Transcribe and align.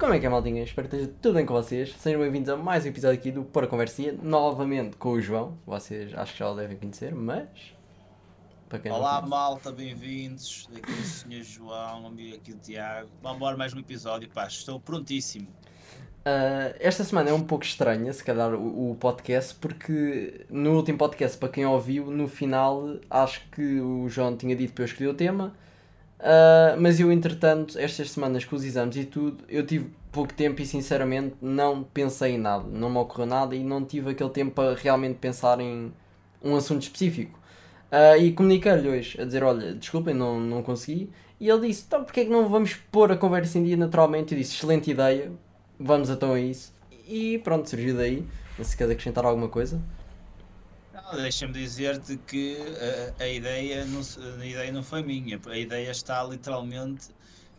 Como 0.00 0.14
é 0.14 0.18
que 0.18 0.24
é, 0.24 0.30
maldinha? 0.30 0.62
Espero 0.62 0.88
que 0.88 0.96
esteja 0.96 1.14
tudo 1.20 1.34
bem 1.34 1.44
com 1.44 1.52
vocês. 1.52 1.94
Sejam 1.98 2.22
bem-vindos 2.22 2.48
a 2.48 2.56
mais 2.56 2.86
um 2.86 2.88
episódio 2.88 3.18
aqui 3.18 3.30
do 3.30 3.44
Para 3.44 3.66
Conversinha, 3.66 4.14
novamente 4.22 4.96
com 4.96 5.10
o 5.10 5.20
João. 5.20 5.58
Vocês 5.66 6.14
acho 6.14 6.32
que 6.32 6.38
já 6.38 6.48
o 6.48 6.56
devem 6.56 6.78
conhecer, 6.78 7.14
mas. 7.14 7.46
Olá, 8.90 9.20
malta, 9.20 9.70
bem-vindos. 9.70 10.66
Daqui 10.72 10.90
o 10.90 11.04
Sr. 11.04 11.42
João, 11.42 12.06
amigo 12.06 12.34
aqui 12.34 12.54
do 12.54 12.60
Tiago. 12.60 13.10
Vamos 13.22 13.36
embora 13.36 13.58
mais 13.58 13.74
um 13.74 13.78
episódio, 13.78 14.26
pá, 14.30 14.46
estou 14.46 14.80
prontíssimo. 14.80 15.46
Uh, 16.20 16.72
esta 16.80 17.04
semana 17.04 17.28
é 17.28 17.34
um 17.34 17.42
pouco 17.42 17.66
estranha, 17.66 18.10
se 18.10 18.24
calhar, 18.24 18.54
o, 18.54 18.92
o, 18.92 18.94
podcast, 18.94 19.54
porque 19.56 20.46
no 20.48 20.76
último 20.76 20.96
podcast, 20.96 21.36
para 21.36 21.50
quem 21.50 21.66
ouviu, 21.66 22.10
no 22.10 22.26
final, 22.26 22.96
acho 23.10 23.46
que 23.50 23.78
o 23.82 24.08
João 24.08 24.34
tinha 24.34 24.56
dito 24.56 24.72
para 24.72 24.84
eu 24.84 24.86
escolher 24.86 25.08
o 25.08 25.14
tema 25.14 25.54
Uh, 26.20 26.78
mas 26.78 27.00
eu, 27.00 27.10
entretanto, 27.10 27.78
estas 27.78 28.10
semanas 28.10 28.44
com 28.44 28.54
os 28.54 28.62
exames 28.62 28.94
e 28.96 29.04
tudo, 29.04 29.42
eu 29.48 29.64
tive 29.64 29.90
pouco 30.12 30.34
tempo 30.34 30.60
e 30.60 30.66
sinceramente 30.66 31.34
não 31.40 31.82
pensei 31.82 32.32
em 32.34 32.38
nada, 32.38 32.64
não 32.70 32.90
me 32.90 32.98
ocorreu 32.98 33.26
nada 33.26 33.56
e 33.56 33.64
não 33.64 33.82
tive 33.82 34.10
aquele 34.10 34.28
tempo 34.28 34.52
para 34.52 34.74
realmente 34.74 35.16
pensar 35.16 35.60
em 35.60 35.90
um 36.42 36.54
assunto 36.56 36.82
específico. 36.82 37.38
Uh, 37.90 38.20
e 38.20 38.32
comuniquei-lhe 38.32 38.88
hoje 38.88 39.20
a 39.20 39.24
dizer: 39.24 39.42
Olha, 39.42 39.74
desculpem, 39.74 40.14
não, 40.14 40.38
não 40.38 40.62
consegui. 40.62 41.10
E 41.40 41.48
ele 41.48 41.68
disse: 41.68 41.84
Então, 41.86 42.04
porque 42.04 42.20
é 42.20 42.24
que 42.24 42.30
não 42.30 42.48
vamos 42.48 42.74
pôr 42.74 43.10
a 43.10 43.16
conversa 43.16 43.58
em 43.58 43.64
dia 43.64 43.76
naturalmente? 43.76 44.34
Eu 44.34 44.38
disse: 44.38 44.54
Excelente 44.54 44.90
ideia, 44.90 45.32
vamos 45.78 46.10
então 46.10 46.34
a 46.34 46.40
isso. 46.40 46.72
E 47.08 47.38
pronto, 47.38 47.68
surgiu 47.68 47.96
daí. 47.96 48.24
Se 48.62 48.76
queres 48.76 48.92
acrescentar 48.92 49.24
alguma 49.24 49.48
coisa. 49.48 49.80
Deixa-me 51.16 51.52
dizer-te 51.52 52.16
que 52.16 52.56
a, 53.18 53.24
a, 53.24 53.28
ideia 53.28 53.84
não, 53.84 54.00
a 54.40 54.46
ideia 54.46 54.72
não 54.72 54.82
foi 54.82 55.02
minha, 55.02 55.40
a 55.46 55.58
ideia 55.58 55.90
está 55.90 56.22
literalmente 56.24 57.08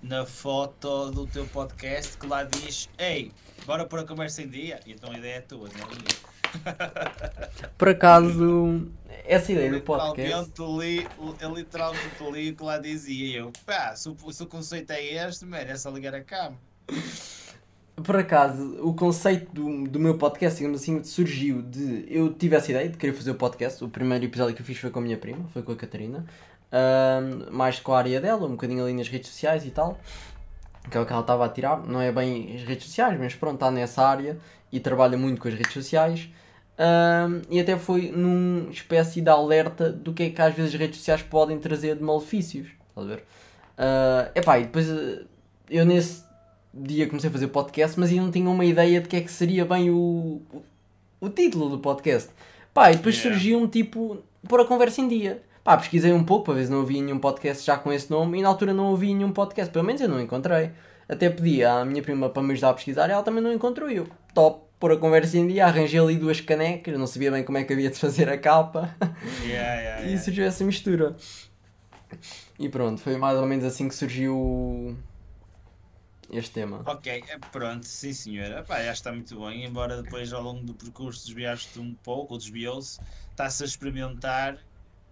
na 0.02 0.26
foto 0.26 1.12
do 1.12 1.28
teu 1.28 1.46
podcast 1.48 2.18
que 2.18 2.26
lá 2.26 2.44
diz: 2.44 2.90
Ei, 2.98 3.32
bora 3.66 3.86
pôr 3.86 4.00
a 4.00 4.04
conversa 4.04 4.42
em 4.42 4.50
dia. 4.50 4.80
E 4.86 4.94
então 4.94 5.12
a 5.12 5.18
ideia 5.18 5.36
é 5.36 5.42
tua, 5.42 5.70
não 5.70 5.86
é 5.86 5.90
minha. 5.90 6.32
Por 7.78 7.90
acaso, 7.90 8.88
essa 9.26 9.52
ideia 9.52 9.72
do 9.72 9.82
podcast. 9.82 10.52
Li, 10.60 11.08
eu 11.40 11.54
literalmente 11.54 12.24
li 12.32 12.52
o 12.52 12.56
que 12.56 12.64
lá 12.64 12.78
dizia. 12.78 13.40
Eu, 13.40 13.52
pá, 13.66 13.96
se 13.96 14.10
o, 14.10 14.32
se 14.32 14.44
o 14.44 14.48
conceito 14.48 14.92
é 14.92 15.28
este, 15.28 15.46
merece 15.46 15.90
ligar 15.90 16.16
a 16.16 16.24
cama. 16.24 16.58
Por 18.04 18.16
acaso, 18.16 18.78
o 18.82 18.94
conceito 18.94 19.52
do, 19.54 19.88
do 19.88 20.00
meu 20.00 20.18
podcast, 20.18 20.58
digamos 20.58 20.82
assim, 20.82 21.04
surgiu 21.04 21.62
de. 21.62 22.06
Eu 22.10 22.34
tive 22.34 22.56
essa 22.56 22.72
ideia 22.72 22.90
de 22.90 22.98
querer 22.98 23.14
fazer 23.14 23.32
o 23.32 23.36
podcast. 23.36 23.84
O 23.84 23.90
primeiro 23.90 24.24
episódio 24.26 24.56
que 24.56 24.62
eu 24.62 24.66
fiz 24.66 24.78
foi 24.78 24.90
com 24.90 25.00
a 25.00 25.02
minha 25.02 25.18
prima, 25.18 25.46
foi 25.54 25.62
com 25.62 25.72
a 25.72 25.76
Catarina. 25.76 26.26
Mais 27.52 27.80
com 27.80 27.94
a 27.94 27.98
área 27.98 28.22
dela, 28.22 28.46
um 28.46 28.52
bocadinho 28.52 28.84
ali 28.84 28.94
nas 28.94 29.08
redes 29.08 29.30
sociais 29.30 29.66
e 29.66 29.72
tal. 29.72 30.00
Que 30.90 30.98
é 30.98 31.02
o 31.02 31.06
que 31.06 31.12
ela 31.12 31.22
estava 31.22 31.46
a 31.46 31.50
tirar. 31.50 31.86
Não 31.86 32.02
é 32.02 32.12
bem 32.12 32.56
as 32.56 32.64
redes 32.64 32.86
sociais, 32.86 33.20
mas 33.20 33.36
pronto, 33.36 33.56
está 33.56 33.70
nessa 33.70 34.04
área 34.04 34.38
e 34.72 34.80
trabalha 34.80 35.18
muito 35.18 35.42
com 35.42 35.48
as 35.48 35.54
redes 35.54 35.74
sociais. 35.74 36.30
E 37.50 37.60
até 37.60 37.78
foi 37.78 38.12
numa 38.12 38.72
espécie 38.72 39.22
de 39.22 39.30
alerta 39.30 39.92
do 39.92 40.14
que 40.14 40.24
é 40.24 40.30
que 40.30 40.42
às 40.42 40.56
vezes 40.56 40.74
as 40.74 40.80
redes 40.80 40.98
sociais 40.98 41.22
podem 41.22 41.60
trazer 41.60 41.96
de 41.96 42.04
malefícios. 42.04 42.70
Estás 42.90 43.08
a 43.08 43.10
ver? 43.16 43.24
Uh, 43.78 44.32
epá, 44.36 44.60
e 44.60 44.64
depois 44.64 44.88
eu 45.70 45.86
nesse 45.86 46.24
dia 46.74 47.08
comecei 47.08 47.30
a 47.30 47.34
fazer 47.34 47.48
podcast, 47.48 48.00
mas 48.00 48.10
ainda 48.10 48.24
não 48.24 48.32
tinha 48.32 48.50
uma 48.50 48.66
ideia 48.66 49.02
de 49.02 49.08
que 49.08 49.16
é 49.16 49.22
que 49.22 49.32
seria 49.32 49.66
bem 49.66 49.90
o, 49.90 50.42
o, 50.52 50.64
o 51.20 51.30
título 51.30 51.70
do 51.70 51.80
podcast. 51.80 52.30
Pá, 52.74 52.92
e 52.92 52.96
depois 52.96 53.16
yeah. 53.16 53.38
surgiu 53.38 53.60
um 53.60 53.68
tipo, 53.68 54.18
pôr 54.48 54.62
a 54.62 54.66
conversa 54.66 55.02
em 55.02 55.08
dia. 55.08 55.42
Pá, 55.64 55.78
pesquisei 55.78 56.14
um 56.14 56.24
pouco 56.24 56.46
para 56.46 56.56
ver 56.56 56.66
se 56.66 56.72
não 56.72 56.82
havia 56.82 57.02
nenhum 57.02 57.20
podcast 57.20 57.66
já 57.66 57.78
com 57.78 57.92
esse 57.92 58.10
nome 58.10 58.40
e 58.40 58.42
na 58.42 58.50
altura 58.50 58.74
não 58.74 58.94
havia 58.94 59.14
nenhum 59.14 59.32
podcast, 59.32 59.72
pelo 59.72 59.86
menos 59.86 60.02
eu 60.02 60.10
não 60.10 60.20
encontrei. 60.22 60.72
Até 61.08 61.30
pedi 61.30 61.64
à 61.64 61.84
minha 61.84 62.02
prima 62.02 62.30
para 62.30 62.42
me 62.42 62.54
ajudar 62.54 62.70
a 62.70 62.74
pesquisar 62.74 63.10
e 63.10 63.12
ela 63.12 63.22
também 63.22 63.44
não 63.44 63.52
encontrou 63.52 63.90
eu. 63.90 64.08
Top, 64.34 64.64
pôr 64.80 64.94
a 64.94 64.98
conversa 64.98 65.38
em 65.38 65.48
dia, 65.48 65.66
arranjei 65.66 66.00
ali 66.00 66.16
duas 66.16 66.40
canecas, 66.40 66.98
não 66.98 67.06
sabia 67.06 67.30
bem 67.32 67.44
como 67.44 67.58
é 67.58 67.64
que 67.66 67.74
havia 67.74 67.90
de 67.90 68.00
fazer 68.00 68.30
a 68.30 68.38
capa. 68.38 68.96
Yeah, 69.46 69.82
yeah, 69.82 70.10
e 70.10 70.18
surgiu 70.18 70.46
essa 70.46 70.64
mistura. 70.64 71.16
E 72.58 72.70
pronto, 72.70 73.02
foi 73.02 73.18
mais 73.18 73.38
ou 73.38 73.46
menos 73.46 73.66
assim 73.66 73.88
que 73.88 73.96
surgiu 73.96 74.96
este 76.32 76.54
tema. 76.54 76.82
Ok, 76.86 77.24
é, 77.28 77.38
pronto, 77.38 77.86
sim 77.86 78.14
senhora. 78.14 78.60
Epá, 78.60 78.82
já 78.84 78.92
está 78.92 79.12
muito 79.12 79.40
bem, 79.40 79.66
embora 79.66 80.02
depois 80.02 80.32
ao 80.32 80.42
longo 80.42 80.64
do 80.64 80.74
percurso 80.74 81.26
desviaste 81.26 81.80
um 81.80 81.94
pouco, 81.96 82.34
ou 82.34 82.40
desviou-se, 82.40 83.00
está-se 83.30 83.64
a 83.64 83.66
experimentar 83.66 84.58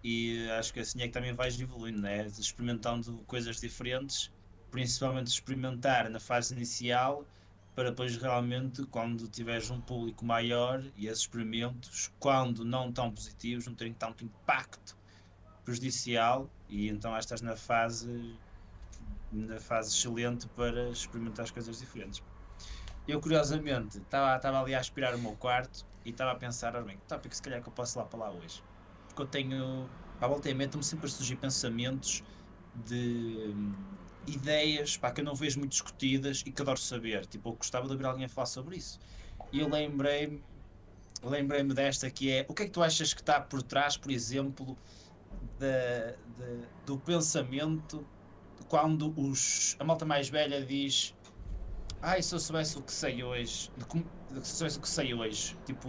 e 0.02 0.48
acho 0.58 0.72
que 0.72 0.80
assim 0.80 1.02
é 1.02 1.06
que 1.06 1.12
também 1.12 1.34
vais 1.34 1.60
evoluindo, 1.60 2.00
né? 2.00 2.26
experimentando 2.26 3.18
coisas 3.26 3.60
diferentes, 3.60 4.32
principalmente 4.70 5.26
experimentar 5.26 6.08
na 6.08 6.18
fase 6.18 6.54
inicial 6.54 7.26
para 7.74 7.90
depois 7.90 8.16
realmente 8.16 8.84
quando 8.86 9.28
tiveres 9.28 9.70
um 9.70 9.80
público 9.80 10.24
maior 10.24 10.82
e 10.96 11.06
esses 11.06 11.20
experimentos, 11.20 12.10
quando 12.18 12.64
não 12.64 12.90
tão 12.90 13.10
positivos, 13.10 13.66
não 13.66 13.74
terem 13.74 13.92
tanto 13.92 14.24
impacto 14.24 14.96
prejudicial 15.64 16.50
e 16.68 16.88
então 16.88 17.16
estás 17.16 17.40
na 17.42 17.56
fase 17.56 18.36
na 19.32 19.60
fase 19.60 19.90
excelente 19.90 20.48
para 20.48 20.88
experimentar 20.90 21.44
as 21.44 21.50
coisas 21.50 21.78
diferentes. 21.78 22.22
Eu, 23.06 23.20
curiosamente, 23.20 23.98
estava 23.98 24.60
ali 24.60 24.74
a 24.74 24.80
aspirar 24.80 25.14
o 25.14 25.18
meu 25.18 25.32
quarto 25.32 25.86
e 26.04 26.10
estava 26.10 26.32
a 26.32 26.34
pensar, 26.34 26.74
ora 26.74 26.84
bem, 26.84 26.96
que 26.96 27.06
tópico 27.06 27.34
se 27.34 27.42
calhar 27.42 27.62
que 27.62 27.68
eu 27.68 27.72
posso 27.72 27.98
lá 27.98 28.04
para 28.04 28.18
lá 28.18 28.30
hoje? 28.30 28.62
Porque 29.08 29.22
eu 29.22 29.26
tenho, 29.26 29.88
à 30.20 30.26
volta 30.26 30.48
e 30.48 30.54
meia, 30.54 30.66
estão-me 30.66 30.84
sempre 30.84 31.06
a 31.06 31.08
surgir 31.08 31.36
pensamentos 31.36 32.22
de 32.86 33.52
hum, 33.54 33.74
ideias 34.26 34.96
pá, 34.96 35.10
que 35.10 35.20
eu 35.20 35.24
não 35.24 35.34
vejo 35.34 35.58
muito 35.58 35.72
discutidas 35.72 36.42
e 36.46 36.52
que 36.52 36.62
adoro 36.62 36.78
saber. 36.78 37.26
Tipo, 37.26 37.50
eu 37.50 37.54
gostava 37.54 37.86
de 37.86 37.92
ouvir 37.92 38.06
alguém 38.06 38.24
a 38.24 38.28
falar 38.28 38.46
sobre 38.46 38.76
isso. 38.76 38.98
E 39.52 39.60
eu 39.60 39.68
lembrei-me 39.68 40.42
lembrei-me 41.22 41.74
desta 41.74 42.10
que 42.10 42.30
é 42.30 42.46
o 42.48 42.54
que 42.54 42.62
é 42.62 42.66
que 42.66 42.72
tu 42.72 42.82
achas 42.82 43.12
que 43.12 43.20
está 43.20 43.40
por 43.40 43.62
trás, 43.62 43.96
por 43.96 44.10
exemplo, 44.10 44.76
do 46.86 46.98
pensamento 46.98 48.06
quando 48.70 49.12
os, 49.20 49.76
a 49.80 49.84
malta 49.84 50.06
mais 50.06 50.28
velha 50.28 50.64
diz 50.64 51.12
ai, 52.00 52.22
se 52.22 52.32
eu 52.32 52.38
soubesse 52.38 52.78
o 52.78 52.82
que 52.82 52.92
sei 52.92 53.22
hoje, 53.22 53.68
se 53.80 54.36
eu 54.36 54.44
soubesse 54.44 54.78
o 54.78 54.80
que 54.80 54.88
sei 54.88 55.12
hoje, 55.12 55.56
tipo, 55.66 55.88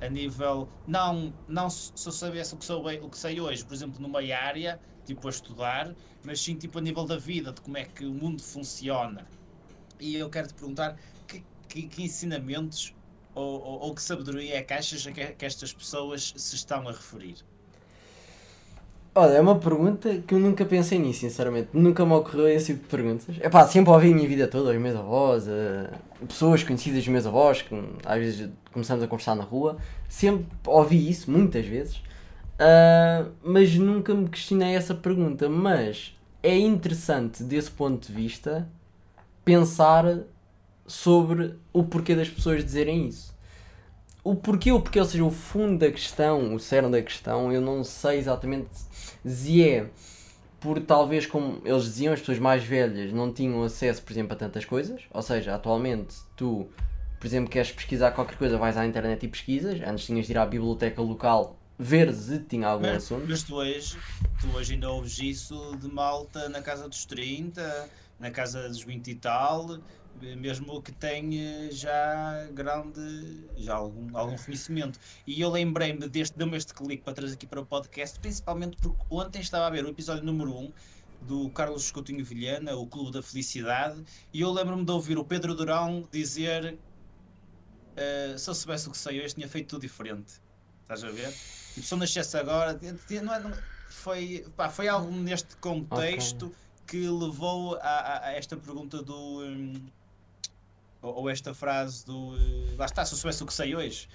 a 0.00 0.08
nível, 0.08 0.68
não, 0.86 1.34
não 1.48 1.68
se 1.68 1.92
eu 2.06 2.12
soubesse 2.12 2.54
o 2.54 2.56
que, 2.56 2.64
sou, 2.64 2.86
o 2.86 3.10
que 3.10 3.18
sei 3.18 3.40
hoje, 3.40 3.64
por 3.64 3.74
exemplo, 3.74 4.00
numa 4.00 4.20
área, 4.20 4.80
tipo, 5.04 5.26
a 5.26 5.30
estudar, 5.30 5.92
mas 6.24 6.40
sim, 6.40 6.54
tipo, 6.54 6.78
a 6.78 6.80
nível 6.80 7.04
da 7.04 7.18
vida, 7.18 7.52
de 7.52 7.60
como 7.60 7.76
é 7.76 7.84
que 7.84 8.06
o 8.06 8.14
mundo 8.14 8.40
funciona. 8.40 9.26
E 9.98 10.14
eu 10.14 10.30
quero 10.30 10.46
te 10.46 10.54
perguntar 10.54 10.96
que, 11.26 11.44
que, 11.68 11.82
que 11.82 12.02
ensinamentos 12.04 12.94
ou, 13.34 13.60
ou, 13.60 13.80
ou, 13.80 13.94
que 13.94 14.02
sabedoria 14.02 14.56
é 14.56 14.62
que 14.62 14.72
achas 14.72 15.04
que, 15.04 15.32
que 15.32 15.44
estas 15.44 15.72
pessoas 15.72 16.32
se 16.36 16.54
estão 16.54 16.88
a 16.88 16.92
referir? 16.92 17.44
Olha, 19.12 19.32
é 19.32 19.40
uma 19.40 19.58
pergunta 19.58 20.18
que 20.18 20.32
eu 20.32 20.38
nunca 20.38 20.64
pensei 20.64 20.96
nisso, 20.96 21.20
sinceramente. 21.20 21.70
Nunca 21.72 22.06
me 22.06 22.12
ocorreu 22.12 22.48
esse 22.48 22.74
tipo 22.74 22.84
de 22.84 22.88
perguntas. 22.88 23.36
É 23.40 23.48
pá, 23.48 23.66
sempre 23.66 23.90
ouvi 23.90 24.12
a 24.12 24.14
minha 24.14 24.28
vida 24.28 24.46
toda, 24.46 24.70
os 24.70 24.80
meus 24.80 24.94
avós, 24.94 25.48
uh, 25.48 26.26
pessoas 26.28 26.62
conhecidas 26.62 27.00
dos 27.00 27.08
meus 27.08 27.26
avós, 27.26 27.60
que 27.60 27.74
às 28.04 28.18
vezes 28.18 28.48
começamos 28.72 29.02
a 29.02 29.08
conversar 29.08 29.34
na 29.34 29.42
rua. 29.42 29.78
Sempre 30.08 30.46
ouvi 30.64 31.10
isso, 31.10 31.28
muitas 31.28 31.66
vezes. 31.66 31.96
Uh, 31.96 33.32
mas 33.42 33.74
nunca 33.74 34.14
me 34.14 34.28
questionei 34.28 34.76
essa 34.76 34.94
pergunta. 34.94 35.48
Mas 35.48 36.16
é 36.40 36.56
interessante, 36.56 37.42
desse 37.42 37.70
ponto 37.72 38.06
de 38.06 38.12
vista, 38.12 38.68
pensar 39.44 40.20
sobre 40.86 41.56
o 41.72 41.82
porquê 41.82 42.14
das 42.14 42.28
pessoas 42.28 42.64
dizerem 42.64 43.08
isso 43.08 43.34
o 44.22 44.34
porquê, 44.34 44.72
o 44.72 44.80
porquê, 44.80 45.00
ou 45.00 45.06
seja, 45.06 45.24
o 45.24 45.30
fundo 45.30 45.78
da 45.78 45.90
questão, 45.90 46.54
o 46.54 46.60
cerne 46.60 46.90
da 46.90 47.02
questão, 47.02 47.52
eu 47.52 47.60
não 47.60 47.82
sei 47.82 48.18
exatamente 48.18 48.70
se 49.24 49.62
é 49.62 49.88
por 50.60 50.78
talvez 50.80 51.24
como 51.26 51.62
eles 51.64 51.84
diziam, 51.84 52.12
as 52.12 52.20
pessoas 52.20 52.38
mais 52.38 52.62
velhas 52.62 53.12
não 53.12 53.32
tinham 53.32 53.62
acesso, 53.62 54.02
por 54.02 54.12
exemplo, 54.12 54.34
a 54.34 54.36
tantas 54.36 54.64
coisas, 54.64 55.02
ou 55.10 55.22
seja, 55.22 55.54
atualmente 55.54 56.16
tu, 56.36 56.68
por 57.18 57.26
exemplo, 57.26 57.50
queres 57.50 57.72
pesquisar 57.72 58.10
qualquer 58.10 58.36
coisa, 58.36 58.58
vais 58.58 58.76
à 58.76 58.86
internet 58.86 59.24
e 59.24 59.28
pesquisas, 59.28 59.80
antes 59.80 60.04
tinhas 60.04 60.26
de 60.26 60.32
ir 60.32 60.38
à 60.38 60.44
biblioteca 60.44 61.00
local 61.00 61.56
ver 61.78 62.12
se 62.12 62.38
tinha 62.40 62.68
algum 62.68 62.86
mas, 62.86 63.04
assunto. 63.04 63.24
Mas 63.26 63.42
tu 63.42 63.54
hoje, 63.54 63.96
tu 64.38 64.54
hoje 64.54 64.74
ainda 64.74 64.90
ouves 64.90 65.18
isso 65.18 65.74
de 65.78 65.88
malta 65.88 66.46
na 66.50 66.60
casa 66.60 66.86
dos 66.86 67.06
30, 67.06 67.88
na 68.18 68.30
casa 68.30 68.68
dos 68.68 68.82
20 68.82 69.08
e 69.08 69.14
tal, 69.14 69.78
mesmo 70.36 70.82
que 70.82 70.92
tenha 70.92 71.70
já 71.72 72.46
grande, 72.52 73.48
já 73.56 73.74
algum, 73.74 74.16
algum 74.16 74.36
conhecimento. 74.36 74.98
E 75.26 75.40
eu 75.40 75.50
lembrei-me 75.50 76.08
deste, 76.08 76.36
deu-me 76.36 76.56
este 76.56 76.74
clique 76.74 77.02
para 77.02 77.14
trazer 77.14 77.34
aqui 77.34 77.46
para 77.46 77.60
o 77.60 77.66
podcast, 77.66 78.18
principalmente 78.20 78.76
porque 78.76 79.02
ontem 79.10 79.40
estava 79.40 79.66
a 79.66 79.70
ver 79.70 79.84
o 79.84 79.88
episódio 79.88 80.24
número 80.24 80.56
1 80.56 80.72
do 81.22 81.50
Carlos 81.50 81.90
Coutinho 81.90 82.24
Vilhana, 82.24 82.74
o 82.76 82.86
Clube 82.86 83.12
da 83.12 83.22
Felicidade, 83.22 84.02
e 84.32 84.40
eu 84.40 84.50
lembro-me 84.50 84.84
de 84.84 84.90
ouvir 84.90 85.18
o 85.18 85.24
Pedro 85.24 85.54
Durão 85.54 86.08
dizer 86.10 86.78
uh, 87.92 88.38
se 88.38 88.48
eu 88.48 88.54
soubesse 88.54 88.88
o 88.88 88.90
que 88.90 88.98
sei 88.98 89.22
hoje 89.22 89.34
tinha 89.34 89.48
feito 89.48 89.68
tudo 89.68 89.82
diferente. 89.82 90.40
Estás 90.82 91.04
a 91.04 91.10
ver? 91.10 91.32
Tipo, 91.74 91.86
se 91.86 91.94
eu 91.94 91.98
nascesse 91.98 92.36
agora, 92.36 92.78
não 93.22 93.34
é, 93.34 93.40
não, 93.40 93.52
foi, 93.88 94.46
pá, 94.56 94.68
foi 94.68 94.88
algo 94.88 95.10
neste 95.10 95.56
contexto 95.56 96.46
okay. 96.46 96.56
que 96.86 97.08
levou 97.08 97.76
a, 97.76 97.88
a, 97.88 98.26
a, 98.28 98.32
esta 98.32 98.56
pergunta 98.56 99.02
do... 99.02 99.42
Um, 99.42 99.86
ou, 101.02 101.14
ou 101.14 101.30
esta 101.30 101.54
frase 101.54 102.04
do 102.04 102.36
eh, 102.36 102.74
lá 102.76 102.86
está, 102.86 103.04
se 103.04 103.12
eu 103.14 103.18
soubesse 103.18 103.42
o 103.42 103.46
que 103.46 103.54
sei 103.54 103.74
hoje. 103.74 104.08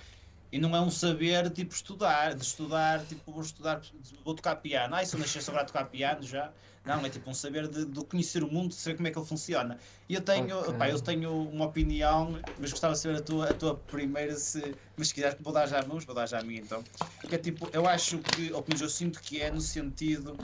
E 0.52 0.60
não 0.60 0.74
é 0.76 0.80
um 0.80 0.92
saber 0.92 1.50
tipo 1.50 1.74
estudar, 1.74 2.34
de 2.34 2.44
estudar, 2.44 3.04
tipo 3.06 3.30
vou 3.32 3.42
estudar, 3.42 3.82
vou 4.24 4.34
tocar 4.34 4.56
piano. 4.58 4.96
Ah, 4.96 5.04
se 5.04 5.14
eu 5.16 5.20
nascesse 5.20 5.50
agora 5.50 5.64
a 5.64 5.68
tocar 5.68 5.86
piano 5.86 6.22
já. 6.24 6.52
Não, 6.86 7.04
é 7.04 7.10
tipo 7.10 7.28
um 7.30 7.34
saber 7.34 7.68
de, 7.68 7.84
de 7.84 8.06
conhecer 8.06 8.44
o 8.44 8.48
mundo, 8.48 8.70
de 8.70 8.76
saber 8.76 8.96
como 8.96 9.08
é 9.08 9.12
que 9.12 9.18
ele 9.18 9.26
funciona. 9.26 9.78
E 10.08 10.14
eu 10.14 10.22
tenho, 10.22 10.56
Ok. 10.60 10.70
opá, 10.76 10.88
eu 10.88 11.00
tenho 11.02 11.50
uma 11.50 11.66
opinião, 11.66 12.40
mas 12.60 12.70
gostava 12.70 12.94
de 12.94 13.00
saber 13.00 13.18
a 13.18 13.22
tua, 13.22 13.50
a 13.50 13.54
tua 13.56 13.76
primeira, 13.76 14.36
se, 14.36 14.76
mas 14.96 15.08
se 15.08 15.14
quiseres, 15.16 15.36
vou 15.42 15.52
dar 15.52 15.66
já 15.68 15.80
a 15.82 15.86
mãos, 15.86 16.06
vou 16.06 16.14
dar 16.14 16.28
já 16.28 16.40
a 16.40 16.44
minha 16.44 16.62
então. 16.62 16.84
Que 17.28 17.36
é 17.36 17.38
tipo, 17.40 17.68
eu 17.74 17.88
acho 17.88 18.20
que, 18.20 18.54
ou 18.54 18.62
pelo 18.62 18.78
menos 18.78 18.82
eu 18.82 18.90
sinto 18.90 19.20
que 19.20 19.42
é 19.42 19.50
no 19.50 19.60
sentido 19.60 20.38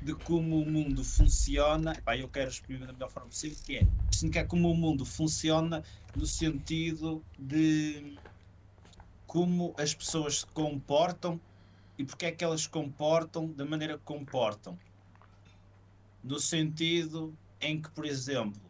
de 0.00 0.14
como 0.14 0.60
o 0.60 0.70
mundo 0.70 1.04
funciona. 1.04 1.94
Pá, 2.04 2.16
eu 2.16 2.28
quero 2.28 2.50
exprimir 2.50 2.86
da 2.86 2.92
melhor 2.92 3.10
forma 3.10 3.28
possível, 3.28 3.58
que 3.64 3.76
é, 3.76 3.86
que 4.30 4.38
é 4.38 4.44
como 4.44 4.70
o 4.70 4.74
mundo 4.74 5.04
funciona 5.04 5.82
no 6.16 6.26
sentido 6.26 7.24
de 7.38 8.16
como 9.26 9.74
as 9.78 9.94
pessoas 9.94 10.40
se 10.40 10.46
comportam 10.46 11.40
e 11.96 12.04
porque 12.04 12.26
é 12.26 12.32
que 12.32 12.42
elas 12.42 12.62
se 12.62 12.68
comportam 12.68 13.52
da 13.52 13.64
maneira 13.64 13.98
que 13.98 14.04
comportam. 14.04 14.78
No 16.24 16.38
sentido 16.40 17.36
em 17.60 17.80
que, 17.80 17.90
por 17.90 18.04
exemplo, 18.04 18.60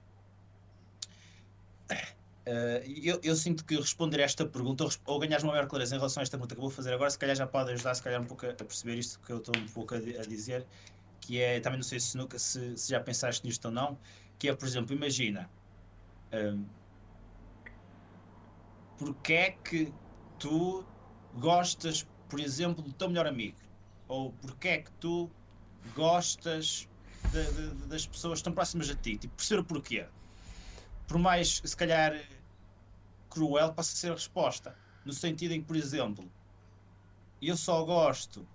eh, 2.47 2.85
eu, 3.03 3.21
eu 3.23 3.37
sinto 3.37 3.65
que 3.65 3.77
responder 3.77 4.21
a 4.21 4.25
esta 4.25 4.45
pergunta, 4.45 4.85
ou 4.85 4.91
ou 5.05 5.19
ganhares 5.21 5.45
uma 5.45 5.53
maior 5.53 5.69
clareza 5.69 5.95
em 5.95 5.99
relação 5.99 6.21
a 6.21 6.25
esta 6.25 6.37
pergunta 6.37 6.55
que 6.55 6.59
eu 6.59 6.63
vou 6.63 6.71
fazer 6.71 6.93
agora, 6.93 7.09
se 7.11 7.19
calhar 7.19 7.37
já 7.37 7.47
pode 7.47 7.71
ajudar, 7.73 7.95
se 7.95 8.03
calhar 8.03 8.21
um 8.21 8.25
pouco 8.25 8.47
a, 8.47 8.51
a 8.51 8.55
perceber 8.55 8.97
isto 8.97 9.21
que 9.21 9.33
eu 9.33 9.39
estou 9.39 9.55
um 9.57 9.67
pouco 9.69 9.95
a, 9.95 9.99
a 9.99 10.27
dizer, 10.27 10.67
que 11.21 11.41
é, 11.41 11.61
também 11.61 11.79
não 11.79 11.85
sei 11.85 12.01
se, 12.01 12.17
nunca, 12.17 12.39
se, 12.39 12.77
se 12.77 12.91
já 12.91 13.01
pensaste 13.01 13.47
nisto 13.47 13.65
ou 13.67 13.71
não, 13.71 13.99
que 14.39 14.49
é, 14.49 14.55
por 14.55 14.67
exemplo, 14.67 14.95
imagina, 14.95 15.51
hum, 16.33 16.65
porque 18.99 19.33
é 19.33 19.51
que 19.53 19.93
tu 20.39 20.85
gostas, 21.39 22.07
por 22.29 22.41
exemplo, 22.41 22.83
do 22.83 22.93
teu 22.93 23.09
melhor 23.09 23.27
amigo? 23.27 23.57
Ou 24.09 24.33
porque 24.33 24.69
é 24.69 24.79
que 24.79 24.91
tu 24.93 25.31
gostas 25.95 26.89
de- 27.33 27.53
de- 27.53 27.87
das 27.87 28.07
pessoas 28.07 28.39
estão 28.41 28.53
próximas 28.53 28.91
a 28.91 28.95
ti? 28.95 29.17
Tipo, 29.17 29.35
perceber 29.37 29.61
o 29.61 29.65
porquê. 29.65 30.07
Por 31.07 31.19
mais, 31.19 31.61
se 31.65 31.77
calhar, 31.77 32.15
cruel, 33.31 33.73
possa 33.73 33.95
ser 33.97 34.11
a 34.11 34.15
resposta. 34.15 34.77
No 35.05 35.13
sentido 35.13 35.53
em 35.55 35.61
que, 35.61 35.67
por 35.67 35.77
exemplo, 35.77 36.31
eu 37.41 37.57
só 37.57 37.83
gosto 37.85 38.47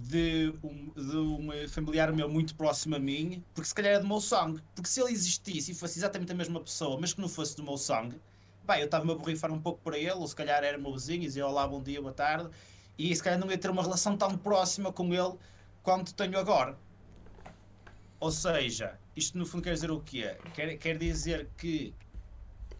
de 0.00 0.54
um, 0.62 0.92
de 0.94 1.16
um 1.16 1.68
familiar 1.68 2.12
meu 2.12 2.28
muito 2.28 2.54
próximo 2.54 2.94
a 2.94 2.98
mim, 2.98 3.42
porque 3.52 3.68
se 3.68 3.74
calhar 3.74 3.94
é 3.94 4.00
do 4.00 4.06
meu 4.06 4.20
sangue. 4.20 4.62
Porque 4.74 4.88
se 4.88 5.00
ele 5.00 5.12
existisse 5.12 5.72
e 5.72 5.74
fosse 5.74 5.98
exatamente 5.98 6.30
a 6.30 6.34
mesma 6.34 6.60
pessoa, 6.60 6.98
mas 7.00 7.12
que 7.12 7.20
não 7.20 7.28
fosse 7.28 7.56
do 7.56 7.64
meu 7.64 7.76
sangue, 7.76 8.20
pá, 8.64 8.78
eu 8.78 8.84
estava-me 8.84 9.10
a 9.12 9.14
borrifar 9.16 9.50
um 9.52 9.60
pouco 9.60 9.80
para 9.82 9.98
ele, 9.98 10.12
ou 10.12 10.26
se 10.26 10.36
calhar 10.36 10.62
era 10.62 10.78
meu 10.78 10.92
vizinho, 10.92 11.22
e 11.22 11.26
dizia 11.26 11.46
olá, 11.46 11.66
bom 11.66 11.82
dia, 11.82 12.00
boa 12.00 12.12
tarde, 12.12 12.48
e 12.96 13.14
se 13.14 13.22
calhar 13.22 13.38
não 13.38 13.50
ia 13.50 13.58
ter 13.58 13.70
uma 13.70 13.82
relação 13.82 14.16
tão 14.16 14.36
próxima 14.38 14.92
com 14.92 15.12
ele 15.12 15.34
quanto 15.82 16.14
tenho 16.14 16.38
agora. 16.38 16.78
Ou 18.20 18.30
seja, 18.30 18.98
isto 19.16 19.36
no 19.36 19.46
fundo 19.46 19.62
quer 19.62 19.74
dizer 19.74 19.90
o 19.90 20.00
quê? 20.00 20.36
Quer, 20.54 20.76
quer 20.76 20.98
dizer 20.98 21.48
que 21.56 21.94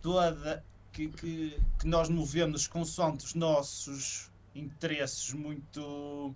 toda 0.00 0.64
que, 0.92 1.08
que, 1.08 1.60
que 1.78 1.86
nós 1.86 2.08
movemos 2.08 2.66
consoante 2.66 3.24
os 3.24 3.34
nossos 3.34 4.30
interesses 4.54 5.32
muito, 5.32 6.34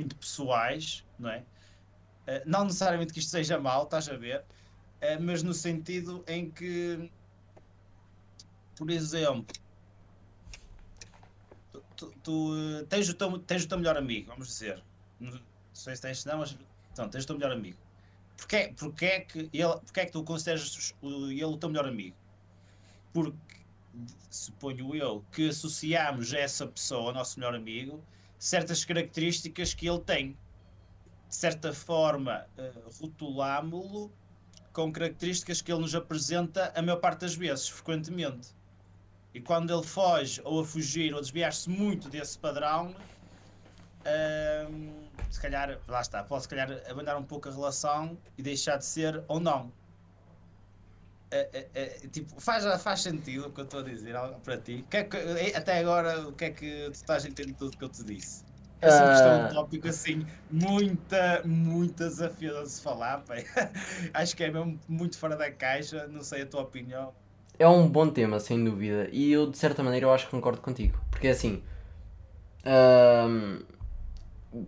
muito 0.00 0.16
pessoais, 0.16 1.04
não 1.18 1.30
é? 1.30 1.44
Eh, 2.26 2.42
não 2.46 2.64
necessariamente 2.64 3.12
que 3.12 3.18
isto 3.18 3.30
seja 3.30 3.58
mau, 3.58 3.84
estás 3.84 4.08
a 4.08 4.16
ver? 4.16 4.44
Eh, 5.00 5.18
mas 5.18 5.42
no 5.42 5.54
sentido 5.54 6.24
em 6.26 6.50
que, 6.50 7.10
por 8.76 8.90
exemplo, 8.90 9.46
tu, 11.96 12.12
tu- 12.22 12.54
eh, 12.56 12.84
tens, 12.88 13.08
o 13.08 13.14
teu, 13.14 13.38
tens 13.38 13.64
o 13.64 13.68
teu 13.68 13.78
melhor 13.78 13.96
amigo, 13.96 14.28
vamos 14.28 14.48
dizer. 14.48 14.82
Não 15.18 15.38
sei 15.72 15.96
se 15.96 16.02
tens, 16.02 16.24
não, 16.24 16.38
mas 16.38 16.56
então, 16.92 17.08
tens 17.08 17.24
o 17.24 17.26
teu 17.26 17.36
melhor 17.36 17.52
amigo. 17.52 17.78
Porquê, 18.36 18.72
porquê, 18.78 19.06
é 19.06 19.20
que 19.20 19.38
ele, 19.52 19.72
porquê 19.84 20.00
é 20.00 20.06
que 20.06 20.12
tu 20.12 20.24
consideras 20.24 20.94
ele 21.02 21.44
o 21.44 21.56
teu 21.58 21.68
melhor 21.68 21.86
amigo? 21.86 22.16
Porque 23.12 23.36
suponho 24.30 24.94
eu, 24.94 25.24
que 25.32 25.48
associamos 25.48 26.32
a 26.32 26.38
essa 26.38 26.66
pessoa, 26.66 27.08
ao 27.08 27.14
nosso 27.14 27.38
melhor 27.38 27.54
amigo, 27.54 28.02
certas 28.40 28.86
características 28.86 29.74
que 29.74 29.86
ele 29.86 30.00
tem. 30.00 30.36
De 31.28 31.36
certa 31.36 31.72
forma, 31.74 32.46
eh, 32.56 32.72
rotulámo-lo 32.98 34.10
com 34.72 34.90
características 34.90 35.60
que 35.60 35.70
ele 35.70 35.82
nos 35.82 35.94
apresenta 35.94 36.72
a 36.74 36.80
maior 36.80 36.96
parte 36.96 37.20
das 37.20 37.34
vezes, 37.34 37.68
frequentemente. 37.68 38.48
E 39.34 39.40
quando 39.40 39.72
ele 39.72 39.86
foge, 39.86 40.40
ou 40.42 40.60
a 40.60 40.64
fugir, 40.64 41.14
ou 41.14 41.20
desviar-se 41.20 41.68
muito 41.68 42.08
desse 42.08 42.38
padrão, 42.38 42.96
hum, 44.70 45.08
se 45.30 45.40
calhar, 45.40 45.78
lá 45.86 46.00
está, 46.00 46.24
pode 46.24 46.44
se 46.44 46.48
calhar 46.48 46.82
abandonar 46.88 47.18
um 47.18 47.22
pouco 47.22 47.48
a 47.48 47.52
relação 47.52 48.18
e 48.38 48.42
deixar 48.42 48.78
de 48.78 48.86
ser 48.86 49.22
ou 49.28 49.38
não. 49.38 49.70
É, 51.32 51.48
é, 51.52 51.70
é, 51.74 52.08
tipo, 52.08 52.40
faz, 52.40 52.64
faz 52.82 53.02
sentido 53.02 53.46
o 53.46 53.52
que 53.52 53.60
eu 53.60 53.64
estou 53.64 53.80
a 53.80 53.82
dizer 53.84 54.14
para 54.42 54.58
ti? 54.58 54.84
Que 54.90 54.96
é 54.98 55.04
que- 55.04 55.16
eh, 55.16 55.56
até 55.56 55.78
agora, 55.78 56.28
o 56.28 56.32
que 56.32 56.46
é 56.46 56.50
que 56.50 56.86
tu 56.86 56.92
estás 56.94 57.24
a 57.24 57.28
entender 57.28 57.54
tudo 57.54 57.74
o 57.74 57.78
que 57.78 57.84
eu 57.84 57.88
te 57.88 58.02
disse? 58.04 58.44
É 58.82 58.90
sempre 58.90 59.14
é 59.14 59.30
um 59.32 59.46
Ah. 59.46 59.48
tópico 59.48 59.86
assim, 59.88 60.26
muita, 60.50 61.42
muita 61.44 62.08
desafiador 62.08 62.64
de 62.64 62.70
se 62.70 62.82
falar, 62.82 63.18
pá. 63.24 63.34
Acho 64.14 64.34
que 64.36 64.42
é 64.44 64.50
mesmo 64.50 64.80
muito 64.88 65.18
fora 65.18 65.36
da 65.36 65.50
caixa, 65.52 66.08
não 66.08 66.22
sei 66.22 66.42
a 66.42 66.46
tua 66.46 66.62
opinião. 66.62 67.14
É 67.58 67.68
um 67.68 67.88
bom 67.88 68.08
tema, 68.10 68.40
sem 68.40 68.62
dúvida. 68.64 69.08
E 69.12 69.30
eu, 69.30 69.48
de 69.50 69.56
certa 69.58 69.82
maneira, 69.82 70.06
eu 70.06 70.12
acho 70.12 70.24
que 70.24 70.30
concordo 70.32 70.60
contigo. 70.60 70.98
Porque 71.10 71.28
assim. 71.28 71.62
ahm, 72.64 73.62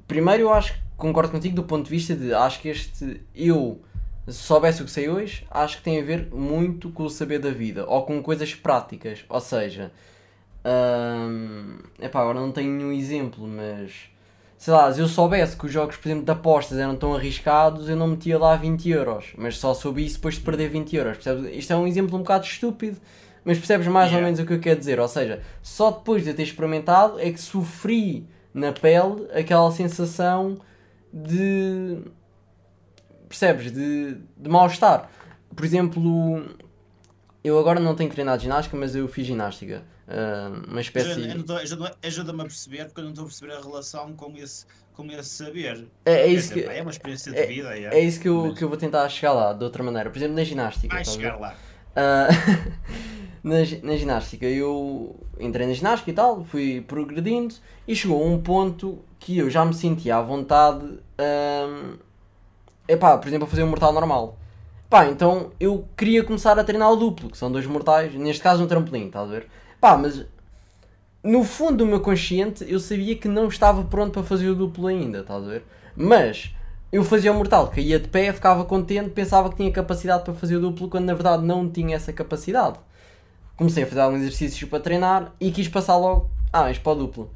primeiro, 0.07 0.45
eu 0.45 0.53
acho 0.53 0.75
que 0.75 0.81
concordo 0.97 1.31
contigo 1.33 1.55
do 1.57 1.65
ponto 1.65 1.85
de 1.85 1.91
vista 1.91 2.15
de. 2.15 2.33
Acho 2.35 2.61
que 2.61 2.69
este. 2.69 3.23
Eu, 3.35 3.81
se 4.27 4.35
soubesse 4.35 4.83
o 4.83 4.85
que 4.85 4.91
sei 4.91 5.09
hoje, 5.09 5.47
acho 5.51 5.79
que 5.79 5.83
tem 5.83 6.01
a 6.01 6.05
ver 6.05 6.29
muito 6.33 6.91
com 6.91 7.05
o 7.05 7.11
saber 7.11 7.39
da 7.41 7.51
vida. 7.51 7.85
Ou 7.89 8.03
com 8.05 8.23
coisas 8.23 8.55
práticas. 8.55 9.25
Ou 9.29 9.41
seja. 9.41 9.91
ahm, 10.65 11.79
epá, 12.01 12.21
agora 12.21 12.41
não 12.41 12.53
tenho 12.53 12.71
nenhum 12.73 12.93
exemplo, 12.93 13.47
mas. 13.47 14.11
Sei 14.57 14.73
lá, 14.73 14.93
se 14.93 15.01
eu 15.01 15.09
soubesse 15.09 15.57
que 15.57 15.67
os 15.67 15.73
jogos, 15.73 15.97
por 15.97 16.07
exemplo, 16.09 16.25
de 16.25 16.31
apostas 16.31 16.79
eram 16.79 16.95
tão 16.95 17.15
arriscados, 17.15 17.89
eu 17.89 17.97
não 17.97 18.07
metia 18.07 18.39
lá 18.39 18.55
20 18.55 18.89
euros. 18.91 19.33
Mas 19.37 19.59
só 19.59 19.75
soube 19.75 20.05
isso 20.05 20.17
depois 20.17 20.37
de 20.37 20.41
perder 20.43 20.69
20 20.69 20.95
euros. 20.97 21.15
Percebes? 21.19 21.53
Isto 21.57 21.73
é 21.73 21.77
um 21.77 21.87
exemplo 21.87 22.17
um 22.17 22.21
bocado 22.23 22.45
estúpido, 22.45 22.97
mas 23.45 23.59
percebes 23.59 23.89
mais 23.89 24.07
ou 24.13 24.19
Yeah. 24.19 24.25
menos 24.27 24.39
o 24.41 24.47
que 24.47 24.53
eu 24.55 24.61
quero 24.61 24.79
dizer. 24.79 25.01
Ou 25.01 25.09
seja, 25.09 25.43
só 25.63 25.91
depois 25.91 26.23
de 26.23 26.31
eu 26.31 26.37
ter 26.37 26.45
experimentado 26.45 27.19
é 27.19 27.31
que 27.33 27.41
sofri 27.41 28.25
na 28.55 28.71
pele 28.73 29.27
aquela 29.35 29.71
sensação 29.73 30.59
de. 31.13 31.99
Percebes? 33.33 33.73
De, 33.73 34.17
de 34.37 34.49
mal-estar. 34.51 35.11
Por 35.57 35.65
exemplo, 35.65 36.45
eu 37.43 37.59
agora 37.59 37.81
não 37.81 37.95
tenho 37.95 38.11
treinado 38.11 38.43
ginástica, 38.43 38.77
mas 38.77 38.95
eu 38.95 39.09
fiz 39.09 39.27
ginástica. 39.27 39.83
Ah, 40.07 40.51
uma 40.69 40.81
espécie. 40.83 41.13
Ajuda- 41.13 41.27
eu 41.29 41.35
não 41.37 41.43
tô- 41.45 41.57
ajuda- 41.57 41.97
Ajuda-me 42.03 42.41
a 42.43 42.45
perceber, 42.45 42.85
porque 42.87 43.01
eu 43.01 43.05
não 43.05 43.11
estou 43.13 43.25
a 43.25 43.29
perceber 43.29 43.53
a 43.55 43.61
relação 43.61 44.13
com 44.13 44.37
esse, 44.37 44.67
com 44.93 45.07
esse 45.11 45.31
saber. 45.31 45.89
É, 46.05 46.13
é 46.13 46.27
isso 46.27 46.49
dizer, 46.51 46.69
que. 46.69 46.75
é 46.77 46.83
uma 46.83 46.91
experiência 46.91 47.33
de 47.33 47.39
é- 47.39 47.47
vida. 47.47 47.75
É 47.75 48.01
isso 48.01 48.21
que 48.21 48.29
eu, 48.29 48.45
Mas 48.49 48.59
que 48.59 48.65
eu 48.65 48.69
vou 48.69 48.77
tentar 48.77 49.09
chegar 49.09 49.33
lá, 49.33 49.53
de 49.55 49.65
outra 49.65 49.83
maneira. 49.83 50.11
Por 50.11 50.19
exemplo, 50.19 50.37
na 50.37 50.45
ginástica. 50.45 50.95
Vai 50.95 51.05
chegar 51.07 51.37
lá. 51.41 51.57
Ah, 51.97 52.29
na, 53.43 53.57
na 53.83 53.97
ginástica, 53.97 54.45
eu 54.47 55.19
entrei 55.41 55.67
na 55.67 55.73
ginástica 55.73 56.11
e 56.11 56.15
tal, 56.15 56.45
fui 56.45 56.83
progredindo 56.87 57.55
e 57.89 57.97
chegou 57.97 58.23
a 58.23 58.27
um 58.27 58.41
ponto 58.41 59.03
que 59.19 59.39
eu 59.39 59.49
já 59.49 59.65
me 59.65 59.73
sentia 59.73 60.17
à 60.17 60.23
vontade, 60.23 60.99
ahm, 61.19 61.97
epá, 62.93 63.17
por 63.19 63.29
exemplo, 63.29 63.47
a 63.47 63.51
fazer 63.51 63.63
um 63.65 63.69
mortal 63.69 63.93
normal. 63.93 64.37
Pá, 64.89 65.07
então 65.07 65.51
eu 65.59 65.89
queria 65.97 66.23
começar 66.23 66.59
a 66.59 66.65
treinar 66.65 66.93
o 66.93 66.97
duplo, 66.97 67.31
que 67.31 67.39
são 67.39 67.51
dois 67.51 67.67
mortais, 67.67 68.15
neste 68.15 68.43
caso 68.43 68.63
um 68.63 68.67
trampolim, 68.67 69.07
estás 69.07 69.29
a 69.29 69.33
ver? 69.33 69.49
Pá, 69.81 69.97
mas 69.97 70.27
no 71.25 71.45
fundo 71.45 71.79
do 71.79 71.87
meu 71.87 72.01
consciente 72.01 72.65
eu 72.69 72.79
sabia 72.79 73.17
que 73.17 73.27
não 73.29 73.49
estava 73.49 73.85
pronto 73.85 74.13
para 74.13 74.23
fazer 74.23 74.49
o 74.49 74.55
duplo 74.55 74.89
ainda, 74.89 75.21
estás 75.21 75.43
a 75.45 75.47
ver? 75.47 75.65
Mas 75.97 76.55
eu 76.93 77.03
fazia 77.03 77.33
o 77.33 77.35
mortal, 77.35 77.69
caía 77.69 77.99
de 77.99 78.09
pé, 78.09 78.33
ficava 78.33 78.65
contente, 78.67 79.11
pensava 79.11 79.49
que 79.49 79.57
tinha 79.57 79.73
capacidade 79.73 80.25
para 80.25 80.35
fazer 80.35 80.57
o 80.57 80.61
duplo, 80.61 80.89
quando 80.89 81.07
na 81.07 81.15
verdade 81.15 81.43
não 81.43 81.69
tinha 81.71 81.97
essa 81.97 82.13
capacidade. 82.13 82.79
Comecei 83.57 83.85
a 83.85 83.87
fazer 83.87 84.01
alguns 84.01 84.21
exercícios 84.21 84.69
para 84.69 84.81
treinar 84.81 85.33
e 85.41 85.51
quis 85.51 85.69
passar 85.69 85.97
logo, 85.97 86.31
ah, 86.53 86.65
mas 86.65 86.79
para 86.79 86.93
o 86.93 86.95
duplo. 86.97 87.31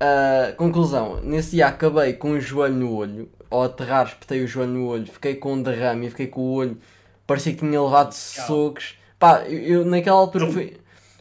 Ah, 0.00 0.54
conclusão, 0.56 1.20
nesse 1.22 1.52
dia 1.52 1.66
acabei 1.66 2.14
com 2.14 2.30
um 2.30 2.40
joelho 2.40 2.74
no 2.74 2.94
olho, 2.94 3.28
ao 3.54 3.62
aterrar 3.64 4.06
espetei 4.06 4.42
o 4.42 4.46
joelho 4.46 4.72
no 4.72 4.86
olho, 4.86 5.06
fiquei 5.06 5.36
com 5.36 5.54
um 5.54 5.62
derrame 5.62 6.06
e 6.06 6.10
fiquei 6.10 6.26
com 6.26 6.40
o 6.40 6.52
olho, 6.52 6.76
parecia 7.26 7.52
que 7.52 7.60
tinha 7.60 7.80
levado 7.80 8.12
socos. 8.12 8.96
Pá, 9.18 9.42
eu, 9.42 9.58
eu 9.58 9.84
naquela 9.84 10.18
altura 10.18 10.50
foi, 10.50 10.76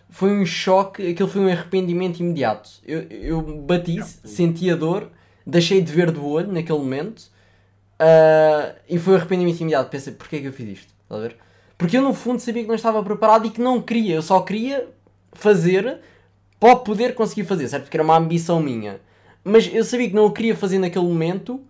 foi 0.09 0.31
um 0.31 0.45
choque, 0.45 1.11
aquilo 1.11 1.29
foi 1.29 1.41
um 1.41 1.47
arrependimento 1.47 2.19
imediato. 2.19 2.69
Eu, 2.85 3.01
eu 3.09 3.41
bati, 3.41 4.01
senti 4.23 4.69
a 4.71 4.75
dor, 4.75 5.09
deixei 5.45 5.81
de 5.81 5.91
ver 5.91 6.11
do 6.11 6.25
olho 6.25 6.51
naquele 6.51 6.79
momento 6.79 7.31
ah, 7.99 8.75
e 8.89 8.97
foi 8.97 9.13
um 9.13 9.17
arrependimento 9.17 9.61
imediato. 9.61 9.89
Pensei, 9.89 10.13
porquê 10.13 10.37
é 10.37 10.41
que 10.41 10.47
eu 10.47 10.53
fiz 10.53 10.79
isto? 10.79 10.93
Estás 11.03 11.21
a 11.21 11.27
ver? 11.27 11.37
Porque 11.77 11.97
eu 11.97 12.01
no 12.01 12.13
fundo 12.13 12.39
sabia 12.39 12.63
que 12.63 12.67
não 12.67 12.75
estava 12.75 13.03
preparado 13.03 13.45
e 13.45 13.49
que 13.49 13.61
não 13.61 13.81
queria, 13.81 14.15
eu 14.15 14.21
só 14.21 14.39
queria 14.41 14.87
fazer 15.33 15.99
para 16.59 16.77
poder 16.77 17.13
conseguir 17.13 17.43
fazer, 17.43 17.67
certo? 17.67 17.83
Porque 17.83 17.97
era 17.97 18.03
uma 18.03 18.17
ambição 18.17 18.59
minha. 18.59 18.99
Mas 19.43 19.69
eu 19.73 19.83
sabia 19.83 20.07
que 20.07 20.15
não 20.15 20.25
o 20.25 20.31
queria 20.31 20.55
fazer 20.55 20.79
naquele 20.79 21.05
momento 21.05 21.61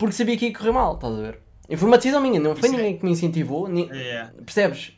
porque 0.00 0.14
sabia 0.16 0.36
que 0.36 0.46
ia 0.46 0.52
correr 0.52 0.72
mal, 0.72 0.94
estás 0.94 1.14
a 1.14 1.20
ver? 1.20 1.38
E 1.68 1.76
foi 1.76 1.86
uma 1.86 1.96
decisão 1.98 2.20
minha, 2.20 2.40
não 2.40 2.56
foi 2.56 2.68
Isso 2.68 2.74
é- 2.74 2.78
ninguém 2.78 2.98
que 2.98 3.04
me 3.04 3.12
incentivou, 3.12 3.68
ni- 3.68 3.88
É. 3.92 4.30
percebes? 4.44 4.92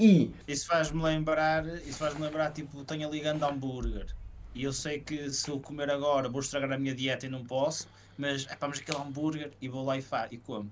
E 0.00 0.30
Isso 0.48 0.66
faz-me 0.66 1.02
lembrar, 1.02 1.64
isso 1.86 1.98
faz-me 1.98 2.22
lembrar, 2.22 2.50
tipo, 2.52 2.82
tenho 2.84 3.06
ali 3.06 3.20
grande 3.20 3.44
hambúrguer. 3.44 4.06
E 4.54 4.64
eu 4.64 4.72
sei 4.72 4.98
que 5.00 5.30
se 5.30 5.48
eu 5.50 5.60
comer 5.60 5.90
agora 5.90 6.28
vou 6.28 6.40
estragar 6.40 6.72
a 6.72 6.78
minha 6.78 6.94
dieta 6.94 7.26
e 7.26 7.28
não 7.28 7.44
posso, 7.44 7.86
mas 8.18 8.46
é 8.50 8.56
pá, 8.56 8.66
mas 8.68 8.78
aquele 8.78 8.98
hambúrguer 8.98 9.50
e 9.60 9.68
vou 9.68 9.84
lá 9.84 9.96
e, 9.98 10.02
fa 10.02 10.26
e 10.30 10.38
como. 10.38 10.70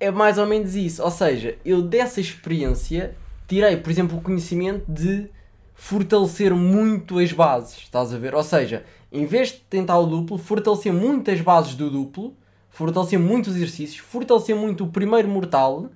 é 0.00 0.10
mais 0.10 0.36
ou 0.38 0.46
menos 0.46 0.74
isso. 0.74 1.00
Ou 1.02 1.10
seja, 1.10 1.56
eu 1.64 1.80
dessa 1.82 2.20
experiência 2.20 3.14
tirei, 3.46 3.76
por 3.76 3.90
exemplo, 3.90 4.18
o 4.18 4.20
conhecimento 4.20 4.90
de 4.90 5.28
fortalecer 5.74 6.52
muito 6.54 7.18
as 7.18 7.32
bases, 7.32 7.76
estás 7.78 8.12
a 8.12 8.18
ver? 8.18 8.34
Ou 8.34 8.42
seja, 8.42 8.84
em 9.12 9.26
vez 9.26 9.48
de 9.52 9.58
tentar 9.70 9.98
o 9.98 10.06
duplo, 10.06 10.38
fortalecer 10.38 10.92
muito 10.92 11.30
as 11.30 11.40
bases 11.40 11.74
do 11.74 11.90
duplo, 11.90 12.34
fortalecer 12.72 13.18
muito 13.18 13.48
os 13.50 13.56
exercícios, 13.56 13.98
fortalecer 13.98 14.56
muito 14.56 14.84
o 14.84 14.88
primeiro 14.88 15.28
mortal, 15.28 15.90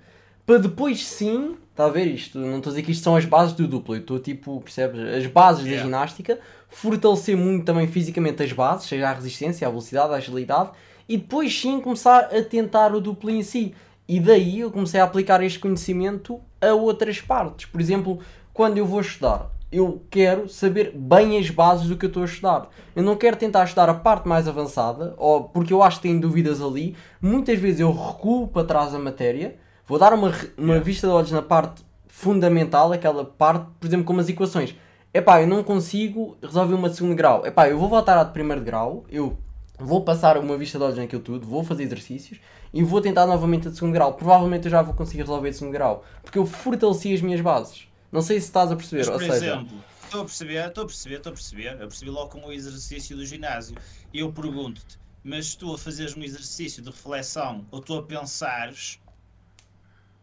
para 0.47 0.59
depois 0.59 1.05
sim, 1.05 1.57
está 1.73 1.87
a 1.87 1.89
ver 1.89 2.07
isto? 2.07 2.39
Não 2.39 2.59
estou 2.59 2.71
a 2.71 2.75
dizer 2.75 2.83
que 2.83 2.93
isto 2.93 3.03
são 3.03 3.17
as 3.17 3.25
bases 3.25 3.55
do 3.55 3.67
duplo, 3.67 3.97
eu 3.97 4.01
estou 4.01 4.19
tipo, 4.21 4.61
percebes? 4.61 5.01
As 5.01 5.27
bases 5.27 5.65
da 5.65 5.71
Yeah. 5.71 5.85
ginástica, 5.85 6.39
fortalecer 6.69 7.37
muito 7.37 7.65
também 7.65 7.89
fisicamente 7.89 8.43
as 8.43 8.53
bases, 8.53 8.87
seja 8.87 9.09
a 9.09 9.13
resistência, 9.13 9.67
a 9.67 9.71
velocidade, 9.71 10.13
a 10.13 10.17
agilidade, 10.17 10.71
e 11.09 11.17
depois 11.17 11.59
sim 11.59 11.81
começar 11.81 12.25
a 12.35 12.43
tentar 12.43 12.95
o 12.95 13.01
duplo 13.01 13.31
em 13.31 13.43
si. 13.43 13.75
E 14.09 14.21
daí 14.21 14.61
eu 14.61 14.71
comecei 14.71 15.01
a 15.01 15.05
aplicar 15.05 15.43
este 15.43 15.59
conhecimento 15.59 16.41
a 16.61 16.73
outras 16.75 17.21
partes. 17.21 17.67
Por 17.67 17.81
exemplo, 17.81 18.21
quando 18.53 18.79
eu 18.79 18.87
vou 18.87 19.01
estudar, 19.01 19.51
eu 19.77 20.03
quero 20.11 20.49
saber 20.49 20.93
bem 20.95 21.39
as 21.39 21.51
bases 21.51 21.89
do 21.89 21.97
que 21.97 22.07
eu 22.07 22.09
estou 22.09 22.23
a 22.23 22.27
estudar. 22.27 22.69
Eu 22.95 23.03
não 23.03 23.17
quero 23.17 23.37
tentar 23.37 23.65
estudar 23.65 23.89
a 23.89 23.95
parte 23.95 24.27
mais 24.27 24.49
avançada, 24.49 25.15
ou 25.17 25.45
porque 25.45 25.73
eu 25.73 25.83
acho 25.83 25.97
que 25.99 26.09
tenho 26.09 26.21
dúvidas 26.21 26.63
ali. 26.63 26.97
Muitas 27.21 27.59
vezes 27.59 27.81
eu 27.81 27.93
recuo 27.93 28.49
para 28.49 28.67
trás 28.67 28.95
a 28.95 28.99
matéria, 28.99 29.57
vou 29.87 29.99
dar 29.99 30.13
uma, 30.13 30.33
uma 30.57 30.81
vista 30.81 31.07
de 31.07 31.13
olhos 31.13 31.31
na 31.31 31.43
parte 31.43 31.85
fundamental, 32.09 32.93
aquela 32.93 33.25
parte, 33.25 33.67
por 33.79 33.87
exemplo, 33.87 34.07
como 34.07 34.21
as 34.21 34.29
equações. 34.29 34.75
Epá, 35.13 35.41
eu 35.43 35.47
não 35.47 35.63
consigo 35.63 36.37
resolver 36.43 36.75
uma 36.75 36.89
de 36.89 36.97
segundo 36.97 37.15
grau. 37.15 37.47
Epá, 37.47 37.69
eu 37.69 37.79
vou 37.79 37.89
voltar 37.89 38.19
à 38.19 38.25
de 38.25 38.33
primeiro 38.33 38.63
grau, 38.63 39.05
eu 39.11 39.37
vou 39.79 40.03
passar 40.03 40.39
uma 40.39 40.57
vista 40.57 40.79
de 40.79 40.85
olhos 40.85 40.97
naquilo 40.97 41.23
tudo, 41.23 41.47
vou 41.47 41.63
fazer 41.63 41.83
exercícios 41.83 42.41
e 42.73 42.83
vou 42.83 43.01
tentar 43.01 43.27
novamente 43.27 43.69
a 43.69 43.71
de 43.71 43.77
segundo 43.77 43.93
grau. 43.93 44.15
Provavelmente 44.15 44.67
eu 44.67 44.71
já 44.71 44.83
vou 44.83 44.95
conseguir 44.95 45.23
resolver 45.23 45.49
a 45.49 45.51
de 45.51 45.57
segundo 45.57 45.73
grau, 45.73 46.05
porque 46.23 46.39
eu 46.39 46.47
fortaleci 46.47 47.13
as 47.15 47.21
minhas 47.21 47.41
bases. 47.41 47.86
Não 48.11 48.23
sei 48.23 48.41
se 48.41 48.47
estás 48.47 48.71
a 48.71 48.77
perceber, 48.77 49.01
Mas, 49.01 49.09
ou 49.09 49.15
por 49.15 49.21
seja, 49.21 49.37
exemplo, 49.37 49.85
estou 50.05 50.21
a 50.21 50.25
perceber, 50.25 50.69
estou 50.69 50.85
a 50.85 50.87
perceber, 50.87 51.17
estou 51.17 51.31
a 51.31 51.35
perceber. 51.35 51.73
Eu 51.73 51.89
percebi 51.89 52.11
logo 52.11 52.31
com 52.31 52.47
o 52.47 52.53
exercício 52.53 53.17
do 53.17 53.27
ginásio. 53.27 53.77
E 54.13 54.21
eu 54.21 54.33
pergunto-te, 54.33 54.99
mas 55.23 55.55
tu 55.55 55.75
a 55.75 55.79
fazeres 55.79 56.17
um 56.17 56.23
exercício 56.23 56.83
de 56.83 56.91
reflexão 56.91 57.67
ou 57.71 57.81
tu 57.81 57.95
a 57.95 58.03
pensares, 58.03 59.01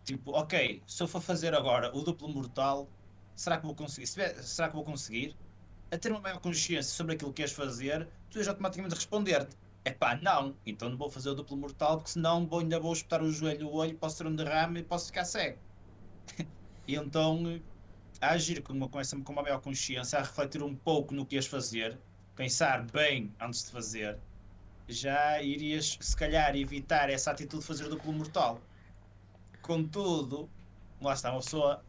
tipo, 0.06 0.32
ok, 0.32 0.82
se 0.88 1.04
eu 1.04 1.08
for 1.08 1.22
fazer 1.22 1.54
agora 1.54 1.96
o 1.96 2.02
duplo 2.02 2.30
mortal, 2.30 2.90
será 3.36 3.58
que 3.58 3.66
vou 3.66 3.76
conseguir? 3.76 4.08
Será 4.08 4.70
que 4.70 4.76
vou 4.76 4.84
conseguir? 4.84 5.36
A 5.92 5.98
ter 5.98 6.12
uma 6.12 6.22
maior 6.22 6.40
consciência 6.40 6.92
sobre 6.92 7.16
aquilo 7.16 7.32
que 7.32 7.38
queres 7.38 7.52
fazer, 7.52 8.08
tu 8.30 8.38
ias 8.38 8.48
automaticamente 8.48 8.96
responder-te. 8.96 9.56
É 9.86 9.92
pá, 9.92 10.16
não, 10.16 10.56
então 10.66 10.90
não 10.90 10.98
vou 10.98 11.10
fazer 11.10 11.30
o 11.30 11.36
duplo 11.36 11.58
mortal 11.58 11.98
porque 11.98 12.12
senão 12.12 12.48
vou, 12.48 12.60
ainda 12.60 12.80
vou 12.80 12.94
espetar 12.94 13.22
o 13.22 13.30
joelho 13.30 13.68
o 13.68 13.76
olho, 13.76 13.96
posso 13.98 14.18
ter 14.18 14.28
um 14.28 14.36
derrame 14.36 14.80
e 14.80 14.84
posso 14.84 15.08
ficar 15.08 15.26
cego. 15.26 15.60
e 16.88 16.96
então 16.96 17.62
a 18.24 18.32
agir 18.32 18.62
com 18.62 18.74
uma, 18.74 18.88
com, 18.90 19.00
essa, 19.00 19.16
com 19.20 19.34
uma 19.34 19.42
maior 19.44 19.60
consciência, 19.62 20.18
a 20.20 20.22
refletir 20.22 20.64
um 20.64 20.76
pouco 20.76 21.14
no 21.14 21.26
que 21.26 21.36
ias 21.36 21.46
fazer, 21.46 21.98
pensar 22.36 22.86
bem 22.92 23.32
antes 23.40 23.64
de 23.66 23.72
fazer, 23.72 24.18
já 24.88 25.42
irias, 25.42 25.98
se 26.00 26.16
calhar, 26.16 26.56
evitar 26.56 27.10
essa 27.10 27.32
atitude 27.32 27.62
de 27.62 27.68
fazer 27.68 27.90
duplo 27.90 28.12
mortal. 28.14 28.60
Contudo, 29.62 30.50
lá 31.02 31.14
está, 31.14 31.32
uma 31.32 31.40
pessoa 31.40 31.82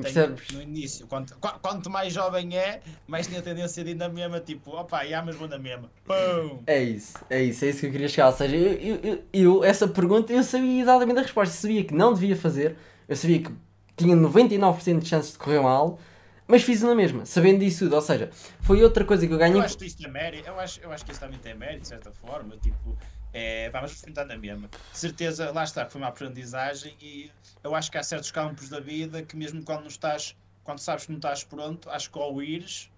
tem, 0.00 0.12
no 0.52 0.62
início, 0.62 1.06
quanto, 1.08 1.36
qua- 1.38 1.58
quanto 1.58 1.90
mais 1.90 2.12
jovem 2.12 2.56
é, 2.56 2.80
mais 3.08 3.26
tem 3.26 3.36
a 3.38 3.42
tendência 3.42 3.82
de 3.82 3.90
ir 3.90 3.94
na 3.96 4.08
mesma, 4.08 4.38
tipo, 4.38 4.70
opa, 4.70 5.04
já, 5.04 5.20
mas 5.20 5.34
vou 5.34 5.48
na 5.48 5.58
mesma. 5.58 5.90
Pum! 6.04 6.62
É 6.66 6.80
isso, 6.80 7.18
é 7.28 7.42
isso, 7.42 7.64
é 7.64 7.68
isso 7.70 7.80
que 7.80 7.86
eu 7.86 7.90
queria 7.90 8.08
chegar. 8.08 8.28
Ou 8.28 8.32
seja, 8.36 8.54
eu, 8.56 8.72
eu, 8.74 8.96
eu- 9.02 9.24
eu- 9.32 9.64
essa 9.64 9.88
pergunta, 9.88 10.32
eu 10.32 10.44
sabia 10.44 10.80
exatamente 10.80 11.18
a 11.18 11.22
resposta. 11.22 11.52
Eu 11.56 11.60
sabia 11.60 11.84
que 11.84 11.92
não 11.94 12.14
devia 12.14 12.36
fazer, 12.36 12.76
eu 13.08 13.16
sabia 13.16 13.42
que 13.42 13.50
tinha 13.98 14.16
99% 14.16 15.00
de 15.00 15.08
chances 15.08 15.32
de 15.32 15.38
correr 15.38 15.60
mal, 15.60 15.98
mas 16.46 16.62
fiz 16.62 16.82
na 16.82 16.94
mesma, 16.94 17.26
sabendo 17.26 17.60
disso 17.60 17.84
tudo. 17.84 17.96
Ou 17.96 18.02
seja, 18.02 18.30
foi 18.60 18.82
outra 18.82 19.04
coisa 19.04 19.26
que 19.26 19.32
eu 19.32 19.38
ganhei. 19.38 19.58
Eu 19.58 19.64
acho 19.64 19.76
que 19.76 19.84
isto 19.86 20.04
é 20.04 20.08
mérito, 20.08 20.48
eu 20.48 20.58
acho, 20.58 20.80
eu 20.80 20.90
acho 20.90 21.04
que 21.04 21.10
isso 21.10 21.20
também 21.20 21.38
tem 21.38 21.54
mérito, 21.54 21.82
de 21.82 21.88
certa 21.88 22.10
forma, 22.10 22.56
tipo, 22.56 22.96
é, 23.32 23.68
vamos 23.70 24.00
tentar 24.00 24.24
na 24.24 24.36
mesma. 24.36 24.68
De 24.68 24.98
certeza, 24.98 25.50
lá 25.52 25.64
está, 25.64 25.86
foi 25.86 26.00
uma 26.00 26.08
aprendizagem 26.08 26.96
e 27.00 27.30
eu 27.62 27.74
acho 27.74 27.90
que 27.90 27.98
há 27.98 28.02
certos 28.02 28.30
campos 28.30 28.68
da 28.68 28.80
vida 28.80 29.22
que 29.22 29.36
mesmo 29.36 29.62
quando 29.62 29.80
não 29.80 29.88
estás, 29.88 30.34
quando 30.64 30.78
sabes 30.78 31.04
que 31.04 31.12
não 31.12 31.18
estás 31.18 31.44
pronto, 31.44 31.90
acho 31.90 32.10
que 32.10 32.18
ao 32.18 32.42
ires, 32.42 32.90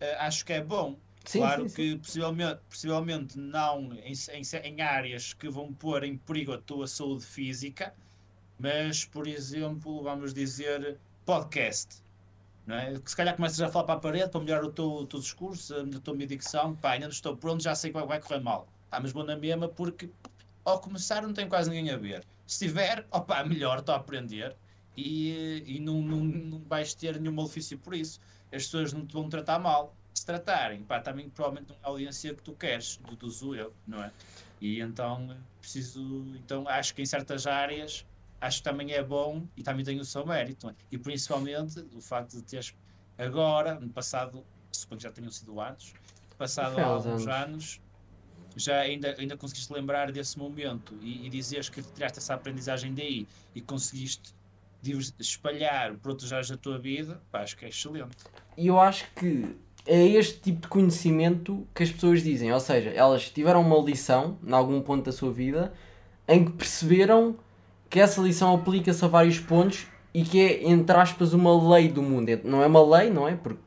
eh, 0.00 0.16
acho 0.20 0.44
que 0.44 0.52
é 0.52 0.62
bom. 0.62 0.96
Sim, 1.24 1.38
claro 1.38 1.62
sim, 1.62 1.68
sim. 1.68 1.74
que 1.74 1.98
possivelmente, 1.98 2.60
possivelmente 2.68 3.38
não 3.38 3.92
em, 4.04 4.12
em, 4.12 4.42
em 4.64 4.80
áreas 4.80 5.32
que 5.32 5.48
vão 5.48 5.72
pôr 5.72 6.02
em 6.02 6.16
perigo 6.16 6.52
a 6.52 6.58
tua 6.58 6.88
saúde 6.88 7.24
física, 7.24 7.94
mas, 8.62 9.04
por 9.04 9.26
exemplo, 9.26 10.04
vamos 10.04 10.32
dizer, 10.32 10.96
podcast. 11.26 12.00
Não 12.64 12.76
é? 12.76 12.94
Se 13.04 13.16
calhar 13.16 13.34
começas 13.34 13.60
a 13.60 13.68
falar 13.68 13.86
para 13.86 13.94
a 13.96 13.98
parede 13.98 14.30
para 14.30 14.40
melhorar 14.40 14.64
o 14.64 14.70
teu, 14.70 14.88
o 14.88 15.04
teu 15.04 15.18
discurso, 15.18 15.74
a 15.74 15.98
tua 15.98 16.14
minha 16.14 16.28
dicção, 16.28 16.76
pá, 16.76 16.92
ainda 16.92 17.06
não 17.06 17.12
estou 17.12 17.36
pronto, 17.36 17.60
já 17.60 17.74
sei 17.74 17.90
que 17.90 17.98
vai, 17.98 18.06
vai 18.06 18.20
correr 18.20 18.38
mal. 18.38 18.68
Pá, 18.88 19.00
mas 19.00 19.10
vou 19.10 19.24
na 19.24 19.34
mesma 19.34 19.66
porque 19.66 20.08
ao 20.64 20.78
começar 20.80 21.22
não 21.22 21.32
tem 21.32 21.48
quase 21.48 21.70
ninguém 21.70 21.92
a 21.92 21.96
ver. 21.96 22.24
Se 22.46 22.60
tiver, 22.66 23.04
opá, 23.10 23.42
melhor, 23.44 23.80
estou 23.80 23.96
a 23.96 23.98
aprender 23.98 24.54
e, 24.96 25.64
e 25.66 25.80
não, 25.80 26.00
não, 26.00 26.20
não 26.20 26.58
vais 26.60 26.94
ter 26.94 27.18
nenhum 27.20 27.34
malefício 27.34 27.76
por 27.78 27.96
isso. 27.96 28.20
As 28.52 28.64
pessoas 28.64 28.92
não 28.92 29.04
te 29.04 29.12
vão 29.12 29.28
tratar 29.28 29.58
mal. 29.58 29.92
Se 30.14 30.24
tratarem, 30.24 30.84
pá, 30.84 31.00
também 31.00 31.28
provavelmente 31.28 31.70
não 31.70 31.76
é 31.76 31.78
a 31.82 31.88
audiência 31.88 32.32
que 32.32 32.42
tu 32.42 32.52
queres, 32.52 33.00
deduzo 33.10 33.56
eu, 33.56 33.72
não 33.88 34.04
é? 34.04 34.12
E 34.60 34.80
então 34.80 35.36
preciso, 35.58 36.24
então 36.36 36.68
acho 36.68 36.94
que 36.94 37.02
em 37.02 37.06
certas 37.06 37.44
áreas 37.46 38.06
acho 38.42 38.58
que 38.58 38.64
também 38.64 38.92
é 38.92 39.02
bom 39.02 39.46
e 39.56 39.62
também 39.62 39.84
tem 39.84 39.98
o 40.00 40.04
seu 40.04 40.26
mérito. 40.26 40.68
é? 40.68 40.74
E 40.90 40.98
principalmente 40.98 41.78
o 41.94 42.00
facto 42.00 42.36
de 42.36 42.42
teres 42.42 42.74
agora, 43.16 43.78
no 43.78 43.88
passado, 43.88 44.44
suponho 44.72 44.98
que 44.98 45.04
já 45.04 45.12
tenham 45.12 45.30
sido 45.30 45.60
anos, 45.60 45.94
passado 46.36 46.76
há 46.78 46.84
há 46.84 46.96
uns 46.96 47.06
alguns 47.06 47.26
anos. 47.26 47.44
anos, 47.48 47.80
já 48.56 48.80
ainda, 48.80 49.14
ainda 49.16 49.36
conseguiste 49.36 49.72
lembrar 49.72 50.10
desse 50.10 50.36
momento 50.36 50.98
e, 51.00 51.24
e 51.24 51.30
dizeres 51.30 51.68
que 51.68 51.80
tiraste 51.82 52.18
essa 52.18 52.34
aprendizagem 52.34 52.92
daí 52.92 53.26
e 53.54 53.60
conseguiste 53.60 54.34
espalhar 55.20 55.94
por 55.94 56.10
outras 56.10 56.32
áreas 56.32 56.50
da 56.50 56.56
tua 56.56 56.78
vida, 56.78 57.22
pá, 57.30 57.42
acho 57.42 57.56
que 57.56 57.64
é 57.64 57.68
excelente. 57.68 58.16
E 58.56 58.66
eu 58.66 58.80
acho 58.80 59.06
que 59.14 59.56
é 59.86 60.04
este 60.04 60.40
tipo 60.40 60.62
de 60.62 60.68
conhecimento 60.68 61.64
que 61.72 61.84
as 61.84 61.92
pessoas 61.92 62.22
dizem. 62.24 62.52
Ou 62.52 62.58
seja, 62.58 62.90
elas 62.90 63.30
tiveram 63.30 63.60
uma 63.62 63.78
lição, 63.78 64.36
em 64.44 64.52
algum 64.52 64.80
ponto 64.82 65.04
da 65.04 65.12
sua 65.12 65.32
vida, 65.32 65.72
em 66.26 66.44
que 66.44 66.52
perceberam 66.52 67.36
que 67.92 68.00
essa 68.00 68.20
lição 68.22 68.54
aplica-se 68.54 69.04
a 69.04 69.08
vários 69.08 69.38
pontos 69.38 69.86
e 70.14 70.24
que 70.24 70.40
é, 70.40 70.68
entre 70.68 70.96
aspas, 70.96 71.32
uma 71.34 71.76
lei 71.76 71.88
do 71.88 72.02
mundo. 72.02 72.28
Não 72.44 72.62
é 72.62 72.66
uma 72.66 72.98
lei, 72.98 73.10
não 73.10 73.28
é? 73.28 73.36
Porque 73.36 73.60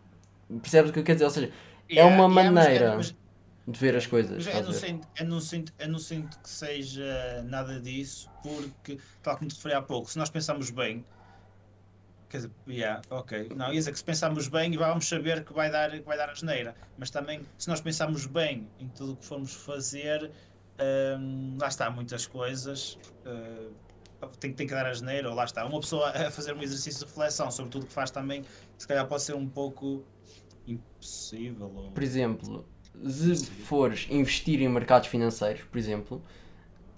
percebes 0.62 0.92
o 0.92 0.94
que 0.94 1.00
eu 1.00 1.04
quero 1.04 1.18
dizer? 1.18 1.26
Ou 1.26 1.32
seja, 1.32 1.52
É 1.92 1.94
Yeah, 1.94 2.16
uma 2.16 2.28
yeah, 2.28 2.52
mas- 2.52 2.66
maneira. 2.66 2.96
mas- 2.98 3.16
de 3.68 3.80
ver 3.80 3.96
as 3.96 4.06
coisas. 4.06 4.46
Eu 4.46 4.60
a 4.60 4.62
não, 4.62 4.74
sinto, 4.74 5.08
eu, 5.20 5.26
não 5.26 5.40
sinto, 5.42 5.74
eu 5.80 5.90
não 5.90 6.00
sinto 6.00 6.40
que 6.40 6.50
seja 6.50 7.44
nada 7.44 7.80
disso, 7.82 8.30
porque, 8.44 9.00
tal 9.24 9.38
como 9.38 9.50
te 9.50 9.56
referi 9.56 9.74
há 9.76 9.82
pouco, 9.82 10.10
se 10.12 10.20
nós 10.20 10.30
pensarmos 10.30 10.70
bem, 10.70 11.04
quer 12.30 12.38
dizer, 12.38 12.52
yeah, 12.68 13.02
ok, 13.10 13.50
não, 13.56 13.68
ia 13.68 13.74
dizer 13.80 13.92
que 13.92 13.98
se 13.98 14.04
pensarmos 14.04 14.48
bem 14.48 14.76
vamos 14.78 15.08
saber 15.08 15.44
que 15.46 15.54
vai 15.54 15.72
dar, 15.72 15.92
que 15.92 16.02
vai 16.02 16.18
dar 16.18 16.30
asneira, 16.30 16.76
mas 16.98 17.10
também 17.10 17.48
se 17.58 17.68
nós 17.70 17.82
pensarmos 17.82 18.26
bem 18.26 18.74
em 18.80 18.90
tudo 18.90 19.14
o 19.14 19.18
que 19.18 19.26
formos 19.26 19.54
fazer, 19.54 20.32
hum, 21.20 21.58
lá 21.60 21.68
está, 21.68 21.90
muitas 21.90 22.26
coisas. 22.28 23.00
hum, 23.26 23.76
tem, 24.40 24.54
tem 24.54 24.68
que 24.68 24.74
dar 24.74 24.86
asneira, 24.86 25.30
ou 25.30 25.36
lá 25.36 25.46
está. 25.46 25.66
Uma 25.66 25.80
pessoa 25.80 26.10
a 26.10 26.32
fazer 26.32 26.54
um 26.54 26.62
exercício 26.62 27.00
de 27.00 27.06
reflexão 27.06 27.50
sobre 27.52 27.72
tudo 27.72 27.84
o 27.84 27.88
que 27.88 27.94
faz 27.94 28.12
também, 28.12 28.44
se 28.78 28.88
calhar 28.88 29.06
pode 29.08 29.24
ser 29.24 29.36
um 29.36 29.48
pouco 29.48 30.04
impossível. 30.68 31.72
Ou... 31.76 31.92
Por 31.92 32.04
exemplo, 32.04 32.66
se 33.08 33.46
fores 33.46 34.08
investir 34.10 34.62
em 34.62 34.70
mercados 34.70 35.08
financeiros, 35.08 35.64
por 35.64 35.78
exemplo, 35.78 36.22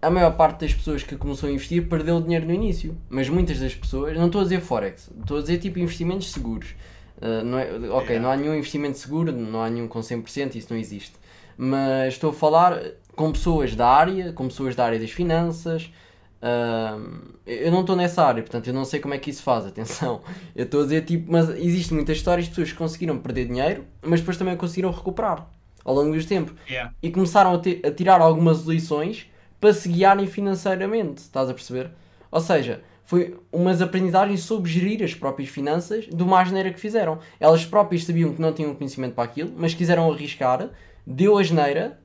a 0.02 0.10
maior 0.10 0.36
parte 0.36 0.62
das 0.62 0.74
pessoas 0.74 1.04
que 1.04 1.16
começou 1.16 1.50
a 1.50 1.52
investir 1.52 1.88
perdeu 1.88 2.22
dinheiro 2.22 2.46
no 2.46 2.54
início. 2.54 2.98
Mas 3.10 3.30
muitas 3.30 3.60
das 3.60 3.74
pessoas, 3.74 4.16
não 4.18 4.28
estou 4.28 4.42
a 4.42 4.44
dizer 4.44 4.62
Forex, 4.62 5.10
estou 5.20 5.38
a 5.38 5.42
dizer 5.42 5.58
tipo 5.58 5.80
investimentos 5.80 6.32
seguros. 6.32 6.76
Uh, 7.18 7.44
não 7.44 7.58
é, 7.58 7.72
ok, 7.90 8.20
não 8.20 8.30
há 8.30 8.38
nenhum 8.38 8.54
investimento 8.54 8.98
seguro, 9.00 9.32
não 9.32 9.62
há 9.62 9.70
nenhum 9.70 9.88
com 9.88 10.00
100%, 10.00 10.56
isso 10.56 10.68
não 10.70 10.80
existe. 10.80 11.14
Mas 11.58 12.14
estou 12.14 12.30
a 12.30 12.34
falar 12.34 12.80
com 13.16 13.32
pessoas 13.32 13.76
da 13.76 13.88
área, 13.88 14.32
com 14.32 14.48
pessoas 14.48 14.76
da 14.76 14.86
área 14.86 15.00
das 15.00 15.10
finanças, 15.10 15.92
Uh, 16.41 17.38
eu 17.46 17.72
não 17.72 17.82
estou 17.82 17.96
nessa 17.96 18.24
área, 18.24 18.44
portanto 18.44 18.67
eu 18.67 18.74
não 18.74 18.86
sei 18.86 19.00
como 19.00 19.13
é 19.13 19.17
que 19.17 19.29
isso 19.29 19.44
faz, 19.44 19.65
atenção. 19.67 20.22
Eu 20.56 20.65
estou 20.65 20.82
a 20.82 20.84
dizer 20.84 21.06
tipo, 21.06 21.32
mas 21.32 21.50
existem 21.50 21.96
muitas 21.96 22.17
histórias 22.17 22.46
de 22.46 22.51
pessoas 22.51 22.72
que 22.72 22.77
conseguiram 22.77 23.17
perder 23.17 23.46
dinheiro, 23.46 23.86
mas 24.01 24.20
depois 24.20 24.38
também 24.38 24.56
conseguiram 24.56 24.91
recuperar 24.91 25.48
ao 25.84 25.96
longo 25.96 26.13
dos 26.13 26.25
tempos. 26.25 26.53
Yeah. 26.70 26.94
E 27.01 27.10
começaram 27.10 27.51
a, 27.53 27.88
a 27.88 27.91
tirar 27.91 28.22
algumas 28.22 28.63
lições 28.65 29.32
para 29.60 29.74
se 29.74 29.89
guiarem 29.89 30.27
financeiramente, 30.27 31.22
estás 31.22 31.50
a 31.50 31.53
perceber? 31.53 31.89
Ou 32.29 32.41
seja, 32.41 32.82
foi 33.03 33.39
umas 33.51 33.82
aprendizagens 33.82 34.41
sobre 34.41 34.70
gerir 34.70 35.01
as 35.01 35.15
próprias 35.15 35.50
finanças 35.50 36.06
de 36.06 36.22
uma 36.22 36.41
asneira 36.41 36.72
que 36.72 36.79
fizeram. 36.79 37.20
Elas 37.39 37.65
próprias 37.65 38.03
sabiam 38.03 38.34
que 38.34 38.41
não 38.41 38.51
tinham 38.51 38.75
conhecimento 38.75 39.13
para 39.13 39.24
aquilo, 39.24 39.53
mas 39.58 39.74
quiseram 39.74 40.12
arriscar, 40.12 40.70
deu 41.06 41.38
asneira, 41.38 42.00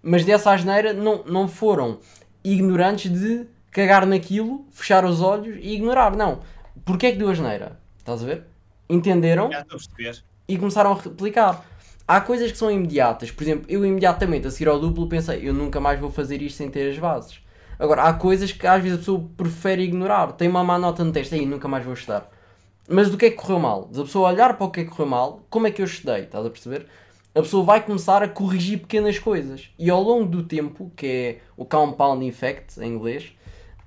mas 0.00 0.24
dessa 0.24 0.52
asneira 0.52 0.92
não, 0.92 1.24
não 1.24 1.48
foram 1.48 1.98
ignorantes 2.44 3.10
de 3.10 3.46
cagar 3.74 4.06
naquilo, 4.06 4.64
fechar 4.70 5.04
os 5.04 5.20
olhos 5.20 5.58
e 5.60 5.74
ignorar. 5.74 6.16
Não. 6.16 6.40
Porquê 6.84 7.08
é 7.08 7.12
que 7.12 7.18
deu 7.18 7.28
asneira? 7.28 7.78
Estás 7.98 8.22
a 8.22 8.26
ver? 8.26 8.44
Entenderam? 8.88 9.50
Já 9.50 9.60
estou 9.60 9.76
a 9.76 9.80
perceber. 9.80 10.24
e 10.48 10.56
começaram 10.56 10.92
a 10.92 10.94
replicar. 10.94 11.64
Há 12.06 12.20
coisas 12.20 12.52
que 12.52 12.56
são 12.58 12.70
imediatas. 12.70 13.32
Por 13.32 13.42
exemplo, 13.42 13.66
eu 13.68 13.84
imediatamente 13.84 14.46
a 14.46 14.50
seguir 14.50 14.68
ao 14.68 14.78
duplo 14.78 15.08
pensei, 15.08 15.40
eu 15.46 15.52
nunca 15.52 15.80
mais 15.80 15.98
vou 15.98 16.10
fazer 16.10 16.40
isto 16.40 16.58
sem 16.58 16.70
ter 16.70 16.88
as 16.88 16.98
bases. 16.98 17.40
Agora, 17.76 18.02
há 18.02 18.12
coisas 18.12 18.52
que 18.52 18.64
às 18.64 18.80
vezes 18.80 18.96
a 18.96 19.00
pessoa 19.00 19.28
prefere 19.36 19.82
ignorar. 19.82 20.32
Tem 20.32 20.48
uma 20.48 20.62
má 20.62 20.78
nota 20.78 21.02
no 21.02 21.10
teste, 21.10 21.34
aí 21.34 21.44
nunca 21.44 21.66
mais 21.66 21.84
vou 21.84 21.94
estudar. 21.94 22.30
Mas 22.88 23.10
do 23.10 23.16
que 23.16 23.26
é 23.26 23.30
que 23.30 23.36
correu 23.36 23.58
mal? 23.58 23.86
Da 23.86 24.02
pessoa 24.02 24.30
olhar 24.30 24.56
para 24.56 24.66
o 24.66 24.70
que 24.70 24.80
é 24.80 24.84
que 24.84 24.90
correu 24.90 25.06
mal, 25.06 25.42
como 25.50 25.66
é 25.66 25.72
que 25.72 25.82
eu 25.82 25.86
estudei? 25.86 26.20
Estás 26.24 26.46
a 26.46 26.50
perceber? 26.50 26.86
A 27.34 27.40
pessoa 27.40 27.64
vai 27.64 27.82
começar 27.82 28.22
a 28.22 28.28
corrigir 28.28 28.78
pequenas 28.78 29.18
coisas. 29.18 29.70
E 29.76 29.90
ao 29.90 30.00
longo 30.00 30.26
do 30.26 30.44
tempo, 30.44 30.92
que 30.94 31.06
é 31.06 31.38
o 31.56 31.64
compound 31.64 32.24
effect 32.24 32.78
em 32.80 32.92
inglês, 32.92 33.32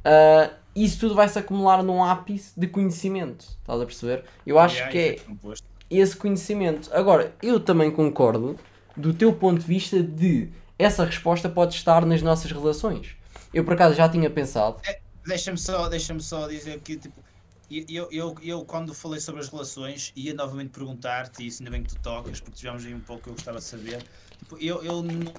ah, 0.08 0.54
isso 0.76 1.00
tudo 1.00 1.16
vai 1.16 1.28
se 1.30 1.40
acumular 1.40 1.84
num 1.84 2.04
ápice 2.04 2.54
de 2.60 2.68
conhecimento. 2.68 3.44
Estás 3.62 3.82
a 3.82 3.86
perceber? 3.86 4.26
Eu 4.46 4.60
acho 4.60 4.76
Yeah, 4.78 4.92
que 4.92 4.98
é 4.98 5.16
composto. 5.26 5.68
esse 5.90 6.16
conhecimento. 6.18 6.90
Agora, 6.94 7.36
eu 7.42 7.60
também 7.60 7.92
concordo 7.92 8.60
do 8.96 9.14
teu 9.14 9.34
ponto 9.36 9.60
de 9.62 9.68
vista 9.68 10.02
de 10.04 10.52
essa 10.80 11.06
resposta 11.06 11.50
pode 11.50 11.76
estar 11.76 12.06
nas 12.06 12.22
nossas 12.22 12.52
relações. 12.52 13.18
Eu 13.54 13.64
por 13.66 13.74
acaso 13.74 13.96
já 13.96 14.10
tinha 14.10 14.30
pensado, 14.30 14.82
Deixa-me 15.26 15.58
só, 15.58 15.90
deixa 15.90 16.18
só 16.20 16.48
dizer 16.48 16.82
que 16.82 16.98
tipo, 16.98 17.22
eu, 17.70 18.08
eu, 18.12 18.36
eu 18.42 18.66
quando 18.66 18.94
falei 18.94 19.20
sobre 19.20 19.42
as 19.42 19.50
relações 19.50 20.12
ia 20.16 20.34
novamente 20.34 20.70
perguntar-te, 20.72 21.44
e 21.44 21.48
isso 21.48 21.62
ainda 21.62 21.72
bem 21.72 21.84
que 21.84 21.90
tu 21.90 22.00
tocas, 22.02 22.40
porque 22.40 22.58
tivemos 22.58 22.86
aí 22.86 22.94
um 22.94 23.02
pouco 23.02 23.24
que 23.24 23.30
eu 23.30 23.34
gostava 23.34 23.58
de 23.60 23.66
saber. 23.66 24.08
Tipo, 24.40 24.58
eu, 24.60 24.82
eu 24.84 25.04
não 25.04 25.34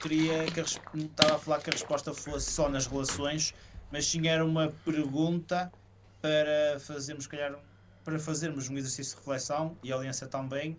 queria 0.00 0.50
que 0.52 0.60
a, 0.60 0.64
não 0.94 1.06
estava 1.06 1.34
a 1.36 1.38
falar 1.38 1.60
que 1.60 1.70
a 1.70 1.72
resposta 1.72 2.14
fosse 2.14 2.50
só 2.52 2.68
nas 2.68 2.86
relações, 2.86 3.52
mas 3.92 4.06
sim 4.06 4.26
era 4.26 4.44
uma 4.44 4.70
pergunta 4.84 5.70
para 6.22 6.80
fazermos, 6.80 7.26
calhar, 7.26 7.58
para 8.02 8.18
fazermos 8.18 8.68
um 8.70 8.76
exercício 8.78 9.14
de 9.14 9.18
reflexão 9.20 9.76
e 9.82 9.92
a 9.92 9.94
audiência 9.94 10.26
também, 10.26 10.76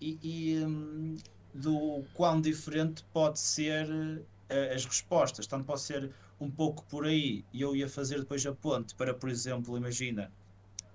e, 0.00 0.18
e, 0.22 0.64
hum, 0.64 1.16
do 1.52 2.04
quão 2.14 2.40
diferente 2.40 3.04
pode 3.12 3.38
ser 3.40 3.88
eh, 4.48 4.74
as 4.74 4.84
respostas. 4.84 5.46
Tanto 5.46 5.64
pode 5.64 5.80
ser 5.80 6.10
um 6.40 6.50
pouco 6.50 6.84
por 6.84 7.06
aí, 7.06 7.44
e 7.52 7.60
eu 7.60 7.74
ia 7.74 7.88
fazer 7.88 8.18
depois 8.20 8.44
a 8.46 8.52
ponte 8.52 8.94
para, 8.94 9.12
por 9.14 9.28
exemplo, 9.28 9.76
imagina, 9.76 10.30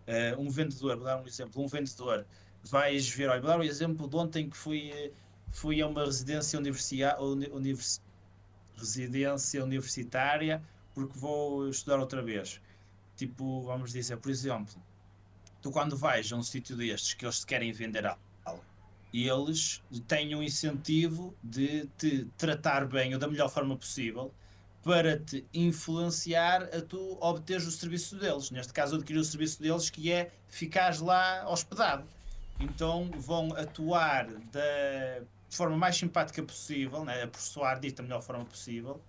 eh, 0.08 0.36
um 0.38 0.50
vendedor, 0.50 0.96
vou 0.96 1.06
dar 1.06 1.22
um 1.22 1.28
exemplo, 1.28 1.62
um 1.64 1.68
vendedor, 1.68 2.26
vais 2.64 3.10
ver, 3.10 3.30
olha, 3.30 3.42
vou 3.42 3.50
dar 3.50 3.60
um 3.60 3.64
exemplo 3.64 4.08
de 4.08 4.16
ontem 4.16 4.50
que 4.50 4.56
fui, 4.58 4.92
eh, 4.92 5.12
fui 5.52 5.82
a 5.82 5.88
uma 5.88 6.06
residência 6.06 6.58
universia- 6.60 7.20
uni- 7.20 7.50
univers- 7.52 8.02
residência 8.78 9.64
universitária 9.64 10.62
porque 11.00 11.18
vou 11.18 11.70
estudar 11.70 11.98
outra 12.00 12.22
vez. 12.22 12.60
Tipo, 13.16 13.62
vamos 13.62 13.94
dizer, 13.94 14.18
por 14.18 14.30
exemplo, 14.30 14.76
tu 15.62 15.72
quando 15.72 15.96
vais 15.96 16.32
a 16.32 16.36
um 16.36 16.44
sítio 16.44 16.76
destes 16.76 17.14
que 17.14 17.26
eles 17.26 17.40
te 17.40 17.46
querem 17.46 17.72
vender 17.72 18.06
algo, 18.06 18.64
eles 19.14 19.82
têm 20.08 20.36
um 20.36 20.44
incentivo 20.44 21.34
de 21.42 21.88
te 21.98 22.26
tratar 22.38 22.86
bem 22.86 23.14
ou 23.14 23.20
da 23.20 23.28
melhor 23.28 23.50
forma 23.50 23.76
possível 23.78 24.34
para 24.84 25.18
te 25.18 25.46
influenciar 25.54 26.64
a 26.64 26.82
tu 26.82 27.18
obteres 27.22 27.66
o 27.66 27.72
serviço 27.72 28.18
deles. 28.18 28.52
Neste 28.52 28.74
caso, 28.74 28.96
adquirir 28.96 29.20
o 29.20 29.24
serviço 29.24 29.62
deles, 29.62 29.90
que 29.90 30.12
é 30.12 30.32
ficares 30.48 31.00
lá 31.00 31.46
hospedado. 31.50 32.06
Então 32.60 33.10
vão 33.18 33.54
atuar 33.54 34.28
da 34.28 35.22
forma 35.50 35.78
mais 35.78 35.96
simpática 35.98 36.44
possível, 36.44 37.04
né? 37.06 37.24
a 37.24 37.28
persuar 37.28 37.80
disto 37.80 37.98
da 37.98 38.04
melhor 38.04 38.22
forma 38.22 38.46
possível. 38.46 39.02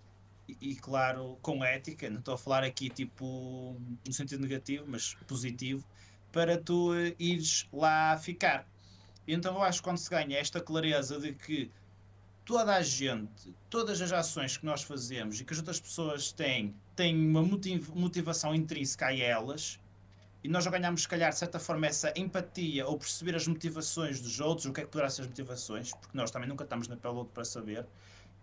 E, 0.61 0.75
claro, 0.77 1.39
com 1.43 1.65
ética, 1.65 2.09
não 2.11 2.19
estou 2.21 2.35
a 2.35 2.39
falar 2.39 2.65
aqui 2.65 2.89
tipo 2.91 3.77
no 4.07 4.13
sentido 4.13 4.41
negativo, 4.43 4.85
mas 4.89 5.15
positivo, 5.27 5.85
para 6.33 6.57
tu 6.59 6.95
eh, 6.95 7.15
ires 7.19 7.69
lá 7.73 8.17
ficar. 8.19 8.67
Então 9.27 9.55
eu 9.55 9.63
acho 9.63 9.81
que 9.81 9.85
quando 9.85 9.99
se 9.99 10.11
ganha 10.11 10.39
esta 10.39 10.61
clareza 10.61 11.19
de 11.21 11.35
que 11.35 11.71
toda 12.45 12.75
a 12.75 12.83
gente, 12.83 13.55
todas 13.69 14.01
as 14.01 14.13
ações 14.13 14.57
que 14.57 14.67
nós 14.67 14.83
fazemos 14.83 15.41
e 15.41 15.45
que 15.45 15.53
as 15.53 15.59
outras 15.59 15.81
pessoas 15.81 16.33
têm, 16.33 16.75
têm 16.97 17.15
uma 17.15 17.43
motiv- 17.43 17.91
motivação 17.95 18.55
intrínseca 18.55 19.07
a 19.07 19.17
elas, 19.17 19.79
e 20.43 20.49
nós 20.49 20.65
já 20.65 20.71
ganhamos, 20.71 21.03
se 21.03 21.09
calhar, 21.09 21.31
de 21.31 21.39
certa 21.39 21.59
forma, 21.59 21.87
essa 21.87 22.13
empatia 22.17 22.87
ou 22.87 22.99
perceber 22.99 23.37
as 23.37 23.47
motivações 23.47 24.21
dos 24.21 24.41
outros, 24.41 24.67
o 24.67 24.73
que 24.73 24.81
é 24.81 24.85
que 24.85 24.91
poderá 24.91 25.11
ser 25.11 25.23
as 25.23 25.29
motivações, 25.29 25.93
porque 25.93 26.17
nós 26.17 26.31
também 26.31 26.49
nunca 26.49 26.65
estamos 26.65 26.89
na 26.89 26.97
pele 26.97 27.15
outro 27.15 27.33
para 27.35 27.45
saber. 27.45 27.87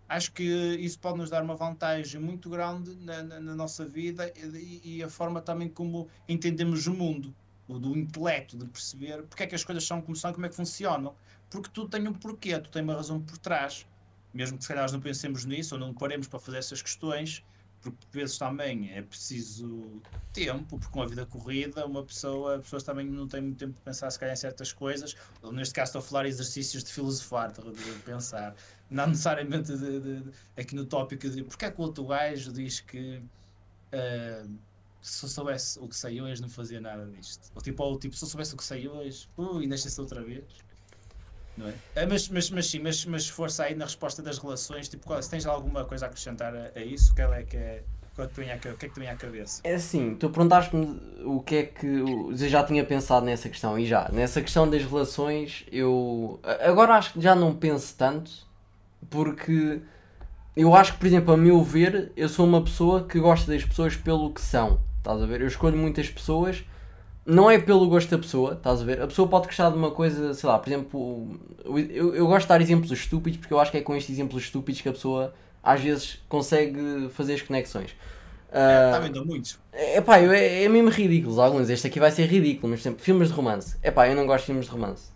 Acho 0.08 0.32
que 0.32 0.42
isso 0.42 0.98
pode 0.98 1.18
nos 1.18 1.28
dar 1.28 1.42
uma 1.42 1.54
vantagem 1.54 2.20
muito 2.20 2.48
grande 2.48 2.94
na, 2.96 3.22
na- 3.22 3.40
na 3.40 3.54
nossa 3.54 3.84
vida 3.84 4.32
e, 4.36 4.80
e 4.96 5.02
a 5.02 5.08
forma 5.08 5.40
também 5.42 5.68
como 5.68 6.08
entendemos 6.28 6.86
o 6.86 6.94
mundo, 6.94 7.34
o 7.68 7.78
do 7.78 7.96
intelecto, 7.96 8.56
de 8.56 8.64
perceber 8.64 9.22
porque 9.24 9.42
é 9.42 9.46
que 9.46 9.54
as 9.54 9.62
coisas 9.64 9.84
são 9.84 10.00
como 10.00 10.16
são 10.16 10.32
como 10.32 10.46
é 10.46 10.48
que 10.48 10.54
funcionam. 10.56 11.14
Porque 11.50 11.68
tu 11.72 11.86
tens 11.88 12.06
um 12.06 12.12
porquê, 12.14 12.58
tu 12.58 12.70
tens 12.70 12.82
uma 12.82 12.94
razão 12.94 13.20
por 13.20 13.36
trás. 13.38 13.86
Mesmo 14.32 14.56
que 14.58 14.64
se 14.64 14.68
calhar 14.68 14.84
nós 14.84 14.92
não 14.92 15.00
pensemos 15.00 15.44
nisso 15.44 15.74
ou 15.74 15.80
não 15.80 15.92
paremos 15.94 16.26
para 16.26 16.38
fazer 16.38 16.58
essas 16.58 16.80
questões, 16.82 17.42
porque 17.80 17.96
por 18.06 18.10
vezes 18.12 18.36
também 18.36 18.90
é 18.92 19.00
preciso 19.02 20.02
tempo, 20.32 20.78
porque 20.78 20.92
com 20.92 21.02
a 21.02 21.06
vida 21.06 21.24
corrida 21.24 21.86
uma 21.86 22.02
pessoa, 22.02 22.56
as 22.56 22.62
pessoas 22.62 22.82
também 22.82 23.06
não 23.06 23.26
têm 23.26 23.40
muito 23.40 23.56
tempo 23.58 23.72
para 23.74 23.84
pensar 23.84 24.10
se 24.10 24.18
calhar 24.18 24.34
em 24.34 24.36
certas 24.36 24.72
coisas. 24.72 25.16
Neste 25.52 25.72
caso 25.74 25.90
estou 25.90 26.00
a 26.00 26.02
falar 26.02 26.26
exercícios 26.26 26.82
de 26.84 26.92
filosofar, 26.92 27.52
de, 27.52 27.62
de 27.72 27.98
pensar. 28.04 28.54
Não 28.90 29.06
necessariamente 29.08 29.76
de, 29.76 30.00
de- 30.00 30.20
de- 30.22 30.30
aqui 30.56 30.74
no 30.74 30.84
tópico 30.86 31.28
de 31.28 31.44
porque 31.44 31.64
é 31.66 31.70
que 31.70 31.80
o 31.80 31.84
outro 31.84 32.06
gajo 32.06 32.52
diz 32.52 32.80
que 32.80 33.22
ah, 33.92 34.46
se 35.02 35.24
eu 35.24 35.28
soubesse 35.28 35.78
o 35.78 35.88
que 35.88 35.96
sei 35.96 36.20
hoje 36.20 36.42
não 36.42 36.48
fazia 36.48 36.80
nada 36.80 37.06
disto. 37.06 37.50
Ou 37.54 37.62
tipo, 37.62 37.82
ou, 37.82 37.98
tipo 37.98 38.14
se 38.16 38.24
eu 38.24 38.28
soubesse 38.28 38.54
o 38.54 38.56
que 38.56 38.64
sei 38.64 38.88
hoje, 38.88 39.28
ui, 39.36 39.66
nascesse 39.66 40.00
outra 40.00 40.22
vez. 40.22 40.44
Não 41.56 41.68
é? 41.68 41.74
Ah, 41.96 42.06
mas, 42.08 42.28
mas, 42.28 42.50
mas 42.50 42.66
sim, 42.66 42.78
mas, 42.78 43.04
mas 43.04 43.28
força 43.28 43.64
aí 43.64 43.74
na 43.74 43.84
resposta 43.84 44.22
das 44.22 44.38
relações, 44.38 44.88
tipo, 44.88 45.04
qual- 45.06 45.22
se 45.22 45.30
tens 45.30 45.44
alguma 45.46 45.84
coisa 45.84 46.06
a 46.06 46.08
acrescentar 46.08 46.54
a, 46.54 46.70
a 46.74 46.82
isso, 46.84 47.12
é 47.18 47.42
que 47.42 47.56
é, 47.56 47.84
é 48.16 48.22
o 48.24 48.28
que 48.76 48.86
é 48.86 48.88
que 48.88 48.90
te 48.90 49.00
vem 49.00 49.08
à 49.08 49.16
cabeça? 49.16 49.60
é 49.64 49.74
assim, 49.74 50.14
tu 50.16 50.30
perguntaste-me 50.30 51.00
o 51.24 51.40
que 51.40 51.56
é 51.56 51.62
que. 51.64 51.86
Eu 51.86 52.34
já 52.36 52.64
tinha 52.64 52.84
pensado 52.84 53.24
nessa 53.26 53.48
questão, 53.48 53.78
e 53.78 53.86
já, 53.86 54.08
nessa 54.12 54.40
questão 54.42 54.68
das 54.68 54.84
relações, 54.84 55.64
eu. 55.70 56.40
Agora 56.62 56.94
acho 56.94 57.12
que 57.14 57.20
já 57.20 57.34
não 57.34 57.54
penso 57.54 57.94
tanto, 57.96 58.47
porque 59.10 59.80
eu 60.56 60.74
acho 60.74 60.94
que, 60.94 60.98
por 60.98 61.06
exemplo, 61.06 61.34
a 61.34 61.36
meu 61.36 61.62
ver, 61.62 62.12
eu 62.16 62.28
sou 62.28 62.46
uma 62.46 62.62
pessoa 62.62 63.04
que 63.06 63.18
gosta 63.20 63.50
das 63.52 63.64
pessoas 63.64 63.96
pelo 63.96 64.32
que 64.32 64.40
são, 64.40 64.80
estás 64.98 65.22
a 65.22 65.26
ver? 65.26 65.40
Eu 65.42 65.48
escolho 65.48 65.76
muitas 65.76 66.08
pessoas, 66.10 66.64
não 67.26 67.50
é 67.50 67.58
pelo 67.58 67.88
gosto 67.88 68.10
da 68.10 68.18
pessoa, 68.18 68.54
estás 68.54 68.82
a 68.82 68.84
ver? 68.84 69.02
A 69.02 69.06
pessoa 69.06 69.28
pode 69.28 69.46
gostar 69.46 69.70
de 69.70 69.76
uma 69.76 69.90
coisa, 69.90 70.34
sei 70.34 70.48
lá, 70.48 70.58
por 70.58 70.68
exemplo, 70.68 71.40
eu, 71.64 72.14
eu 72.14 72.26
gosto 72.26 72.44
de 72.46 72.48
dar 72.48 72.60
exemplos 72.60 72.90
estúpidos, 72.92 73.38
porque 73.38 73.54
eu 73.54 73.60
acho 73.60 73.70
que 73.70 73.78
é 73.78 73.82
com 73.82 73.94
estes 73.96 74.14
exemplos 74.14 74.44
estúpidos 74.44 74.80
que 74.80 74.88
a 74.88 74.92
pessoa 74.92 75.34
às 75.62 75.80
vezes 75.80 76.20
consegue 76.28 77.08
fazer 77.10 77.34
as 77.34 77.42
conexões. 77.42 77.94
Ah, 78.52 78.86
Está 78.86 78.98
vendo 79.00 79.24
muitos? 79.24 79.58
é 79.72 80.00
pá, 80.00 80.18
é, 80.18 80.64
é 80.64 80.68
mesmo 80.68 80.90
ridículo. 80.90 81.40
Alguns, 81.40 81.68
este 81.70 81.86
aqui 81.86 82.00
vai 82.00 82.10
ser 82.10 82.26
ridículo, 82.26 82.70
mas 82.70 82.80
exemplo, 82.80 83.02
filmes 83.02 83.28
de 83.28 83.34
romance. 83.34 83.76
É 83.82 83.90
pá, 83.90 84.08
eu 84.08 84.16
não 84.16 84.26
gosto 84.26 84.42
de 84.42 84.46
filmes 84.46 84.66
de 84.66 84.72
romance. 84.72 85.10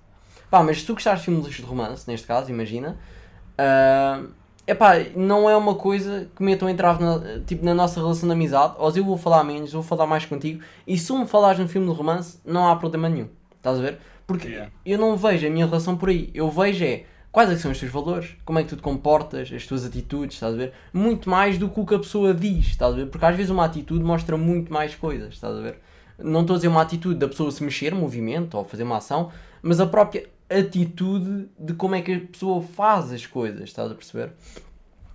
Pá, 0.51 0.63
mas 0.63 0.81
se 0.81 0.87
tu 0.87 0.95
gostares 0.95 1.21
de 1.21 1.27
filmes 1.27 1.47
de 1.55 1.63
romance, 1.63 2.09
neste 2.09 2.27
caso, 2.27 2.51
imagina. 2.51 2.99
É 4.67 4.75
pá, 4.75 4.95
não 5.17 5.49
é 5.49 5.57
uma 5.57 5.75
coisa 5.75 6.29
que 6.35 6.43
metam 6.43 6.69
entrave 6.69 7.03
na, 7.03 7.41
tipo, 7.47 7.65
na 7.65 7.75
nossa 7.75 8.01
relação 8.01 8.29
de 8.29 8.33
amizade. 8.35 8.75
Ou 8.79 8.91
eu 8.97 9.05
vou 9.05 9.17
falar 9.17 9.45
menos, 9.45 9.73
vou 9.73 9.83
falar 9.83 10.07
mais 10.07 10.25
contigo. 10.25 10.63
E 10.87 10.97
se 10.97 11.13
me 11.13 11.27
falares 11.27 11.59
num 11.59 11.69
filme 11.69 11.87
de 11.89 11.93
romance, 11.93 12.39
não 12.45 12.69
há 12.69 12.77
problema 12.77 13.09
nenhum. 13.09 13.29
Estás 13.57 13.79
a 13.79 13.83
ver? 13.83 13.99
Porque 14.27 14.49
Yeah. 14.49 14.73
eu 14.87 14.99
não 14.99 15.17
vejo 15.17 15.47
a 15.47 15.51
minha 15.51 15.67
relação 15.67 15.97
por 15.97 16.09
aí. 16.09 16.31
Eu 16.33 16.49
vejo 16.51 16.85
é 16.85 17.05
quais 17.33 17.51
é 17.51 17.57
são 17.57 17.73
os 17.73 17.81
teus 17.81 17.91
valores, 17.91 18.37
como 18.45 18.59
é 18.59 18.63
que 18.63 18.69
tu 18.69 18.77
te 18.77 18.83
comportas, 18.83 19.51
as 19.53 19.67
tuas 19.67 19.85
atitudes, 19.85 20.37
estás 20.37 20.55
a 20.55 20.57
ver? 20.57 20.73
Muito 20.93 21.29
mais 21.29 21.57
do 21.59 21.69
que 21.69 21.81
o 21.81 21.87
que 21.87 21.95
a 21.95 21.99
pessoa 21.99 22.35
diz, 22.35 22.67
estás 22.67 22.93
a 22.93 22.97
ver? 22.97 23.07
Porque 23.07 23.25
às 23.25 23.35
vezes 23.35 23.51
uma 23.51 23.65
atitude 23.65 24.05
mostra 24.05 24.37
muito 24.37 24.73
mais 24.73 24.95
coisas, 24.95 25.35
estás 25.35 25.57
a 25.57 25.61
ver? 25.61 25.79
Não 26.19 26.43
estou 26.43 26.55
a 26.55 26.59
dizer 26.59 26.69
uma 26.69 26.83
atitude 26.83 27.19
da 27.19 27.27
pessoa 27.27 27.51
se 27.51 27.65
mexer, 27.65 27.95
movimento 27.95 28.57
ou 28.57 28.65
fazer 28.65 28.83
uma 28.83 28.99
ação, 28.99 29.33
mas 29.63 29.81
a 29.81 29.87
própria 29.87 30.29
atitude 30.59 31.49
de 31.59 31.75
como 31.75 31.95
é 31.95 32.03
que 32.03 32.13
a 32.15 32.21
pessoa 32.21 32.63
faz 32.63 33.13
as 33.13 33.27
coisas, 33.27 33.63
estás 33.65 33.91
a 33.91 33.95
perceber? 33.95 34.33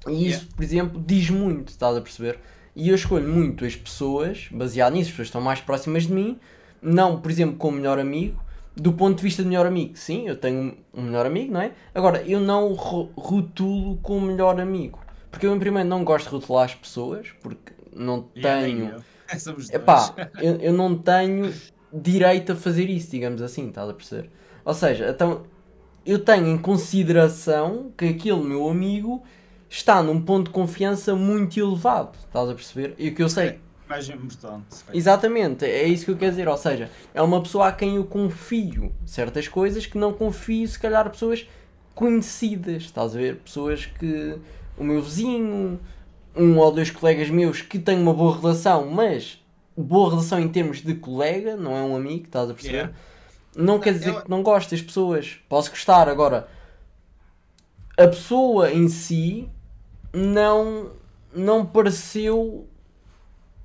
E 0.08 0.12
isso, 0.30 0.40
Yeah. 0.40 0.48
por 0.56 0.64
exemplo, 0.64 1.04
diz 1.06 1.30
muito, 1.30 1.70
estás 1.70 1.98
a 1.98 2.02
perceber? 2.02 2.40
E 2.76 2.90
eu 2.90 2.96
escolho 2.96 3.28
muito 3.28 3.66
as 3.66 3.76
pessoas, 3.76 4.48
baseado 4.52 4.94
nisso, 4.94 5.08
as 5.10 5.12
pessoas 5.12 5.28
estão 5.30 5.42
mais 5.42 5.60
próximas 5.60 6.04
de 6.04 6.14
mim, 6.14 6.40
não, 6.82 7.20
por 7.20 7.32
exemplo, 7.32 7.58
como 7.58 7.78
melhor 7.78 8.00
amigo, 8.00 8.42
do 8.76 8.94
ponto 8.94 9.18
de 9.18 9.24
vista 9.24 9.42
de 9.42 9.50
melhor 9.50 9.66
amigo. 9.66 9.98
Sim, 9.98 10.28
eu 10.28 10.36
tenho 10.38 10.78
um 10.94 11.02
melhor 11.02 11.26
amigo, 11.26 11.52
não 11.52 11.62
é? 11.62 11.72
Agora, 11.96 12.22
eu 12.22 12.40
não 12.40 12.74
rotulo 12.74 13.98
como 14.04 14.28
melhor 14.28 14.62
amigo. 14.62 15.00
Porque 15.32 15.46
eu, 15.48 15.56
em 15.56 15.60
primeiro, 15.60 15.90
não 15.90 16.04
gosto 16.04 16.26
de 16.26 16.32
rotular 16.36 16.66
as 16.66 16.76
pessoas, 16.76 17.28
porque 17.42 17.74
não 17.94 18.22
tenho. 18.22 19.04
Epá, 19.74 20.14
eu, 20.40 20.56
eu 20.58 20.74
não 20.74 20.96
tenho 20.98 21.52
direito 21.92 22.52
a 22.52 22.56
fazer 22.56 22.90
isso, 22.90 23.12
digamos 23.12 23.42
assim, 23.42 23.68
estás 23.70 23.90
a 23.90 23.94
perceber? 23.94 24.30
Ou 24.66 24.74
seja, 24.74 25.10
então 25.10 25.44
eu 26.06 26.20
tenho 26.20 26.48
em 26.48 26.58
consideração 26.58 27.92
que 27.98 28.06
aquele 28.06 28.42
meu 28.42 28.70
amigo 28.70 29.24
está 29.70 30.02
num 30.02 30.22
ponto 30.22 30.48
de 30.48 30.52
confiança 30.52 31.16
muito 31.16 31.60
elevado, 31.60 32.18
estás 32.26 32.50
a 32.50 32.54
perceber? 32.54 32.96
E 32.98 33.10
o 33.10 33.16
que 33.16 33.24
eu 33.24 33.30
sei. 33.30 33.60
Mais 33.88 34.10
importante. 34.10 34.84
Exatamente, 34.94 35.64
é 35.64 35.88
isso 35.88 36.06
que 36.06 36.12
eu 36.12 36.18
quero 36.18 36.32
dizer. 36.32 36.48
Ou 36.48 36.58
seja, 36.58 36.90
é 37.14 37.22
uma 37.22 37.42
pessoa 37.42 37.68
a 37.68 37.72
quem 37.72 37.96
eu 37.96 38.04
confio 38.04 38.94
certas 39.06 39.48
coisas 39.48 39.86
que 39.86 39.98
não 39.98 40.12
confio, 40.12 40.68
se 40.68 40.78
calhar, 40.78 41.10
pessoas 41.10 41.48
conhecidas, 41.96 42.84
estás 42.84 43.16
a 43.16 43.18
ver? 43.18 43.38
Pessoas 43.38 43.86
que. 43.86 44.38
O 44.78 44.84
meu 44.84 45.02
vizinho, 45.02 45.80
um 46.36 46.58
ou 46.58 46.72
dois 46.72 46.92
colegas 46.92 47.30
meus 47.30 47.62
que 47.62 47.80
têm 47.80 48.00
uma 48.00 48.14
boa 48.14 48.40
relação, 48.40 48.88
mas 48.92 49.44
boa 49.78 50.10
relação 50.10 50.40
em 50.40 50.48
termos 50.48 50.82
de 50.82 50.96
colega, 50.96 51.56
não 51.56 51.76
é 51.76 51.82
um 51.82 51.96
amigo, 51.96 52.26
estás 52.26 52.50
a 52.50 52.54
perceber? 52.54 52.78
Yeah. 52.78 52.94
Não 53.56 53.80
quer 53.80 53.94
dizer 53.94 54.10
eu... 54.10 54.22
que 54.22 54.30
não 54.30 54.44
gosto 54.44 54.72
das 54.72 54.82
pessoas. 54.82 55.40
Posso 55.48 55.70
gostar, 55.70 56.10
agora 56.10 56.48
a 57.98 58.08
pessoa 58.08 58.72
em 58.72 58.88
si 58.88 59.50
não, 60.14 60.92
não 61.34 61.66
pareceu. 61.66 62.68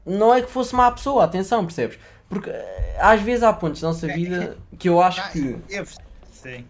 Não 0.04 0.34
é 0.34 0.40
que 0.40 0.50
fosse 0.50 0.74
má 0.74 0.90
pessoa, 0.90 1.24
atenção, 1.24 1.64
percebes? 1.64 1.98
Porque 2.28 2.50
eh, 2.50 2.96
às 2.98 3.20
vezes 3.20 3.44
há 3.44 3.52
pontos 3.52 3.82
na 3.82 3.88
nossa 3.88 4.08
vida 4.08 4.56
que 4.78 4.88
eu 4.88 5.00
acho 5.00 5.30
que 5.30 5.58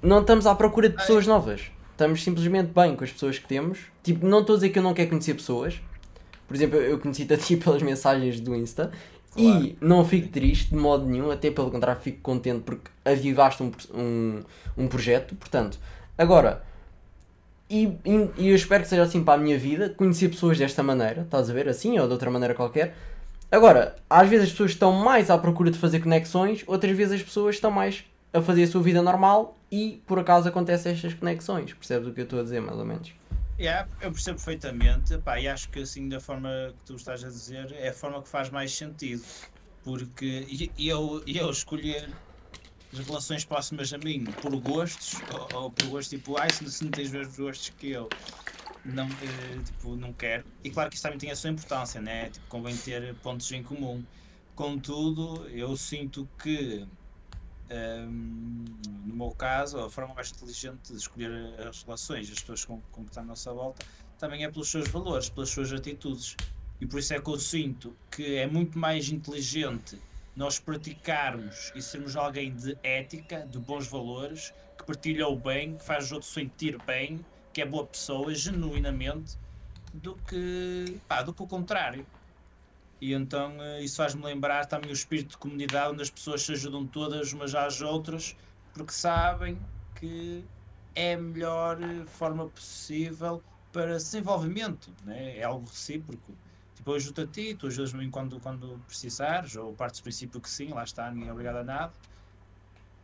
não 0.02 0.20
estamos 0.20 0.46
à 0.46 0.54
procura 0.54 0.88
de 0.88 0.96
pessoas 0.96 1.26
novas. 1.26 1.70
Estamos 1.92 2.22
simplesmente 2.22 2.72
bem 2.72 2.96
com 2.96 3.04
as 3.04 3.12
pessoas 3.12 3.38
que 3.38 3.46
temos. 3.46 3.78
Tipo, 4.02 4.26
não 4.26 4.40
estou 4.40 4.54
a 4.54 4.56
dizer 4.56 4.70
que 4.70 4.78
eu 4.78 4.82
não 4.82 4.92
quero 4.92 5.10
conhecer 5.10 5.34
pessoas. 5.34 5.80
Por 6.48 6.56
exemplo, 6.56 6.76
eu 6.78 6.98
conheci-te 6.98 7.32
a 7.32 7.38
ti 7.38 7.56
pelas 7.56 7.80
mensagens 7.80 8.40
do 8.40 8.54
Insta 8.54 8.90
E 9.36 9.76
não 9.80 10.04
fico 10.04 10.28
triste 10.28 10.70
de 10.70 10.76
modo 10.76 11.06
nenhum, 11.06 11.30
até 11.30 11.50
pelo 11.50 11.70
contrário, 11.70 12.00
fico 12.00 12.20
contente 12.20 12.60
porque 12.60 12.90
avivaste 13.04 13.62
um, 13.62 13.72
um, 13.94 14.42
um 14.76 14.88
projeto. 14.88 15.34
Portanto, 15.34 15.78
agora, 16.18 16.62
e, 17.68 17.84
e, 18.04 18.30
e, 18.36 18.48
eu 18.50 18.54
espero 18.54 18.82
que 18.82 18.90
seja 18.90 19.02
assim 19.02 19.24
para 19.24 19.40
a 19.40 19.42
minha 19.42 19.58
vida, 19.58 19.88
conhecer 19.88 20.28
pessoas 20.28 20.58
desta 20.58 20.82
maneira, 20.82 21.22
estás 21.22 21.48
a 21.48 21.52
ver, 21.54 21.68
assim 21.68 21.98
ou 21.98 22.06
de 22.06 22.12
outra 22.12 22.30
maneira 22.30 22.54
qualquer. 22.54 22.94
Agora, 23.50 23.96
às 24.08 24.28
vezes 24.28 24.46
as 24.46 24.50
pessoas 24.50 24.72
estão 24.72 24.92
mais 24.92 25.30
à 25.30 25.38
procura 25.38 25.70
de 25.70 25.78
fazer 25.78 26.00
conexões, 26.00 26.62
outras 26.66 26.94
vezes 26.94 27.14
as 27.14 27.22
pessoas 27.22 27.54
estão 27.54 27.70
mais 27.70 28.04
a 28.32 28.40
fazer 28.40 28.64
a 28.64 28.66
sua 28.66 28.82
vida 28.82 29.02
normal 29.02 29.56
e 29.70 30.02
por 30.06 30.18
acaso 30.18 30.48
acontecem 30.48 30.92
estas 30.92 31.14
conexões. 31.14 31.72
Percebes 31.72 32.08
o 32.08 32.12
que 32.12 32.20
eu 32.20 32.24
estou 32.24 32.40
a 32.40 32.42
dizer, 32.42 32.60
mais 32.60 32.78
ou 32.78 32.84
menos? 32.84 33.12
Yeah, 33.62 33.88
eu 34.00 34.10
percebo 34.10 34.38
perfeitamente. 34.38 35.16
Pá, 35.18 35.38
e 35.38 35.46
acho 35.46 35.68
que 35.68 35.78
assim 35.78 36.08
da 36.08 36.18
forma 36.18 36.74
que 36.76 36.84
tu 36.84 36.96
estás 36.96 37.22
a 37.22 37.28
dizer 37.28 37.70
é 37.74 37.90
a 37.90 37.92
forma 37.92 38.20
que 38.20 38.28
faz 38.28 38.50
mais 38.50 38.74
sentido. 38.74 39.22
Porque 39.84 40.48
eu, 40.76 41.22
eu 41.24 41.48
escolher 41.48 42.10
as 42.92 42.98
relações 42.98 43.44
próximas 43.44 43.92
a 43.92 43.98
mim 43.98 44.24
por 44.24 44.56
gostos 44.56 45.14
ou, 45.32 45.62
ou 45.62 45.70
por 45.70 45.86
gostos 45.86 46.08
tipo, 46.08 46.36
ai, 46.36 46.50
se, 46.50 46.68
se 46.72 46.82
não 46.82 46.90
tens 46.90 47.14
os 47.14 47.36
gostos 47.36 47.70
que 47.78 47.90
eu 47.90 48.08
não, 48.84 49.06
eh, 49.06 49.62
tipo, 49.64 49.94
não 49.94 50.12
quero. 50.12 50.44
E 50.64 50.68
claro 50.68 50.90
que 50.90 50.96
isso 50.96 51.04
também 51.04 51.18
tem 51.20 51.30
a 51.30 51.36
sua 51.36 51.50
importância 51.50 52.00
né? 52.00 52.30
tipo, 52.30 52.44
convém 52.48 52.76
ter 52.76 53.14
pontos 53.22 53.50
em 53.52 53.62
comum. 53.62 54.02
Contudo 54.56 55.48
eu 55.50 55.76
sinto 55.76 56.28
que 56.42 56.84
no 58.06 59.14
meu 59.14 59.30
caso, 59.30 59.78
a 59.78 59.90
forma 59.90 60.14
mais 60.14 60.30
inteligente 60.30 60.92
de 60.92 60.98
escolher 60.98 61.30
as 61.68 61.82
relações, 61.82 62.30
as 62.30 62.40
pessoas 62.40 62.64
com, 62.64 62.80
que 62.80 63.00
estão 63.02 63.22
à 63.22 63.26
nossa 63.26 63.52
volta, 63.52 63.84
também 64.18 64.44
é 64.44 64.50
pelos 64.50 64.70
seus 64.70 64.88
valores, 64.88 65.28
pelas 65.28 65.50
suas 65.50 65.72
atitudes. 65.72 66.36
E 66.80 66.86
por 66.86 66.98
isso 66.98 67.14
é 67.14 67.20
que 67.20 67.28
eu 67.28 67.38
sinto 67.38 67.96
que 68.10 68.36
é 68.36 68.46
muito 68.46 68.78
mais 68.78 69.08
inteligente 69.08 69.98
nós 70.34 70.58
praticarmos 70.58 71.72
e 71.74 71.82
sermos 71.82 72.16
alguém 72.16 72.54
de 72.54 72.76
ética, 72.82 73.46
de 73.46 73.58
bons 73.58 73.86
valores, 73.86 74.52
que 74.78 74.84
partilha 74.84 75.28
o 75.28 75.36
bem, 75.36 75.76
que 75.76 75.84
faz 75.84 76.06
os 76.06 76.12
outros 76.12 76.32
sentir 76.32 76.78
bem, 76.84 77.24
que 77.52 77.60
é 77.60 77.66
boa 77.66 77.86
pessoa, 77.86 78.34
genuinamente, 78.34 79.36
do 79.92 80.14
que, 80.26 80.98
pá, 81.06 81.22
do 81.22 81.34
que 81.34 81.42
o 81.42 81.46
contrário. 81.46 82.06
E 83.02 83.14
então 83.14 83.60
eh, 83.60 83.82
isso 83.82 83.96
faz-me 83.96 84.22
lembrar 84.22 84.64
também 84.66 84.88
o 84.88 84.92
espírito 84.92 85.30
de 85.30 85.36
comunidade 85.38 85.92
onde 85.92 86.02
as 86.02 86.08
pessoas 86.08 86.40
se 86.42 86.52
ajudam 86.52 86.86
todas 86.86 87.32
umas 87.32 87.52
às 87.52 87.80
outras 87.80 88.36
porque 88.72 88.92
sabem 88.92 89.58
que 89.96 90.44
é 90.94 91.14
a 91.14 91.18
melhor 91.18 91.82
eh, 91.82 92.06
forma 92.06 92.48
possível 92.48 93.42
para 93.72 93.96
desenvolvimento, 93.96 94.92
né? 95.04 95.36
é 95.36 95.42
algo 95.42 95.66
recíproco. 95.66 96.32
Tipo, 96.76 96.92
eu 96.92 96.94
ajudo 96.94 97.22
a 97.22 97.26
ti, 97.26 97.56
tu 97.56 97.66
ajudas-me 97.66 98.08
quando, 98.08 98.38
quando 98.38 98.80
precisares, 98.86 99.56
ou 99.56 99.72
partes 99.72 99.98
do 99.98 100.04
princípio 100.04 100.40
que 100.40 100.48
sim, 100.48 100.68
lá 100.68 100.84
está, 100.84 101.10
ninguém 101.10 101.28
é 101.28 101.32
obrigado 101.32 101.56
a 101.56 101.64
nada. 101.64 101.92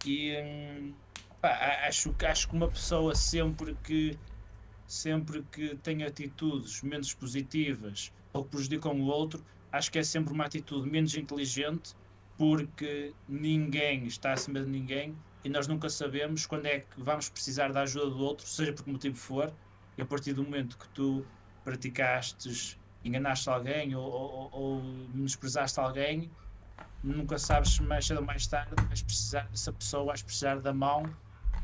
E 0.07 0.37
hum, 0.41 0.95
pá, 1.41 1.49
acho, 1.89 2.15
acho 2.25 2.49
que 2.49 2.55
uma 2.55 2.69
pessoa 2.69 3.17
sempre 3.17 3.77
que 3.83 4.17
sempre 4.87 5.43
que 5.51 5.75
tem 5.79 6.05
atitudes 6.05 6.83
menos 6.83 7.13
positivas 7.13 8.13
ou 8.33 8.45
que 8.45 8.51
prejudicam 8.51 8.93
o 8.93 9.07
outro, 9.07 9.45
acho 9.73 9.91
que 9.91 9.99
é 9.99 10.03
sempre 10.03 10.33
uma 10.33 10.45
atitude 10.45 10.89
menos 10.89 11.15
inteligente 11.15 11.95
porque 12.37 13.13
ninguém 13.29 14.07
está 14.07 14.33
acima 14.33 14.61
de 14.61 14.71
ninguém 14.71 15.17
e 15.45 15.49
nós 15.49 15.67
nunca 15.67 15.89
sabemos 15.89 16.47
quando 16.47 16.67
é 16.67 16.81
que 16.81 17.03
vamos 17.03 17.29
precisar 17.29 17.73
da 17.73 17.83
ajuda 17.83 18.11
do 18.11 18.19
outro, 18.19 18.47
seja 18.47 18.73
por 18.73 18.85
que 18.85 18.91
motivo 18.91 19.17
for, 19.17 19.53
e 19.97 20.03
a 20.03 20.07
partir 20.07 20.33
do 20.33 20.43
momento 20.43 20.79
que 20.79 20.89
tu 20.91 21.25
praticaste, 21.65 22.79
enganaste 23.05 23.49
alguém 23.49 23.95
ou, 23.95 24.05
ou, 24.05 24.51
ou 24.53 24.83
menosprezaste 25.15 25.79
alguém, 25.81 26.31
nunca 27.03 27.39
sabes 27.39 27.71
se 27.73 27.83
mais 27.83 28.07
cedo 28.07 28.19
ou 28.19 28.25
mais 28.25 28.47
tarde 28.47 28.75
vais 28.87 29.03
precisar 29.03 29.49
dessa 29.49 29.73
pessoa, 29.73 30.07
vais 30.07 30.23
precisar 30.23 30.61
da 30.61 30.73
mão 30.73 31.03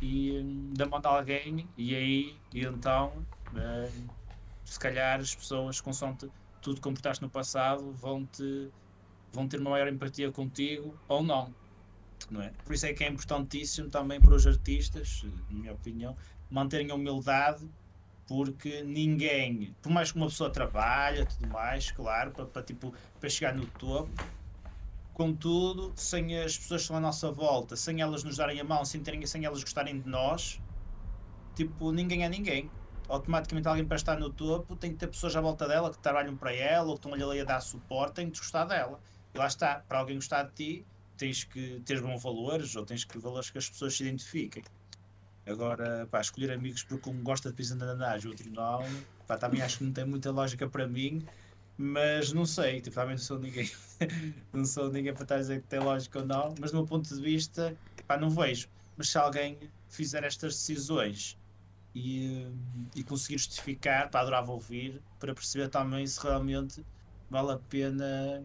e 0.01 0.73
da 0.77 0.87
mão 0.87 1.01
de 1.01 1.07
alguém, 1.07 1.69
e 1.77 1.95
aí 1.95 2.37
e 2.53 2.65
então 2.65 3.13
eh, 3.57 3.91
se 4.65 4.79
calhar 4.79 5.21
as 5.21 5.35
pessoas 5.35 5.81
consoante 5.81 6.29
tu 6.65 6.75
te 6.75 6.81
comportaste 6.81 7.23
no 7.23 7.29
passado 7.29 7.93
vão 7.93 8.25
te 8.25 8.71
vão 9.31 9.47
ter 9.47 9.61
uma 9.61 9.71
maior 9.71 9.87
empatia 9.87 10.33
contigo 10.33 10.99
ou 11.07 11.23
não 11.23 11.55
não 12.31 12.41
é? 12.41 12.51
Por 12.65 12.75
isso 12.75 12.87
é 12.87 12.95
que 12.95 13.05
é 13.05 13.09
importantíssimo 13.09 13.91
também 13.91 14.19
para 14.19 14.35
os 14.35 14.47
artistas 14.47 15.23
na 15.51 15.59
minha 15.59 15.73
opinião 15.75 16.17
manterem 16.51 16.91
a 16.91 16.95
humildade 16.95 17.69
porque 18.27 18.83
ninguém 18.83 19.77
por 19.83 19.93
mais 19.93 20.11
que 20.11 20.17
uma 20.17 20.27
pessoa 20.27 20.49
trabalhe 20.49 21.27
tudo 21.27 21.49
mais 21.49 21.91
claro 21.91 22.31
para, 22.31 22.47
para 22.47 22.63
tipo 22.63 22.95
para 23.21 23.29
chegar 23.29 23.55
no 23.55 23.67
topo 23.67 24.11
contudo 25.13 25.93
sem 25.95 26.39
as 26.39 26.57
pessoas 26.57 26.81
que 26.81 26.85
estão 26.85 26.97
à 26.97 27.01
nossa 27.01 27.31
volta 27.31 27.77
sem 27.77 28.01
elas 28.01 28.25
nos 28.25 28.39
darem 28.39 28.59
a 28.59 28.65
mão 28.65 28.87
sem 28.87 29.03
terem 29.03 29.27
sem 29.27 29.45
elas 29.45 29.63
gostarem 29.63 30.01
de 30.01 30.09
nós 30.09 30.59
tipo 31.55 31.93
ninguém 31.93 32.25
é 32.25 32.29
ninguém 32.31 32.71
automaticamente 33.09 33.69
alguém 33.69 33.85
para 33.85 33.97
estar 33.97 34.19
no 34.19 34.31
topo 34.31 34.77
tem 34.77 34.93
que 34.93 34.99
ter 34.99 35.09
pessoas 35.09 35.37
à 35.37 35.41
volta 35.41 35.69
dela 35.69 35.91
que 35.91 35.99
trabalham 35.99 36.37
para 36.37 36.55
ela 36.55 36.89
ou 36.89 36.99
que 36.99 37.07
estão 37.07 37.13
ali 37.31 37.41
a 37.41 37.45
dar 37.45 37.61
suporte, 37.61 38.15
tem 38.15 38.31
que 38.31 38.39
gostar 38.39 38.65
dela. 38.65 39.01
E 39.35 39.39
lá 39.39 39.47
está, 39.47 39.83
para 39.89 39.99
alguém 39.99 40.17
gostar 40.17 40.45
de 40.45 40.53
ti, 40.53 40.87
tens 41.17 41.45
que 41.45 41.81
ter 41.85 42.01
bons 42.01 42.23
valores 42.23 42.75
ou 42.77 42.85
tens 42.85 43.05
que 43.05 43.19
valores 43.19 43.51
que 43.51 43.59
as 43.59 43.69
pessoas 43.69 43.97
se 43.97 44.05
identifiquem. 44.05 44.63
Agora, 45.47 46.09
pá, 46.11 46.21
escolher 46.21 46.53
amigos 46.53 46.83
porque 46.83 47.11
um 47.11 47.23
gosta 47.23 47.51
de 47.51 47.57
pisa 47.57 47.77
de 47.77 47.83
ananás 47.83 48.25
e 48.25 48.29
outro 48.29 48.51
não, 48.51 48.83
pá, 49.27 49.37
também 49.37 49.61
acho 49.61 49.79
que 49.79 49.85
não 49.85 49.93
tem 49.93 50.05
muita 50.05 50.31
lógica 50.31 50.67
para 50.67 50.87
mim, 50.87 51.27
mas 51.77 52.33
não 52.33 52.47
sei, 52.47 52.81
tipo, 52.81 52.95
também 52.95 53.17
não 53.17 53.23
sou 53.23 53.39
ninguém, 53.39 53.71
não 54.53 54.65
sou 54.65 54.91
ninguém 54.91 55.13
para 55.13 55.25
estar 55.25 55.35
a 55.35 55.39
dizer 55.39 55.61
que 55.61 55.69
tem 55.69 55.81
lógica 55.81 56.21
ou 56.21 56.27
não, 56.27 56.55
mas 56.59 56.71
do 56.71 56.79
meu 56.79 56.87
ponto 56.87 57.15
de 57.15 57.21
vista, 57.21 57.77
pá, 58.07 58.17
não 58.17 58.31
vejo. 58.31 58.69
Mas 58.97 59.09
se 59.11 59.19
alguém 59.19 59.59
fizer 59.89 60.25
estas 60.25 60.55
decisões 60.55 61.37
e, 61.95 62.47
e 62.95 63.05
conseguir 63.05 63.39
justificar, 63.39 64.11
para 64.11 64.21
adorava 64.21 64.53
ouvir, 64.53 65.01
para 65.19 65.35
perceber 65.35 65.69
também 65.69 66.07
se 66.07 66.21
realmente 66.21 66.85
vale 67.31 67.53
a 67.53 67.59
pena, 67.59 68.45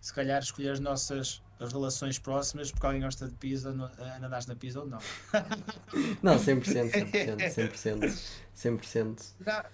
se 0.00 0.12
calhar, 0.12 0.40
escolher 0.42 0.72
as 0.72 0.80
nossas 0.80 1.42
as 1.60 1.72
relações 1.72 2.18
próximas 2.18 2.70
porque 2.70 2.86
alguém 2.86 3.02
gosta 3.02 3.26
de 3.26 3.34
pizza, 3.34 3.70
ananás 4.14 4.46
na 4.46 4.54
pizza 4.54 4.80
ou 4.80 4.86
não. 4.86 4.98
Não, 6.22 6.36
100%, 6.36 6.92
100%, 6.92 7.72
100%. 7.74 8.38
100%. 8.56 9.34
Não, 9.44 9.64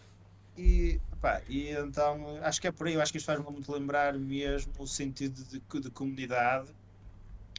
e, 0.57 1.01
pá, 1.21 1.43
e 1.49 1.71
então 1.71 2.39
acho 2.43 2.61
que 2.61 2.69
é 2.69 2.73
por 2.73 2.87
aí, 2.87 2.95
eu 2.95 3.03
acho 3.03 3.13
que 3.13 3.19
isto 3.19 3.27
faz-me 3.27 3.45
muito 3.51 3.71
lembrar 3.71 4.15
mesmo 4.15 4.73
o 4.79 4.87
sentido 4.87 5.45
de, 5.45 5.61
de 5.81 5.91
comunidade 5.91 6.71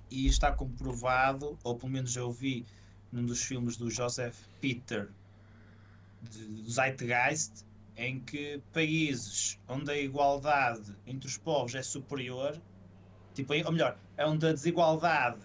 e 0.10 0.28
está 0.28 0.52
comprovado, 0.52 1.58
ou 1.64 1.76
pelo 1.76 1.92
menos 1.92 2.16
eu 2.16 2.32
vi 2.32 2.66
num 3.12 3.26
dos 3.26 3.44
filmes 3.44 3.78
do 3.78 3.90
Joseph 3.90 4.38
Peter, 4.62 5.10
de, 6.30 6.64
do 6.64 6.70
Zeitgeist, 6.70 7.66
em 7.98 8.20
que 8.20 8.62
países 8.74 9.60
onde 9.68 9.92
a 9.92 9.98
igualdade 9.98 10.96
entre 11.06 11.28
os 11.28 11.38
povos 11.38 11.76
é 11.76 11.82
superior, 11.82 12.60
tipo, 13.34 13.54
ou 13.54 13.72
melhor, 13.72 13.98
onde 14.20 14.48
a 14.48 14.54
desigualdade 14.54 15.40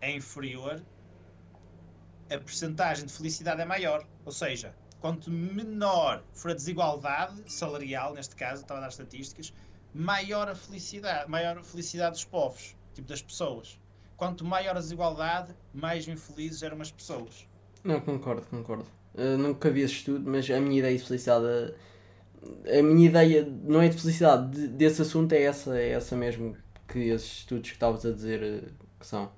é 0.00 0.14
inferior, 0.14 0.82
a 2.30 2.38
percentagem 2.38 3.06
de 3.06 3.12
felicidade 3.12 3.60
é 3.60 3.64
maior. 3.64 4.06
Ou 4.24 4.32
seja, 4.32 4.74
quanto 5.00 5.30
menor 5.30 6.22
for 6.32 6.50
a 6.50 6.54
desigualdade 6.54 7.42
salarial, 7.50 8.14
neste 8.14 8.36
caso, 8.36 8.62
estava 8.62 8.80
a 8.80 8.82
dar 8.82 8.88
estatísticas, 8.88 9.52
maior 9.94 10.48
a 10.48 10.54
felicidade, 10.54 11.30
maior 11.30 11.58
a 11.58 11.62
felicidade 11.62 12.12
dos 12.12 12.24
povos, 12.24 12.76
tipo 12.94 13.08
das 13.08 13.22
pessoas. 13.22 13.80
Quanto 14.16 14.44
maior 14.44 14.76
a 14.76 14.80
desigualdade, 14.80 15.54
mais 15.72 16.06
infelizes 16.06 16.62
eram 16.62 16.80
as 16.80 16.90
pessoas. 16.90 17.48
Não, 17.82 18.00
concordo, 18.00 18.46
concordo. 18.46 18.86
Uh, 19.14 19.38
nunca 19.38 19.70
vi 19.70 19.82
esse 19.82 19.94
estudo, 19.94 20.28
mas 20.28 20.50
a 20.50 20.60
minha 20.60 20.78
ideia 20.78 20.96
de 20.98 21.04
felicidade. 21.04 21.74
A 22.78 22.82
minha 22.82 23.08
ideia 23.08 23.48
não 23.62 23.80
é 23.80 23.88
de 23.88 23.96
felicidade 23.96 24.50
de, 24.50 24.68
desse 24.68 25.02
assunto, 25.02 25.32
é 25.32 25.42
essa, 25.42 25.78
é 25.78 25.90
essa 25.90 26.16
mesmo 26.16 26.56
que 26.88 26.98
esses 26.98 27.38
estudos 27.38 27.70
que 27.70 27.76
estavas 27.76 28.04
a 28.04 28.12
dizer 28.12 28.42
uh, 28.42 28.70
que 28.98 29.06
são. 29.06 29.30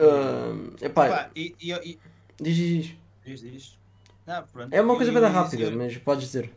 Uh, 0.00 0.74
epá, 0.84 1.06
Epá, 1.06 1.30
e, 1.34 1.54
e, 1.60 1.72
e... 1.72 1.98
Diz, 2.38 2.56
diz, 2.56 2.96
diz. 3.24 3.40
Diz, 3.40 3.78
pronto. 4.52 4.72
É 4.72 4.80
uma 4.82 4.96
coisa 4.96 5.10
bem 5.12 5.22
rápida, 5.22 5.56
dizer- 5.56 5.76
mas 5.76 5.96
podes 5.98 6.24
dizer. 6.26 6.52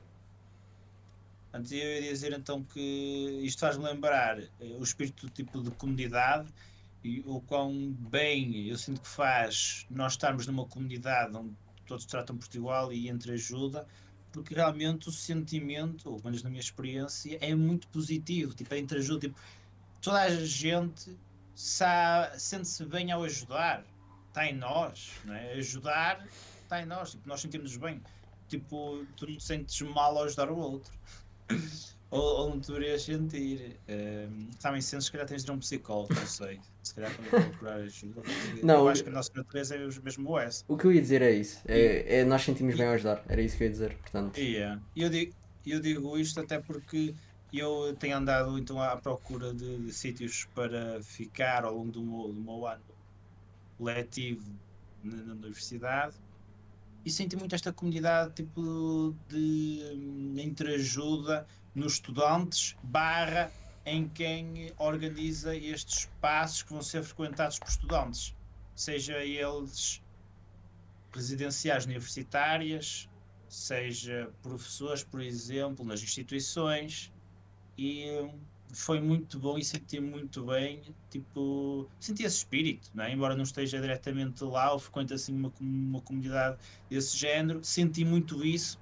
Antes 1.53 1.71
eu 1.71 1.77
ia 1.79 2.01
dizer 2.01 2.33
então 2.33 2.63
que 2.63 3.39
isto 3.43 3.59
faz-me 3.59 3.83
lembrar 3.83 4.39
eh, 4.39 4.47
o 4.77 4.83
espírito 4.83 5.27
tipo 5.29 5.61
de 5.61 5.71
comunidade 5.71 6.47
e 7.03 7.21
o 7.25 7.41
quão 7.41 7.91
bem 7.93 8.67
eu 8.67 8.77
sinto 8.77 9.01
que 9.01 9.07
faz 9.07 9.85
nós 9.89 10.13
estarmos 10.13 10.45
numa 10.47 10.65
comunidade 10.65 11.35
onde 11.35 11.55
todos 11.85 12.05
tratam 12.05 12.37
por 12.37 12.47
igual 12.53 12.91
e 12.91 13.09
entre 13.09 13.31
ajuda, 13.33 13.87
porque 14.31 14.53
realmente 14.53 15.09
o 15.09 15.11
sentimento, 15.11 16.09
ou 16.09 16.17
pelo 16.17 16.25
menos 16.25 16.43
na 16.43 16.49
minha 16.49 16.59
experiência, 16.59 17.37
é 17.41 17.55
muito 17.55 17.87
positivo, 17.87 18.53
tipo, 18.53 18.73
é 18.73 18.77
entre 18.77 18.99
ajuda, 18.99 19.21
tipo, 19.21 19.39
toda 20.01 20.21
a 20.21 20.45
gente 20.45 21.17
sente-se 21.55 22.85
bem 22.85 23.11
ao 23.11 23.23
ajudar, 23.23 23.83
está 24.27 24.45
em 24.45 24.55
nós, 24.55 25.11
não 25.25 25.33
é? 25.33 25.53
Ajudar 25.53 26.25
está 26.61 26.81
em 26.81 26.85
nós, 26.85 27.11
tipo, 27.11 27.27
nós 27.27 27.41
sentimos 27.41 27.75
bem, 27.77 28.01
tipo, 28.47 29.05
tu 29.15 29.25
não 29.25 29.35
te 29.35 29.43
sentes 29.43 29.81
mal 29.81 30.17
ao 30.17 30.25
ajudar 30.25 30.51
o 30.51 30.57
outro. 30.57 30.93
Ou, 32.11 32.21
ou 32.21 32.49
não 32.49 32.59
te 32.59 32.67
deverias 32.67 33.03
sentir. 33.03 33.79
Um, 33.87 34.49
também 34.59 34.81
sentes, 34.81 35.05
se 35.05 35.11
calhar 35.11 35.27
tens 35.27 35.43
de 35.43 35.49
ir 35.49 35.51
a 35.51 35.55
um 35.55 35.59
psicólogo, 35.59 36.13
não 36.13 36.25
sei. 36.25 36.59
Se 36.81 36.95
calhar 36.95 37.15
quando 37.15 37.33
eu 37.33 37.49
procurar 37.49 37.75
ajuda. 37.75 38.21
Não, 38.63 38.75
eu 38.75 38.89
acho 38.89 39.03
que 39.03 39.09
a 39.09 39.13
nossa 39.13 39.31
natureza 39.35 39.75
é 39.75 39.79
mesmo 40.03 40.39
essa. 40.39 40.63
O 40.67 40.75
que 40.75 40.85
eu 40.85 40.91
ia 40.91 41.01
dizer 41.01 41.21
é 41.21 41.31
isso. 41.31 41.61
É, 41.67 42.19
é 42.19 42.25
nós 42.25 42.41
sentimos 42.41 42.75
bem 42.75 42.87
ao 42.87 42.93
ajudar. 42.93 43.23
Era 43.27 43.41
isso 43.41 43.57
que 43.57 43.63
eu 43.63 43.67
ia 43.67 43.71
dizer, 43.71 43.95
portanto. 43.97 44.39
E 44.39 44.57
é. 44.57 44.79
eu, 44.95 45.09
digo, 45.09 45.33
eu 45.65 45.79
digo 45.79 46.17
isto 46.17 46.39
até 46.39 46.59
porque 46.59 47.13
eu 47.53 47.95
tenho 47.99 48.17
andado 48.17 48.57
então 48.57 48.81
à 48.81 48.95
procura 48.97 49.53
de, 49.53 49.77
de 49.77 49.93
sítios 49.93 50.47
para 50.55 51.01
ficar 51.03 51.63
ao 51.63 51.75
longo 51.75 51.91
do 51.91 52.01
meu, 52.01 52.33
do 52.33 52.41
meu 52.41 52.65
ano 52.65 52.81
letivo 53.79 54.51
na, 55.03 55.15
na 55.17 55.33
universidade 55.33 56.15
e 57.05 57.09
senti 57.09 57.35
muito 57.35 57.55
esta 57.55 57.71
comunidade 57.71 58.33
tipo 58.35 59.15
de 59.27 59.81
hum, 59.95 60.35
entreajuda 60.37 61.47
nos 61.79 61.93
estudantes 61.93 62.75
barra 62.83 63.51
em 63.85 64.07
quem 64.07 64.71
organiza 64.77 65.55
estes 65.55 65.99
espaços 65.99 66.61
que 66.61 66.73
vão 66.73 66.81
ser 66.81 67.03
frequentados 67.03 67.57
por 67.57 67.69
estudantes, 67.69 68.35
seja 68.75 69.17
eles 69.23 70.01
residenciais 71.11 71.85
universitárias, 71.85 73.09
seja 73.47 74.29
professores, 74.43 75.03
por 75.03 75.21
exemplo, 75.21 75.83
nas 75.83 76.03
instituições, 76.03 77.11
e 77.77 78.29
foi 78.71 78.99
muito 78.99 79.39
bom 79.39 79.57
e 79.57 79.63
senti 79.63 79.99
muito 79.99 80.45
bem, 80.45 80.81
tipo, 81.09 81.89
senti 81.99 82.23
esse 82.23 82.37
espírito, 82.37 82.91
não 82.93 83.03
é? 83.03 83.11
embora 83.11 83.35
não 83.35 83.43
esteja 83.43 83.81
diretamente 83.81 84.43
lá 84.43 84.71
ou 84.71 84.79
frequente 84.79 85.13
assim 85.13 85.33
uma, 85.33 85.51
uma 85.59 86.01
comunidade 86.01 86.57
desse 86.87 87.17
género, 87.17 87.63
senti 87.63 88.05
muito 88.05 88.45
isso, 88.45 88.79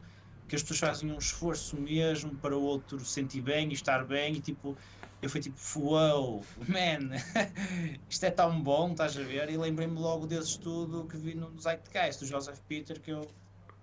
que 0.48 0.56
as 0.56 0.62
pessoas 0.62 0.80
fazem 0.80 1.12
um 1.12 1.18
esforço 1.18 1.76
mesmo 1.76 2.34
para 2.36 2.58
o 2.58 2.62
outro 2.62 3.04
sentir 3.04 3.42
bem 3.42 3.70
e 3.70 3.74
estar 3.74 4.06
bem, 4.06 4.36
e 4.36 4.40
tipo, 4.40 4.78
eu 5.22 5.30
fui 5.30 5.42
tipo, 5.42 5.58
wow, 5.80 6.44
man, 6.68 7.16
isto 8.10 8.24
é 8.26 8.32
tão 8.32 8.62
bom, 8.62 8.92
estás 8.92 9.18
a 9.18 9.24
ver? 9.24 9.50
E 9.50 9.58
lembrei-me 9.58 10.00
logo 10.00 10.26
desse 10.26 10.52
estudo 10.52 11.06
que 11.06 11.18
vi 11.18 11.36
no 11.36 11.60
Zeitgeist, 11.60 12.22
do 12.22 12.26
Joseph 12.26 12.60
Peter, 12.68 13.00
que 13.02 13.12
eu, 13.12 13.28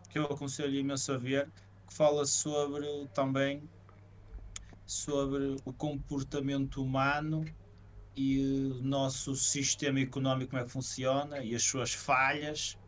que 0.08 0.18
eu 0.18 0.24
aconselho 0.24 0.74
imenso 0.74 1.12
a 1.12 1.18
ver, 1.18 1.50
que 1.86 1.94
fala 1.94 2.24
sobre 2.24 2.86
também 3.12 3.62
sobre 4.86 5.56
o 5.64 5.72
comportamento 5.72 6.82
humano 6.82 7.44
e 8.16 8.70
o 8.70 8.82
nosso 8.82 9.34
sistema 9.34 10.00
económico 10.00 10.50
como 10.50 10.62
é 10.62 10.64
que 10.64 10.70
funciona 10.70 11.42
e 11.42 11.54
as 11.54 11.62
suas 11.62 11.92
falhas 11.92 12.78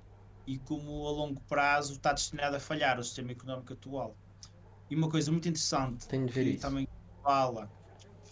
e 0.46 0.58
como 0.58 1.06
a 1.06 1.10
longo 1.10 1.40
prazo 1.42 1.94
está 1.94 2.12
destinado 2.12 2.56
a 2.56 2.60
falhar 2.60 2.98
o 2.98 3.04
sistema 3.04 3.32
económico 3.32 3.72
atual. 3.72 4.16
E 4.88 4.94
uma 4.94 5.08
coisa 5.08 5.30
muito 5.32 5.48
interessante 5.48 6.06
Tenho 6.06 6.26
de 6.26 6.32
ver 6.32 6.44
que 6.44 6.50
isso. 6.50 6.60
também 6.60 6.88
fala, 7.22 7.70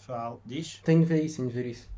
fala 0.05 0.39
diz? 0.45 0.79
Tenho 0.83 1.01
de 1.01 1.05
ver 1.05 1.23
isso, 1.23 1.37
tenho 1.37 1.49
de 1.49 1.53
ver 1.53 1.65
isso. 1.65 1.89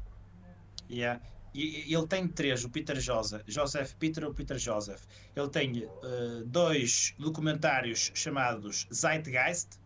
Yeah. 0.90 1.22
E, 1.54 1.90
e 1.90 1.94
ele 1.94 2.08
tem 2.08 2.28
três, 2.28 2.64
o 2.64 2.70
Peter 2.70 3.00
Joseph, 3.00 3.44
Joseph 3.48 3.94
Peter 3.96 4.24
ou 4.24 4.34
Peter 4.34 4.58
Joseph. 4.58 5.04
Ele 5.36 5.50
tem 5.50 5.84
eh, 5.84 6.44
dois 6.46 7.16
documentários 7.18 8.12
chamados 8.14 8.88
Zeitgeist 8.94 9.80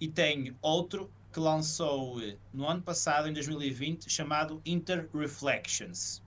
e 0.00 0.08
tem 0.08 0.56
outro 0.62 1.10
que 1.32 1.38
lançou 1.38 2.20
eh, 2.22 2.36
no 2.52 2.66
ano 2.66 2.82
passado, 2.82 3.28
em 3.28 3.32
2020, 3.32 4.10
chamado 4.10 4.60
Inter 4.64 5.08
Reflections, 5.14 6.22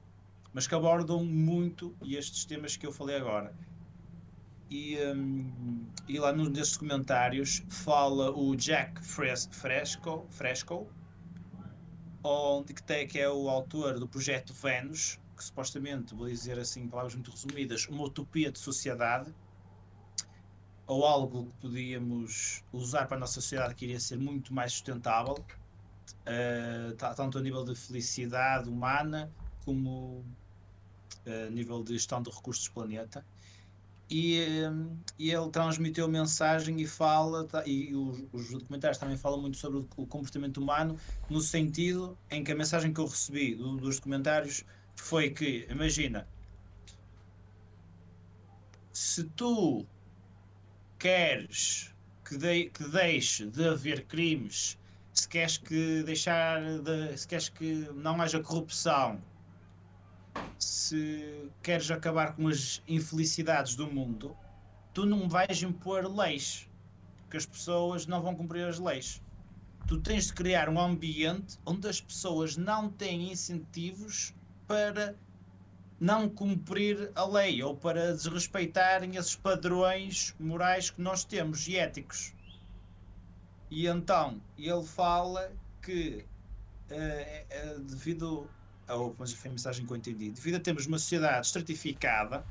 mas 0.53 0.67
que 0.67 0.75
abordam 0.75 1.23
muito 1.25 1.95
estes 2.03 2.45
temas 2.45 2.77
que 2.77 2.85
eu 2.85 2.91
falei 2.91 3.15
agora. 3.15 3.53
E, 4.69 4.97
hum, 4.97 5.87
e 6.07 6.19
lá 6.19 6.31
num 6.31 6.49
desses 6.49 6.73
documentários 6.73 7.63
fala 7.69 8.31
o 8.31 8.55
Jack 8.55 9.03
Fres 9.03 9.47
Fresco, 9.51 10.25
Fresco 10.29 10.87
onde 12.23 12.73
que, 12.73 13.19
é 13.19 13.29
o 13.29 13.49
autor 13.49 13.99
do 13.99 14.07
projeto 14.07 14.53
Vênus, 14.53 15.19
que 15.35 15.43
supostamente, 15.43 16.15
vou 16.15 16.27
dizer 16.27 16.57
assim, 16.57 16.87
palavras 16.87 17.13
muito 17.15 17.29
resumidas, 17.31 17.87
uma 17.89 18.03
utopia 18.03 18.49
de 18.51 18.59
sociedade, 18.59 19.33
ou 20.87 21.05
algo 21.05 21.47
que 21.47 21.55
podíamos 21.57 22.63
usar 22.71 23.07
para 23.07 23.17
a 23.17 23.19
nossa 23.19 23.33
sociedade 23.33 23.75
que 23.75 23.85
iria 23.85 23.99
ser 23.99 24.17
muito 24.17 24.53
mais 24.53 24.71
sustentável, 24.71 25.35
ta- 26.97 27.13
tanto 27.13 27.37
a 27.37 27.41
nível 27.41 27.63
de 27.65 27.75
felicidade 27.75 28.69
humana 28.69 29.31
como 29.65 30.25
a 31.25 31.49
nível 31.49 31.83
de 31.83 31.93
gestão 31.93 32.21
de 32.21 32.29
recursos 32.29 32.67
do 32.67 32.73
planeta. 32.73 33.25
E, 34.09 34.37
eh, 34.39 34.71
e 35.17 35.31
ele 35.31 35.49
transmitiu 35.49 36.07
mensagem 36.07 36.79
e 36.81 36.85
fala, 36.85 37.45
tá- 37.45 37.63
e 37.65 37.95
os, 37.95 38.23
os 38.31 38.49
documentários 38.51 38.97
também 38.97 39.17
falam 39.17 39.41
muito 39.41 39.57
sobre 39.57 39.79
o 39.79 40.05
comportamento 40.05 40.57
humano, 40.57 40.97
no 41.29 41.39
sentido 41.41 42.17
em 42.29 42.43
que 42.43 42.51
a 42.51 42.55
mensagem 42.55 42.93
que 42.93 42.99
eu 42.99 43.05
recebi 43.07 43.55
do- 43.55 43.77
dos 43.77 43.95
documentários 43.95 44.63
foi 44.95 45.29
que, 45.31 45.65
imagina, 45.69 46.27
se 48.91 49.23
tu 49.23 49.85
queres 50.99 51.93
que, 52.25 52.37
de- 52.37 52.69
que 52.69 52.83
deixe 52.87 53.47
de 53.47 53.67
haver 53.67 54.05
crimes, 54.05 54.77
se 55.13 55.27
queres 55.27 55.57
que 55.57 56.03
deixar 56.03 56.61
de, 56.79 57.17
se 57.17 57.27
queres 57.27 57.49
que 57.49 57.87
não 57.95 58.21
haja 58.21 58.39
corrupção, 58.41 59.21
se 60.57 61.49
queres 61.61 61.89
acabar 61.91 62.35
com 62.35 62.47
as 62.47 62.81
infelicidades 62.87 63.75
do 63.75 63.87
mundo, 63.91 64.35
tu 64.93 65.05
não 65.05 65.27
vais 65.27 65.61
impor 65.61 66.05
leis, 66.05 66.69
porque 67.21 67.37
as 67.37 67.45
pessoas 67.45 68.05
não 68.05 68.21
vão 68.21 68.35
cumprir 68.35 68.67
as 68.67 68.79
leis. 68.79 69.21
Tu 69.87 69.99
tens 69.99 70.27
de 70.27 70.33
criar 70.33 70.69
um 70.69 70.79
ambiente 70.79 71.59
onde 71.65 71.87
as 71.87 71.99
pessoas 71.99 72.55
não 72.55 72.89
têm 72.89 73.31
incentivos 73.31 74.33
para 74.67 75.15
não 75.99 76.29
cumprir 76.29 77.11
a 77.15 77.25
lei 77.25 77.61
ou 77.63 77.75
para 77.75 78.13
desrespeitarem 78.13 79.15
esses 79.15 79.35
padrões 79.35 80.35
morais 80.39 80.89
que 80.89 81.01
nós 81.01 81.23
temos 81.23 81.67
e 81.67 81.77
éticos. 81.77 82.33
E 83.69 83.87
então 83.87 84.41
ele 84.57 84.83
fala 84.83 85.51
que 85.81 86.25
eh, 86.89 87.45
eh, 87.49 87.75
devido 87.79 88.47
ou 88.89 89.15
mas 89.17 89.33
foi 89.33 89.49
a 89.49 89.51
mensagem 89.51 89.85
que 89.85 89.91
eu 89.91 89.97
entendi, 89.97 90.31
devido 90.31 90.55
a 90.55 90.59
termos 90.59 90.85
uma 90.85 90.97
sociedade 90.97 91.45
estratificada 91.45 92.43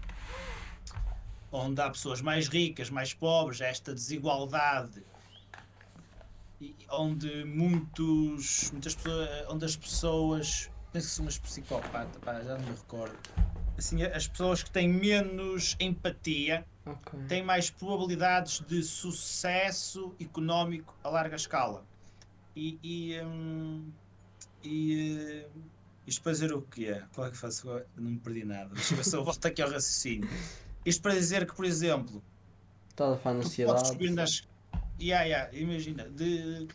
onde 1.50 1.80
há 1.80 1.90
pessoas 1.90 2.22
mais 2.22 2.48
ricas, 2.48 2.88
mais 2.88 3.12
pobres, 3.12 3.60
esta 3.60 3.92
desigualdade 3.94 5.02
e 6.60 6.74
onde 6.90 7.44
muitos 7.44 8.70
muitas 8.70 8.94
pessoas 8.94 9.28
onde 9.48 9.64
as 9.64 9.76
pessoas 9.76 10.70
penso 10.92 11.08
que 11.08 11.14
são 11.14 11.24
umas 11.24 11.38
psicopatas, 11.38 12.22
pá, 12.22 12.40
já 12.40 12.56
não 12.56 12.64
me 12.64 12.70
recordo 12.70 13.18
assim, 13.76 14.02
as 14.02 14.28
pessoas 14.28 14.62
que 14.62 14.70
têm 14.70 14.88
menos 14.88 15.76
empatia 15.80 16.64
Ok. 16.84 17.18
tem 17.28 17.42
mais 17.42 17.70
probabilidades 17.70 18.60
de 18.60 18.82
sucesso 18.82 20.14
económico 20.20 20.94
a 21.04 21.08
larga 21.08 21.36
escala. 21.36 21.84
E, 22.56 22.78
e, 22.82 23.20
hum, 23.22 23.92
e 24.64 25.16
eh, 25.18 25.48
isto 26.06 26.22
para 26.22 26.32
dizer 26.32 26.52
o 26.52 26.62
quê? 26.62 27.02
Qual 27.14 27.26
é 27.26 27.30
que 27.30 27.36
faço? 27.36 27.68
agora? 27.68 27.86
Não 27.96 28.10
me 28.10 28.18
perdi 28.18 28.44
nada. 28.44 28.74
Deixa 28.74 28.92
eu 28.92 28.96
ver 28.96 29.04
se 29.04 29.16
eu 29.16 29.24
volto 29.24 29.44
aqui 29.46 29.62
ao 29.62 29.70
raciocínio. 29.70 30.28
Isto 30.84 31.02
para 31.02 31.14
dizer 31.14 31.46
que, 31.46 31.54
por 31.54 31.64
exemplo, 31.64 32.22
Estás 32.92 33.14
a 33.14 33.16
falar 33.16 33.42
tu 33.42 33.64
podes 33.64 33.88
subir 33.88 34.10
nas. 34.10 34.42
Yeah, 35.00 35.24
yeah, 35.24 35.56
imagina, 35.56 36.08
de, 36.10 36.68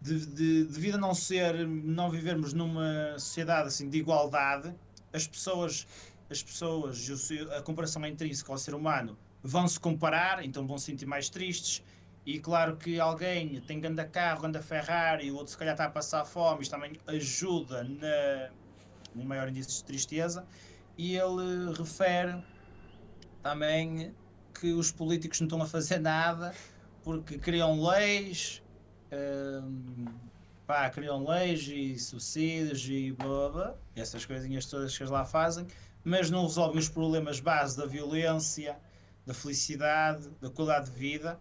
de, 0.00 0.26
de, 0.26 0.64
devido 0.64 0.96
a 0.96 0.98
não 0.98 1.14
ser, 1.14 1.66
não 1.66 2.10
vivermos 2.10 2.52
numa 2.52 3.16
sociedade 3.18 3.68
assim 3.68 3.88
de 3.88 3.98
igualdade, 3.98 4.74
as 5.12 5.26
pessoas, 5.26 5.86
as 6.28 6.42
pessoas, 6.42 7.08
a 7.56 7.62
comparação 7.62 8.04
é 8.04 8.08
intrínseca 8.08 8.50
ao 8.50 8.58
ser 8.58 8.74
humano, 8.74 9.16
vão 9.42 9.68
se 9.68 9.78
comparar, 9.78 10.44
então 10.44 10.66
vão 10.66 10.76
se 10.76 10.86
sentir 10.86 11.06
mais 11.06 11.30
tristes. 11.30 11.82
E 12.26 12.38
claro 12.38 12.76
que 12.76 13.00
alguém 13.00 13.60
tem 13.60 13.80
ganda 13.80 14.04
carro, 14.04 14.42
ganda 14.42 14.60
Ferrari, 14.60 15.30
o 15.30 15.36
outro 15.36 15.52
se 15.52 15.58
calhar 15.58 15.74
está 15.74 15.86
a 15.86 15.90
passar 15.90 16.24
fome, 16.24 16.62
isto 16.62 16.72
também 16.72 16.92
ajuda 17.06 17.84
na, 17.84 18.50
no 19.14 19.24
maior 19.24 19.48
índice 19.48 19.78
de 19.78 19.84
tristeza. 19.84 20.46
E 20.96 21.16
ele 21.16 21.72
refere 21.76 22.42
também 23.42 24.14
que 24.58 24.72
os 24.72 24.92
políticos 24.92 25.40
não 25.40 25.46
estão 25.46 25.62
a 25.62 25.66
fazer 25.66 25.98
nada 26.00 26.54
porque 27.02 27.38
criam 27.38 27.82
leis, 27.82 28.62
hum, 29.12 30.06
pá, 30.66 30.88
criam 30.90 31.26
leis 31.26 31.66
e 31.66 31.98
subsídios 31.98 32.86
e 32.88 33.12
blá, 33.12 33.74
essas 33.96 34.24
coisinhas 34.24 34.66
todas 34.66 34.96
que 34.96 35.02
eles 35.02 35.10
lá 35.10 35.24
fazem, 35.24 35.66
mas 36.04 36.30
não 36.30 36.42
resolvem 36.42 36.78
os 36.78 36.88
problemas 36.88 37.40
base 37.40 37.76
da 37.76 37.86
violência, 37.86 38.78
da 39.26 39.34
felicidade, 39.34 40.28
da 40.40 40.50
qualidade 40.50 40.90
de 40.90 40.96
vida, 40.96 41.40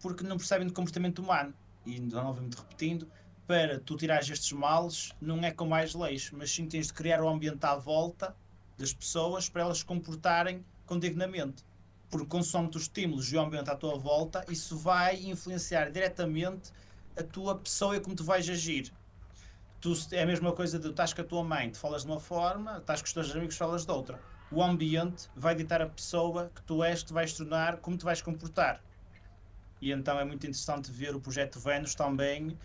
porque 0.00 0.24
não 0.24 0.36
percebem 0.36 0.66
do 0.66 0.72
comportamento 0.72 1.20
humano. 1.20 1.54
E 1.84 1.98
novamente 1.98 2.56
repetindo, 2.56 3.10
para 3.50 3.80
tu 3.80 3.96
tirares 3.96 4.30
estes 4.30 4.52
males, 4.52 5.10
não 5.20 5.42
é 5.42 5.50
com 5.50 5.66
mais 5.66 5.92
leis, 5.92 6.30
mas 6.30 6.52
sim 6.52 6.68
tens 6.68 6.86
de 6.86 6.92
criar 6.92 7.20
o 7.20 7.28
ambiente 7.28 7.66
à 7.66 7.74
volta 7.74 8.32
das 8.78 8.92
pessoas 8.92 9.48
para 9.48 9.62
elas 9.62 9.78
se 9.78 9.84
comportarem 9.84 10.64
com 10.86 10.96
dignamente. 10.96 11.64
Porque 12.08 12.28
consoante 12.28 12.76
os 12.76 12.84
estímulos 12.84 13.32
e 13.32 13.36
o 13.36 13.40
ambiente 13.40 13.68
à 13.68 13.74
tua 13.74 13.98
volta, 13.98 14.44
isso 14.48 14.76
vai 14.78 15.16
influenciar 15.24 15.90
diretamente 15.90 16.70
a 17.18 17.24
tua 17.24 17.58
pessoa 17.58 17.96
e 17.96 18.00
como 18.00 18.14
tu 18.14 18.22
vais 18.22 18.48
agir. 18.48 18.92
Tu, 19.80 19.94
é 20.12 20.22
a 20.22 20.26
mesma 20.26 20.52
coisa 20.52 20.78
de 20.78 20.88
estás 20.88 21.12
com 21.12 21.22
a 21.22 21.24
tua 21.24 21.42
mãe, 21.42 21.72
tu 21.72 21.78
falas 21.78 22.04
de 22.04 22.08
uma 22.08 22.20
forma, 22.20 22.78
estás 22.78 23.00
com 23.00 23.06
os 23.08 23.12
teus 23.12 23.34
amigos, 23.34 23.56
falas 23.56 23.84
de 23.84 23.90
outra. 23.90 24.20
O 24.52 24.62
ambiente 24.62 25.28
vai 25.34 25.56
ditar 25.56 25.82
a 25.82 25.88
pessoa 25.88 26.52
que 26.54 26.62
tu 26.62 26.84
és, 26.84 27.00
que 27.00 27.08
te 27.08 27.12
vais 27.12 27.32
tornar, 27.32 27.78
como 27.78 27.96
te 27.96 28.04
vais 28.04 28.22
comportar. 28.22 28.80
E 29.80 29.90
então 29.90 30.20
é 30.20 30.24
muito 30.24 30.46
interessante 30.46 30.92
ver 30.92 31.16
o 31.16 31.20
projeto 31.20 31.58
Vênus 31.58 31.96
também, 31.96 32.56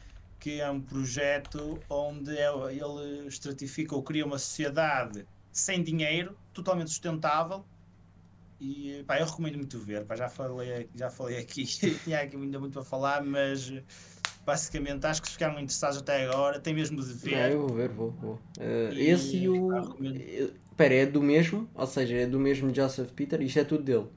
que 0.45 0.62
é 0.62 0.69
um 0.69 0.79
projeto 0.79 1.79
onde 1.89 2.38
é- 2.38 2.51
ele 2.69 3.27
estratifica 3.27 3.95
ou 3.95 4.03
cria 4.03 4.23
uma 4.23 4.38
sociedade 4.38 5.25
sem 5.51 5.81
dinheiro, 5.81 6.38
totalmente 6.53 6.91
sustentável. 6.91 7.65
E 8.62 9.03
pá, 9.08 9.19
eu 9.19 9.25
recomendo 9.25 9.55
muito 9.55 9.79
ver. 9.79 10.05
Pá, 10.05 10.15
já, 10.15 10.29
falei, 10.29 10.88
já 10.93 11.10
falei 11.10 11.39
aqui, 11.39 11.65
tinha 12.05 12.19
aqui 12.21 12.36
ainda 12.36 12.60
muito 12.60 12.73
para 12.73 12.84
falar, 12.84 13.23
mas 13.23 13.73
basicamente 14.45 15.03
acho 15.08 15.19
que 15.19 15.27
se 15.29 15.34
ficaram 15.34 15.55
interessados 15.55 15.97
até 15.97 16.27
agora, 16.27 16.60
tem 16.60 16.75
mesmo 16.75 17.01
de 17.03 17.12
ver. 17.13 17.51
eu 17.51 17.62
vou 17.62 17.75
ver, 17.75 17.89
vou. 17.89 18.12
vou. 18.12 18.39
Eh, 18.60 18.93
E, 18.97 19.10
esse 19.10 19.38
e 19.38 19.49
o. 19.49 19.67
pá, 19.67 19.81
recomendo. 19.81 20.17
eh, 20.21 20.51
Espera, 20.69 20.93
é 20.93 21.05
do 21.08 21.23
mesmo? 21.23 21.67
Ou 21.73 21.88
seja, 21.88 22.17
é 22.17 22.27
do 22.27 22.39
mesmo 22.39 22.71
Joseph 22.71 23.12
Peter? 23.13 23.41
Isto 23.41 23.60
é 23.62 23.63
tudo 23.63 23.84
dele. 23.84 24.08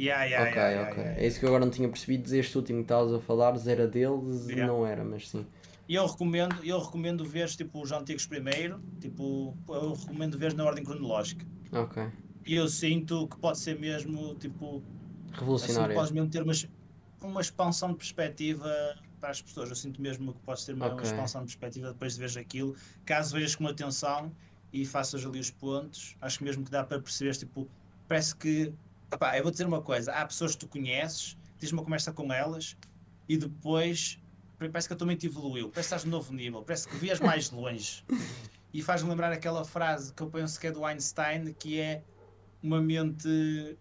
Yeah, 0.00 0.24
yeah, 0.24 0.50
ok, 0.50 0.56
yeah, 0.56 0.90
ok. 0.90 1.04
É 1.22 1.26
isso 1.26 1.38
que 1.38 1.44
eu 1.44 1.48
agora 1.50 1.64
não 1.66 1.70
tinha 1.72 1.88
percebido. 1.88 2.34
Este 2.34 2.56
último 2.56 2.78
que 2.78 2.84
estavas 2.84 3.12
a 3.12 3.20
falar 3.20 3.54
era 3.66 3.86
deles, 3.86 4.46
não 4.48 4.86
era, 4.86 5.04
mas 5.04 5.28
sim. 5.28 5.44
E 5.88 5.94
eu 5.94 6.06
recomendo, 6.06 6.64
eu 6.64 6.78
recomendo 6.78 7.24
ver 7.24 7.48
tipo, 7.50 7.82
os 7.82 7.92
antigos 7.92 8.24
primeiro, 8.26 8.80
tipo, 9.00 9.54
eu 9.68 9.92
recomendo 9.94 10.38
ver 10.38 10.54
na 10.54 10.64
ordem 10.64 10.84
cronológica. 10.84 11.44
Ok. 11.72 12.02
E 12.46 12.54
eu 12.54 12.68
sinto 12.68 13.28
que 13.28 13.36
pode 13.38 13.58
ser 13.58 13.78
mesmo, 13.78 14.34
tipo, 14.36 14.82
assim, 15.32 15.38
Revolucionário. 15.38 15.94
podes 15.94 16.12
mesmo 16.12 16.30
ter 16.30 16.42
uma, 16.42 16.52
uma 17.22 17.40
expansão 17.40 17.90
de 17.90 17.96
perspectiva 17.96 18.68
para 19.20 19.30
as 19.30 19.42
pessoas. 19.42 19.68
Eu 19.68 19.76
sinto 19.76 20.00
mesmo 20.00 20.32
que 20.32 20.40
podes 20.40 20.64
ter 20.64 20.74
uma, 20.74 20.86
uma 20.86 20.94
Ok. 20.94 21.10
expansão 21.10 21.42
de 21.42 21.46
perspectiva 21.48 21.92
depois 21.92 22.14
de 22.14 22.20
veres 22.20 22.36
aquilo. 22.36 22.74
Caso 23.04 23.34
vejas 23.34 23.54
com 23.54 23.66
atenção 23.66 24.32
e 24.72 24.86
faças 24.86 25.24
ali 25.26 25.40
os 25.40 25.50
pontos, 25.50 26.16
acho 26.20 26.42
mesmo 26.44 26.64
que 26.64 26.70
dá 26.70 26.84
para 26.84 27.00
perceber, 27.00 27.34
tipo, 27.36 27.68
parece 28.08 28.34
que. 28.36 28.72
Epá, 29.12 29.36
eu 29.36 29.42
vou 29.42 29.50
dizer 29.50 29.66
uma 29.66 29.82
coisa: 29.82 30.12
há 30.12 30.24
pessoas 30.24 30.52
que 30.52 30.58
tu 30.58 30.68
conheces, 30.68 31.36
tens 31.58 31.72
uma 31.72 31.82
conversa 31.82 32.12
com 32.12 32.32
elas 32.32 32.76
e 33.28 33.36
depois 33.36 34.18
parece 34.58 34.86
que 34.88 34.94
a 34.94 34.96
tua 34.96 35.06
mente 35.06 35.26
evoluiu, 35.26 35.70
parece 35.70 35.88
que 35.88 35.94
estás 35.94 36.04
no 36.04 36.10
novo 36.10 36.32
nível, 36.32 36.62
parece 36.62 36.86
que 36.86 36.96
vias 36.96 37.18
mais 37.20 37.48
longe. 37.52 38.04
E 38.72 38.82
faz-me 38.82 39.08
lembrar 39.08 39.32
aquela 39.32 39.64
frase 39.64 40.12
que 40.12 40.22
eu 40.22 40.28
penso 40.28 40.60
que 40.60 40.66
é 40.66 40.72
do 40.72 40.84
Einstein, 40.84 41.52
que 41.54 41.80
é 41.80 42.02
uma 42.62 42.80
mente 42.80 43.78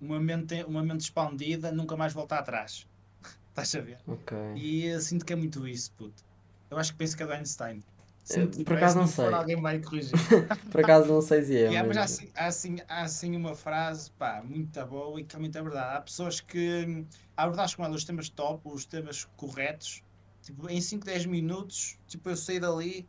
uma 0.00 0.20
mente, 0.20 0.62
uma 0.64 0.82
mente 0.82 1.02
expandida 1.02 1.72
nunca 1.72 1.96
mais 1.96 2.12
volta 2.12 2.36
atrás. 2.36 2.86
Estás 3.50 3.74
a 3.74 3.80
ver? 3.80 3.98
Ok. 4.06 4.36
E 4.56 5.00
sinto 5.00 5.24
que 5.24 5.32
é 5.32 5.36
muito 5.36 5.66
isso, 5.66 5.92
puto. 5.92 6.24
Eu 6.70 6.78
acho 6.78 6.92
que 6.92 6.98
penso 6.98 7.16
que 7.16 7.22
é 7.22 7.26
do 7.26 7.32
Einstein. 7.32 7.82
Sinto, 8.24 8.64
por 8.64 8.74
acaso 8.76 8.98
não 8.98 9.06
sei. 9.06 9.26
Alguém 9.26 9.60
vai 9.60 9.78
corrigir. 9.80 10.12
Por 10.72 10.80
acaso 10.80 11.12
não 11.12 11.20
sei 11.20 11.42
se 11.42 11.56
é, 11.56 11.60
Yeah, 11.66 11.86
mas 11.86 11.96
há 11.98 12.04
assim, 12.04 12.30
há, 12.34 12.46
assim, 12.46 12.76
há 12.88 13.02
assim 13.02 13.36
uma 13.36 13.54
frase 13.54 14.10
pá, 14.12 14.42
muito 14.42 14.84
boa 14.86 15.20
e 15.20 15.24
que 15.24 15.36
é 15.36 15.38
muito 15.38 15.52
verdade. 15.62 15.98
Há 15.98 16.00
pessoas 16.00 16.40
que 16.40 16.86
hum, 16.88 17.06
abordaste 17.36 17.76
com 17.76 17.84
elas 17.84 17.96
os 17.96 18.04
temas 18.04 18.30
top, 18.30 18.62
os 18.64 18.86
temas 18.86 19.26
corretos, 19.36 20.02
tipo, 20.42 20.70
em 20.70 20.80
5, 20.80 21.04
10 21.04 21.26
minutos, 21.26 21.98
tipo, 22.08 22.30
eu 22.30 22.36
saí 22.36 22.58
dali, 22.58 23.06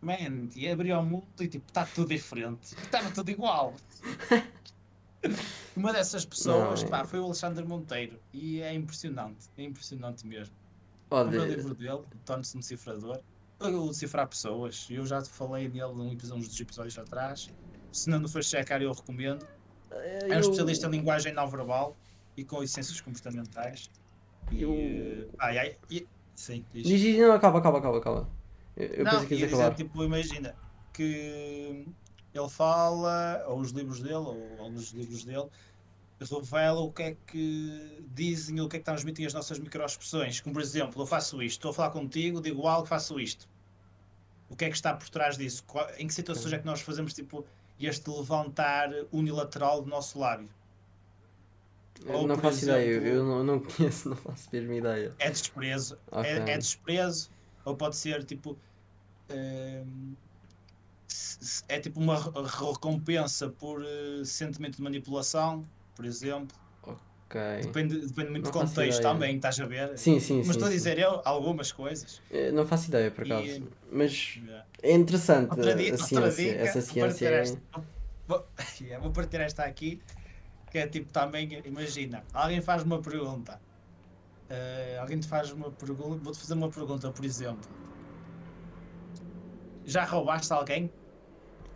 man, 0.00 0.48
e 0.56 0.68
abri 0.68 0.90
ao 0.90 1.04
mundo 1.04 1.28
e 1.38 1.46
tipo, 1.46 1.64
está 1.68 1.86
tudo 1.86 2.08
diferente. 2.08 2.74
Estava 2.82 3.08
tudo 3.12 3.30
igual. 3.30 3.74
Uma 5.76 5.92
dessas 5.92 6.24
pessoas 6.24 6.80
Não, 6.82 6.88
é- 6.88 6.90
pá, 6.90 7.04
foi 7.04 7.20
o 7.20 7.24
Alexandre 7.26 7.64
Monteiro 7.64 8.18
e 8.32 8.60
é 8.60 8.74
impressionante, 8.74 9.48
é 9.56 9.62
impressionante 9.62 10.26
mesmo. 10.26 10.54
O 11.10 11.24
meu 11.24 11.46
livro 11.46 11.74
dele, 11.74 12.02
Torne-se 12.24 12.56
um 12.56 12.60
Decifrador, 12.60 13.20
eu 13.60 13.86
decifrar 13.88 14.26
pessoas, 14.28 14.86
eu 14.90 15.06
já 15.06 15.20
te 15.22 15.30
falei 15.30 15.68
nele 15.68 15.92
num 15.92 16.12
episódio, 16.12 16.42
uns 16.42 16.48
dos 16.48 16.60
episódios 16.60 16.98
atrás. 16.98 17.48
Se 17.92 18.10
não 18.10 18.26
foste 18.28 18.50
checar, 18.50 18.82
eu 18.82 18.92
recomendo. 18.92 19.46
É 19.90 20.26
um 20.26 20.32
eu- 20.34 20.40
especialista 20.40 20.86
em 20.86 20.90
linguagem 20.90 21.32
não 21.32 21.48
verbal 21.48 21.96
e 22.36 22.44
com 22.44 22.60
licenças 22.60 23.00
comportamentais. 23.00 23.90
E, 24.52 24.62
Eu- 24.62 24.74
eh, 24.74 25.28
ai, 25.38 25.58
ai, 25.58 25.76
e- 25.90 26.06
sim, 26.34 26.64
diz. 26.72 27.18
Não, 27.18 27.32
acaba, 27.32 27.58
acaba, 27.58 27.78
acaba, 27.78 27.98
acaba. 27.98 28.28
Eu, 28.76 28.86
eu 28.88 29.04
não, 29.04 29.12
pensei 29.12 29.28
que 29.28 29.34
ia 29.36 29.48
dizer, 29.48 29.74
tipo, 29.74 30.04
imagina 30.04 30.54
que 30.92 31.86
ele 32.34 32.48
fala, 32.50 33.42
ou 33.48 33.60
os 33.60 33.70
livros 33.70 34.00
dele, 34.02 34.14
ou 34.16 34.56
alguns 34.58 34.90
livros 34.92 35.24
dele, 35.24 35.46
revela 36.20 36.80
o 36.80 36.90
que 36.92 37.02
é 37.02 37.16
que 37.26 38.02
dizem, 38.14 38.60
o 38.60 38.68
que 38.68 38.76
é 38.76 38.78
que 38.78 38.84
transmitem 38.84 39.26
as 39.26 39.34
nossas 39.34 39.58
microexpressões. 39.58 40.40
Como 40.40 40.54
por 40.54 40.62
exemplo, 40.62 41.02
eu 41.02 41.06
faço 41.06 41.42
isto, 41.42 41.58
estou 41.58 41.70
a 41.70 41.74
falar 41.74 41.90
contigo, 41.90 42.40
digo 42.40 42.66
algo, 42.66 42.86
faço 42.86 43.20
isto. 43.20 43.48
O 44.48 44.56
que 44.56 44.64
é 44.64 44.68
que 44.70 44.76
está 44.76 44.94
por 44.94 45.08
trás 45.08 45.36
disso? 45.36 45.64
Em 45.98 46.06
que 46.06 46.14
situações 46.14 46.52
é 46.52 46.58
que 46.58 46.64
nós 46.66 46.80
fazemos 46.80 47.12
tipo 47.12 47.44
este 47.78 48.08
levantar 48.10 48.88
unilateral 49.12 49.82
do 49.82 49.88
nosso 49.90 50.18
lábio? 50.18 50.48
Eu 52.04 52.14
ou, 52.14 52.26
não 52.26 52.38
faço 52.38 52.64
ideia, 52.64 52.84
eu, 52.86 52.90
exemplo- 53.02 53.08
eu 53.08 53.24
não, 53.24 53.44
não 53.44 53.60
conheço, 53.60 54.08
não 54.08 54.16
faço 54.16 54.48
mesmo 54.52 54.72
ideia. 54.72 55.14
É 55.18 55.30
desprezo. 55.30 55.98
Ok. 56.10 56.30
É, 56.30 56.50
é 56.52 56.58
desprezo, 56.58 57.30
ou 57.64 57.74
pode 57.76 57.96
ser 57.96 58.22
tipo. 58.24 58.56
hum, 59.30 60.14
é 61.68 61.80
tipo 61.80 62.00
uma 62.00 62.16
re- 62.18 62.30
recompensa 62.44 63.48
por 63.48 63.82
eh, 63.84 64.24
sentimento 64.24 64.76
de 64.76 64.82
manipulação, 64.82 65.64
por 65.96 66.04
exemplo. 66.04 66.56
Ok. 66.82 67.40
Depende, 67.62 68.06
depende 68.06 68.30
muito 68.30 68.44
do 68.44 68.52
contexto 68.52 68.98
ideia. 69.00 69.02
também, 69.02 69.36
estás 69.36 69.58
a 69.58 69.66
ver? 69.66 69.98
Sim, 69.98 70.20
sim, 70.20 70.36
Mas 70.38 70.46
sim. 70.46 70.52
estou 70.52 70.68
a 70.68 70.70
dizer 70.70 70.98
eu 70.98 71.20
algumas 71.24 71.72
coisas. 71.72 72.22
Eh, 72.30 72.52
Não 72.52 72.64
faço 72.66 72.88
ideia, 72.88 73.10
por 73.10 73.26
E- 73.26 73.32
acaso. 73.32 73.68
Mas 73.90 74.38
é 74.82 74.92
interessante 74.92 75.50
Outra 75.50 75.72
a, 75.72 75.74
di- 75.74 75.88
a 75.88 75.92
outra 75.92 76.06
ciência. 76.06 76.52
dica, 76.52 76.62
Essa 76.62 76.80
vou 76.80 76.88
ciência 76.88 77.08
partilhar 77.08 77.32
é. 77.34 77.40
esta- 77.40 77.60
vou, 78.28 78.46
vou 79.02 79.10
partilhar 79.10 79.46
esta 79.46 79.64
aqui, 79.64 80.00
que 80.70 80.78
é 80.78 80.86
tipo 80.86 81.12
também, 81.12 81.60
imagina, 81.64 82.22
alguém 82.32 82.60
faz 82.60 82.82
uma 82.84 83.00
pergunta. 83.02 83.58
eh, 84.48 84.96
alguém 85.00 85.18
te 85.18 85.26
faz 85.26 85.50
uma 85.50 85.70
pergunta, 85.72 86.22
vou-te 86.22 86.38
fazer 86.38 86.54
uma 86.54 86.68
pergunta, 86.70 87.10
por 87.10 87.24
exemplo. 87.24 87.68
Já 89.84 90.04
roubaste 90.04 90.52
alguém? 90.52 90.90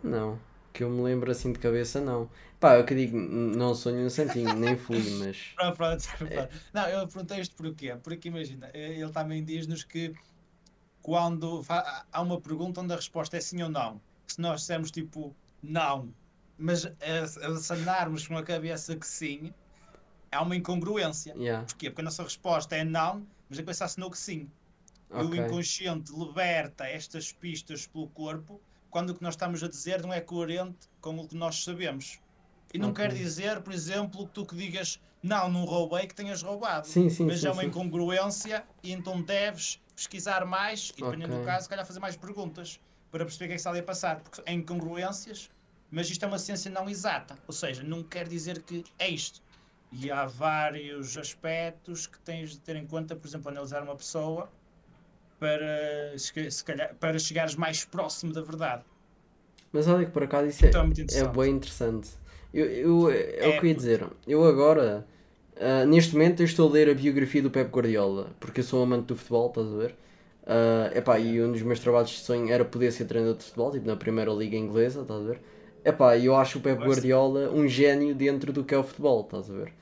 Não. 0.03 0.39
Que 0.73 0.83
eu 0.83 0.89
me 0.89 1.01
lembro 1.01 1.31
assim 1.31 1.51
de 1.51 1.59
cabeça, 1.59 1.99
não. 1.99 2.29
Pá, 2.59 2.75
eu 2.75 2.85
que 2.85 2.93
digo, 2.93 3.17
não 3.17 3.73
sou 3.73 3.91
nenhum 3.91 4.09
santinho, 4.09 4.53
nem 4.53 4.77
fui, 4.77 5.01
mas. 5.19 5.53
Pronto, 5.55 5.77
pronto, 5.77 6.07
pronto. 6.17 6.49
Não, 6.73 6.87
eu 6.87 7.07
perguntei 7.07 7.39
isto 7.39 7.55
porquê? 7.55 7.95
Porque 8.01 8.27
imagina, 8.27 8.69
eh, 8.73 8.99
ele 8.99 9.11
também 9.11 9.43
diz-nos 9.43 9.83
que 9.83 10.13
quando 11.01 11.65
há 11.67 12.21
uma 12.21 12.39
pergunta 12.39 12.81
onde 12.81 12.93
a 12.93 12.95
resposta 12.95 13.35
é 13.35 13.41
sim 13.41 13.61
ou 13.63 13.69
não, 13.69 13.99
se 14.27 14.39
nós 14.39 14.61
dissermos 14.61 14.91
tipo 14.91 15.35
não, 15.61 16.13
mas 16.57 16.85
a, 16.85 17.57
se 17.57 17.73
andarmos 17.73 18.27
com 18.27 18.37
a 18.37 18.43
cabeça 18.43 18.95
que 18.95 19.07
sim, 19.07 19.51
há 20.31 20.41
uma 20.41 20.55
incongruência. 20.55 21.33
Yeah. 21.35 21.65
Porquê? 21.65 21.89
Porque 21.89 22.01
a 22.01 22.05
nossa 22.05 22.23
resposta 22.23 22.75
é 22.75 22.83
não, 22.83 23.25
mas 23.49 23.57
a 23.57 23.63
cabeça 23.63 23.85
assinou 23.85 24.11
que 24.11 24.17
sim. 24.17 24.49
E 25.13 25.15
o 25.15 25.35
inconsciente 25.35 26.13
liberta 26.13 26.85
estas 26.85 27.33
pistas 27.33 27.85
pelo 27.85 28.07
corpo 28.09 28.61
quando 28.91 29.11
o 29.11 29.15
que 29.15 29.23
nós 29.23 29.33
estamos 29.33 29.63
a 29.63 29.67
dizer 29.67 30.01
não 30.01 30.13
é 30.13 30.19
coerente 30.21 30.87
com 30.99 31.17
o 31.17 31.27
que 31.27 31.35
nós 31.35 31.63
sabemos. 31.63 32.19
E 32.73 32.77
não 32.77 32.89
Ok. 32.89 33.03
quer 33.07 33.13
dizer, 33.15 33.61
por 33.61 33.73
exemplo, 33.73 34.27
que 34.27 34.33
tu 34.33 34.45
que 34.45 34.55
digas 34.55 34.99
não, 35.23 35.49
não 35.49 35.65
roubei, 35.65 36.05
que 36.07 36.13
tenhas 36.13 36.41
roubado. 36.43 36.87
Sim, 36.87 37.09
sim, 37.09 37.25
mas 37.25 37.39
sim. 37.41 37.47
é 37.47 37.51
uma 37.51 37.63
incongruência 37.63 38.63
e 38.83 38.91
então 38.91 39.21
deves 39.21 39.81
pesquisar 39.95 40.45
mais 40.45 40.91
e, 40.97 41.01
dependendo 41.01 41.33
Ok. 41.33 41.39
do 41.39 41.45
caso, 41.45 41.63
se 41.63 41.69
calhar 41.69 41.85
fazer 41.85 41.99
mais 41.99 42.15
perguntas 42.17 42.79
para 43.11 43.23
perceber 43.25 43.45
o 43.45 43.47
que 43.49 43.53
é 43.53 43.55
que 43.55 43.59
está 43.59 43.69
ali 43.69 43.79
a 43.79 43.83
passar. 43.83 44.19
Porque 44.19 44.41
é 44.45 44.53
incongruências, 44.53 45.49
mas 45.89 46.09
isto 46.09 46.23
é 46.23 46.27
uma 46.27 46.39
ciência 46.39 46.69
não 46.71 46.89
exata. 46.89 47.37
Ou 47.47 47.53
seja, 47.53 47.83
não 47.83 48.03
quer 48.03 48.27
dizer 48.27 48.61
que 48.63 48.83
é 48.99 49.07
isto. 49.09 49.41
E 49.91 50.09
há 50.09 50.25
vários 50.25 51.17
aspectos 51.17 52.07
que 52.07 52.17
tens 52.19 52.51
de 52.51 52.59
ter 52.59 52.75
em 52.77 52.87
conta, 52.87 53.15
por 53.15 53.27
exemplo, 53.27 53.49
analisar 53.49 53.83
uma 53.83 53.95
pessoa 53.95 54.49
para, 55.41 56.13
se 56.17 56.63
calhar, 56.63 56.93
para 56.99 57.17
chegares 57.17 57.55
mais 57.55 57.83
próximo 57.83 58.31
da 58.31 58.41
verdade. 58.41 58.83
Mas 59.73 59.87
olha 59.87 60.05
que 60.05 60.11
por 60.11 60.21
acaso 60.23 60.47
isso 60.47 60.63
é, 60.65 60.69
Então 60.69 60.83
é 61.11 61.19
é 61.19 61.27
bem 61.27 61.55
interessante. 61.55 62.09
Eu, 62.53 62.65
eu, 62.67 63.09
é, 63.09 63.13
o 63.13 63.15
É, 63.15 63.23
que 63.23 63.39
eu 63.43 63.47
ia 63.49 63.53
porque- 63.55 63.73
dizer. 63.73 64.05
Eu 64.27 64.45
agora, 64.45 65.07
ah, 65.59 65.85
neste 65.85 66.13
momento, 66.13 66.41
eu 66.41 66.45
estou 66.45 66.69
a 66.69 66.71
ler 66.71 66.89
a 66.89 66.93
biografia 66.93 67.41
do 67.41 67.49
Pep 67.49 67.71
Guardiola, 67.71 68.29
porque 68.39 68.59
eu 68.59 68.63
sou 68.63 68.83
amante 68.83 69.05
do 69.07 69.15
futebol, 69.15 69.47
estás 69.47 69.67
a 69.73 69.77
ver? 69.77 69.95
Ah, 70.45 70.91
epá, 70.93 71.17
e 71.19 71.41
um 71.41 71.51
dos 71.51 71.63
meus 71.63 71.79
trabalhos 71.79 72.11
de 72.11 72.19
sonho 72.19 72.51
era 72.53 72.63
poder 72.63 72.91
ser 72.91 73.05
treinador 73.05 73.37
de 73.37 73.45
futebol, 73.45 73.71
tipo 73.71 73.87
na 73.87 73.95
primeira 73.95 74.31
liga 74.31 74.55
inglesa, 74.57 75.01
estás 75.01 75.21
a 75.21 75.23
ver? 75.23 75.41
Epá, 75.83 76.15
e 76.17 76.25
eu 76.27 76.35
acho 76.35 76.59
o 76.59 76.61
Pep. 76.61 76.77
Guardiola 76.83 77.49
um 77.51 77.67
gênio 77.67 78.13
dentro 78.13 78.53
do 78.53 78.63
que 78.63 78.75
é 78.75 78.77
o 78.77 78.83
futebol, 78.83 79.21
estás 79.21 79.49
a 79.49 79.53
ver? 79.53 79.73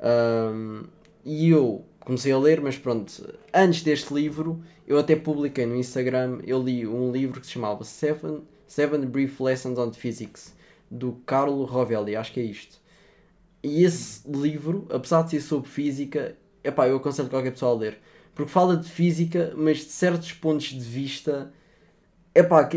Ahm, 0.00 0.84
e 1.24 1.48
eu 1.50 1.84
comecei 2.04 2.32
a 2.32 2.38
ler, 2.38 2.60
mas 2.60 2.76
pronto, 2.76 3.34
antes 3.52 3.82
deste 3.82 4.12
livro, 4.12 4.62
eu 4.86 4.98
até 4.98 5.16
publiquei 5.16 5.66
no 5.66 5.76
Instagram, 5.76 6.40
eu 6.46 6.62
li 6.62 6.86
um 6.86 7.10
livro 7.10 7.40
que 7.40 7.46
se 7.46 7.52
chamava 7.52 7.82
Seven, 7.84 8.42
Seven 8.66 9.06
Brief 9.06 9.42
Lessons 9.42 9.78
on 9.78 9.92
Physics, 9.92 10.54
do 10.90 11.12
Carlo 11.26 11.64
Rovelli, 11.64 12.14
acho 12.14 12.32
que 12.32 12.40
é 12.40 12.44
isto. 12.44 12.78
E 13.62 13.82
esse 13.82 14.20
livro, 14.30 14.86
apesar 14.90 15.22
de 15.22 15.30
ser 15.30 15.40
sobre 15.40 15.70
física, 15.70 16.36
epá, 16.62 16.86
eu 16.86 16.96
aconselho 16.96 17.30
qualquer 17.30 17.52
pessoa 17.52 17.72
a 17.72 17.78
ler. 17.78 17.98
Porque 18.34 18.52
fala 18.52 18.76
de 18.76 18.90
física, 18.90 19.54
mas 19.56 19.78
de 19.78 19.84
certos 19.84 20.32
pontos 20.32 20.66
de 20.66 20.80
vista. 20.80 21.50
Epá, 22.34 22.68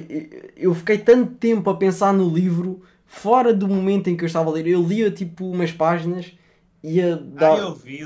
eu 0.55 0.73
fiquei 0.73 0.97
tanto 0.99 1.34
tempo 1.36 1.69
a 1.69 1.75
pensar 1.75 2.13
no 2.13 2.30
livro, 2.30 2.82
fora 3.05 3.53
do 3.53 3.67
momento 3.67 4.07
em 4.07 4.15
que 4.15 4.23
eu 4.23 4.28
estava 4.28 4.49
a 4.49 4.53
ler. 4.53 4.67
Eu 4.67 4.82
lia 4.82 5.11
tipo 5.11 5.49
umas 5.49 5.73
páginas, 5.73 6.37
ia 6.84 7.15
dar, 7.15 7.53
Ah, 7.53 7.57
eu 7.57 7.75
vi 7.75 7.99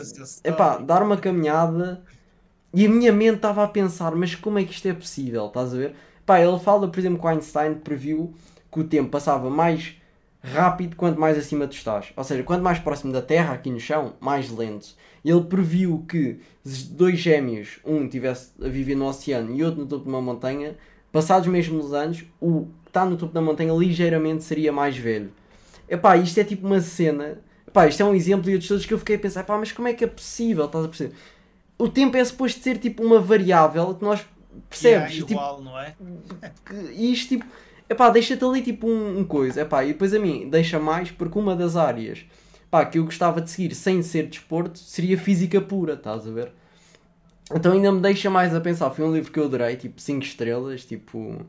epá, 0.43 0.77
dar 0.77 1.03
uma 1.03 1.17
caminhada 1.17 2.03
e 2.73 2.85
a 2.85 2.89
minha 2.89 3.11
mente 3.11 3.37
estava 3.37 3.63
a 3.63 3.67
pensar, 3.67 4.15
mas 4.15 4.35
como 4.35 4.59
é 4.59 4.63
que 4.63 4.71
isto 4.71 4.87
é 4.87 4.93
possível? 4.93 5.47
Estás 5.47 5.73
a 5.73 5.77
ver? 5.77 5.95
Pá, 6.25 6.39
ele 6.39 6.59
fala, 6.59 6.87
por 6.87 6.99
exemplo, 6.99 7.19
que 7.19 7.25
o 7.25 7.29
Einstein 7.29 7.75
previu 7.75 8.33
que 8.71 8.79
o 8.79 8.83
tempo 8.83 9.09
passava 9.09 9.49
mais 9.49 9.95
rápido 10.43 10.95
quanto 10.95 11.19
mais 11.19 11.37
acima 11.37 11.67
tu 11.67 11.73
estás. 11.73 12.13
Ou 12.15 12.23
seja, 12.23 12.43
quanto 12.43 12.63
mais 12.63 12.79
próximo 12.79 13.11
da 13.13 13.21
Terra, 13.21 13.53
aqui 13.53 13.69
no 13.69 13.79
chão, 13.79 14.13
mais 14.19 14.49
lento. 14.49 14.95
Ele 15.23 15.41
previu 15.43 16.03
que 16.07 16.39
dois 16.91 17.19
gêmeos, 17.19 17.79
um 17.85 18.07
tivesse 18.07 18.51
a 18.63 18.67
viver 18.67 18.95
no 18.95 19.05
oceano 19.05 19.53
e 19.53 19.63
outro 19.63 19.81
no 19.81 19.87
topo 19.87 20.05
de 20.05 20.09
uma 20.09 20.21
montanha, 20.21 20.75
passados 21.11 21.45
os 21.45 21.53
mesmos 21.53 21.93
anos, 21.93 22.23
o 22.39 22.67
que 22.83 22.89
está 22.89 23.05
no 23.05 23.17
topo 23.17 23.33
da 23.33 23.41
montanha 23.41 23.73
ligeiramente 23.73 24.43
seria 24.43 24.71
mais 24.71 24.97
velho. 24.97 25.31
Epá, 25.87 26.17
isto 26.17 26.39
é 26.39 26.43
tipo 26.43 26.65
uma 26.65 26.81
cena. 26.81 27.39
Epá, 27.71 27.87
isto 27.87 28.01
é 28.01 28.05
um 28.05 28.13
exemplo 28.13 28.43
de 28.43 28.51
outros 28.51 28.67
todos 28.67 28.85
que 28.85 28.93
eu 28.93 28.99
fiquei 28.99 29.15
a 29.15 29.19
pensar, 29.19 29.39
epá, 29.41 29.57
mas 29.57 29.71
como 29.71 29.87
é 29.87 29.93
que 29.93 30.03
é 30.03 30.07
possível? 30.07 30.65
Estás 30.65 30.83
a 30.83 30.87
perceber? 30.89 31.15
O 31.77 31.87
tempo 31.87 32.17
é 32.17 32.25
suposto 32.25 32.61
ser 32.61 32.77
tipo 32.77 33.01
uma 33.01 33.17
variável 33.17 33.95
que 33.95 34.03
nós 34.03 34.25
percebes. 34.69 35.13
Yeah, 35.13 35.27
tipo, 35.27 35.31
igual, 35.31 35.61
não 35.61 35.79
é? 35.79 35.95
e 36.91 37.13
isto 37.13 37.29
tipo, 37.29 37.45
epá, 37.89 38.09
deixa-te 38.09 38.43
ali 38.43 38.61
tipo 38.61 38.87
um, 38.87 39.19
um 39.19 39.23
coisa, 39.23 39.61
epá, 39.61 39.85
e 39.85 39.93
depois 39.93 40.13
a 40.13 40.19
mim 40.19 40.49
deixa 40.49 40.79
mais 40.79 41.11
porque 41.11 41.39
uma 41.39 41.55
das 41.55 41.77
áreas 41.77 42.25
pá, 42.69 42.85
que 42.85 42.99
eu 42.99 43.05
gostava 43.05 43.39
de 43.39 43.49
seguir 43.49 43.73
sem 43.73 44.01
ser 44.01 44.27
desporto 44.27 44.77
seria 44.77 45.17
física 45.17 45.61
pura, 45.61 45.93
estás 45.93 46.27
a 46.27 46.31
ver? 46.31 46.51
Então 47.53 47.71
ainda 47.71 47.89
me 47.89 48.01
deixa 48.01 48.29
mais 48.29 48.53
a 48.53 48.59
pensar, 48.59 48.89
foi 48.91 49.05
um 49.05 49.13
livro 49.13 49.31
que 49.31 49.39
eu 49.39 49.45
adorei, 49.45 49.77
tipo 49.77 49.99
5 49.99 50.23
estrelas, 50.23 50.83
tipo, 50.83 51.45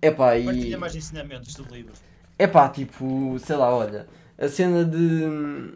epá, 0.00 0.38
e... 0.38 0.44
Partilha 0.44 0.78
mais 0.78 0.94
ensinamentos 0.94 1.52
do 1.54 1.64
livro. 1.74 1.92
Epá, 2.38 2.68
tipo, 2.68 3.36
sei 3.40 3.56
lá, 3.56 3.74
olha, 3.74 4.06
a 4.38 4.48
cena 4.48 4.84
de. 4.84 5.72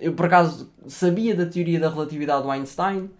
Eu 0.00 0.12
por 0.14 0.26
acaso 0.26 0.70
sabia 0.86 1.34
da 1.34 1.46
teoria 1.46 1.80
da 1.80 1.88
relatividade 1.90 2.42
do 2.44 2.50
Einstein, 2.50 3.10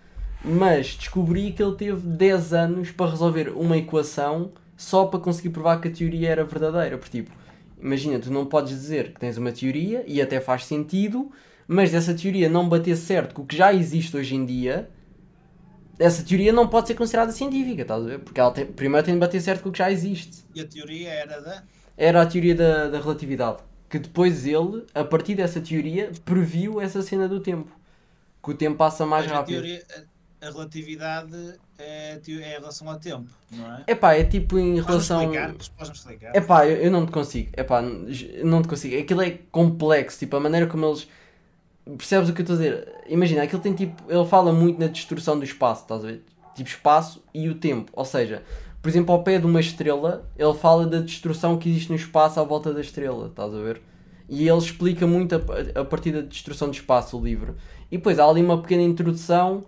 mas 0.44 0.94
descobri 0.96 1.52
que 1.52 1.62
ele 1.62 1.74
teve 1.76 2.06
10 2.06 2.52
anos 2.52 2.90
para 2.92 3.10
resolver 3.10 3.48
uma 3.50 3.76
equação 3.76 4.52
só 4.76 5.06
para 5.06 5.18
conseguir 5.20 5.50
provar 5.50 5.80
que 5.80 5.88
a 5.88 5.90
teoria 5.90 6.30
era 6.30 6.44
verdadeira. 6.44 6.96
Porque, 6.96 7.22
tipo, 7.22 7.32
imagina, 7.80 8.18
tu 8.20 8.30
não 8.32 8.46
podes 8.46 8.70
dizer 8.72 9.12
que 9.12 9.18
tens 9.20 9.36
uma 9.36 9.50
teoria 9.50 10.04
e 10.06 10.22
até 10.22 10.40
faz 10.40 10.64
sentido, 10.66 11.32
mas 11.66 11.90
dessa 11.90 12.14
teoria 12.14 12.48
não 12.48 12.68
bater 12.68 12.96
certo 12.96 13.34
com 13.34 13.42
o 13.42 13.46
que 13.46 13.56
já 13.56 13.74
existe 13.74 14.16
hoje 14.16 14.36
em 14.36 14.46
dia, 14.46 14.88
essa 15.98 16.22
teoria 16.24 16.52
não 16.52 16.68
pode 16.68 16.86
ser 16.88 16.94
considerada 16.94 17.32
científica, 17.32 17.82
estás 17.82 18.04
a 18.04 18.06
ver? 18.06 18.18
Porque 18.20 18.38
ela 18.40 18.52
tem- 18.52 18.66
primeiro 18.66 19.04
tem 19.04 19.14
de 19.14 19.20
bater 19.20 19.40
certo 19.40 19.62
com 19.62 19.68
o 19.68 19.72
que 19.72 19.78
já 19.78 19.90
existe 19.90 20.44
E 20.54 20.60
a 20.60 20.64
teoria 20.66 21.08
era 21.10 21.40
da. 21.40 21.64
era 21.96 22.22
a 22.22 22.26
teoria 22.26 22.54
da, 22.54 22.88
da 22.88 23.00
relatividade. 23.00 23.58
Que 23.88 23.98
depois 23.98 24.44
ele, 24.46 24.84
a 24.94 25.04
partir 25.04 25.34
dessa 25.34 25.60
teoria, 25.60 26.12
previu 26.24 26.80
essa 26.80 27.00
cena 27.02 27.26
do 27.28 27.40
tempo. 27.40 27.70
Que 28.42 28.50
o 28.50 28.54
tempo 28.54 28.76
passa 28.76 29.06
mais 29.06 29.24
Mas 29.24 29.32
a, 29.32 29.36
rápido. 29.36 29.54
teoria, 29.54 29.84
a, 30.42 30.46
a 30.46 30.50
relatividade 30.50 31.58
é, 31.78 32.12
a 32.12 32.14
é 32.16 32.56
em 32.56 32.60
relação 32.60 32.88
ao 32.90 32.98
tempo, 32.98 33.28
não 33.52 33.76
é? 33.76 33.84
Epá, 33.86 34.14
é 34.14 34.24
tipo 34.24 34.58
em 34.58 34.82
Podes-me 34.82 34.86
relação. 34.86 35.22
explicar? 35.22 35.92
Explicar? 35.92 36.36
Epá, 36.36 36.66
eu, 36.66 36.76
eu 36.76 36.90
não 36.90 37.06
te 37.06 37.12
consigo. 37.12 37.50
Epá, 37.56 37.82
eu 37.82 38.44
não 38.46 38.62
te 38.62 38.68
consigo. 38.68 38.98
Aquilo 38.98 39.22
é 39.22 39.38
complexo. 39.50 40.18
Tipo, 40.18 40.36
a 40.36 40.40
maneira 40.40 40.66
como 40.66 40.84
eles. 40.86 41.08
Percebes 41.96 42.28
o 42.28 42.34
que 42.34 42.42
eu 42.42 42.44
estou 42.44 42.56
a 42.56 42.58
dizer? 42.58 42.94
Imagina, 43.08 43.42
aquilo 43.42 43.62
tem 43.62 43.74
tipo. 43.74 44.02
Ele 44.12 44.26
fala 44.26 44.52
muito 44.52 44.78
na 44.78 44.88
destruição 44.88 45.38
do 45.38 45.44
espaço, 45.44 45.82
estás 45.82 46.04
a 46.04 46.08
ver? 46.08 46.22
Tipo, 46.54 46.68
espaço 46.68 47.22
e 47.32 47.48
o 47.48 47.54
tempo. 47.54 47.90
Ou 47.94 48.04
seja, 48.04 48.42
por 48.82 48.88
exemplo, 48.88 49.12
ao 49.14 49.22
pé 49.22 49.38
de 49.38 49.46
uma 49.46 49.60
estrela, 49.60 50.28
ele 50.36 50.54
fala 50.54 50.86
da 50.86 51.00
destruição 51.00 51.58
que 51.58 51.68
existe 51.68 51.90
no 51.90 51.96
espaço 51.96 52.40
à 52.40 52.44
volta 52.44 52.72
da 52.72 52.80
estrela, 52.80 53.28
estás 53.28 53.52
a 53.54 53.58
ver? 53.58 53.82
E 54.28 54.48
ele 54.48 54.58
explica 54.58 55.06
muito 55.06 55.34
a, 55.34 55.80
a 55.80 55.84
partir 55.84 56.12
da 56.12 56.20
destruição 56.20 56.68
do 56.68 56.74
espaço, 56.74 57.18
o 57.18 57.22
livro. 57.24 57.56
E 57.90 57.96
depois 57.96 58.18
há 58.18 58.26
ali 58.26 58.42
uma 58.42 58.60
pequena 58.60 58.82
introdução 58.82 59.66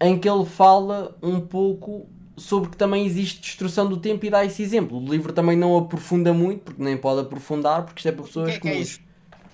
em 0.00 0.18
que 0.18 0.28
ele 0.28 0.44
fala 0.44 1.16
um 1.22 1.40
pouco 1.40 2.08
sobre 2.36 2.70
que 2.70 2.76
também 2.76 3.04
existe 3.04 3.40
destruição 3.40 3.88
do 3.88 3.96
tempo 3.98 4.24
e 4.24 4.30
dá 4.30 4.44
esse 4.44 4.62
exemplo. 4.62 4.98
O 4.98 5.04
livro 5.10 5.32
também 5.32 5.56
não 5.56 5.76
aprofunda 5.76 6.32
muito, 6.32 6.62
porque 6.64 6.82
nem 6.82 6.96
pode 6.96 7.20
aprofundar, 7.22 7.84
porque 7.84 8.00
isto 8.00 8.08
é 8.08 8.12
para 8.12 8.22
que 8.22 8.28
pessoas 8.28 8.56
é 8.56 8.58
que 8.58 8.68
é 8.68 8.72
comuns. 8.72 8.96
que 8.96 9.02
é, 9.02 9.07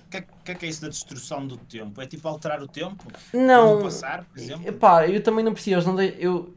o 0.07 0.43
que 0.43 0.51
é 0.51 0.55
que 0.55 0.65
é 0.65 0.69
isso 0.69 0.81
da 0.81 0.89
destruição 0.89 1.45
do 1.45 1.57
tempo? 1.57 2.01
É 2.01 2.07
tipo 2.07 2.27
alterar 2.27 2.61
o 2.61 2.67
tempo? 2.67 3.03
Não, 3.33 3.77
passar, 3.79 4.25
por 4.25 4.37
exemplo? 4.39 4.67
Epá, 4.67 5.07
eu 5.07 5.21
também 5.21 5.43
não 5.43 5.53
percebi. 5.53 5.83
Não 5.85 5.95
dei, 5.95 6.15
eu, 6.19 6.53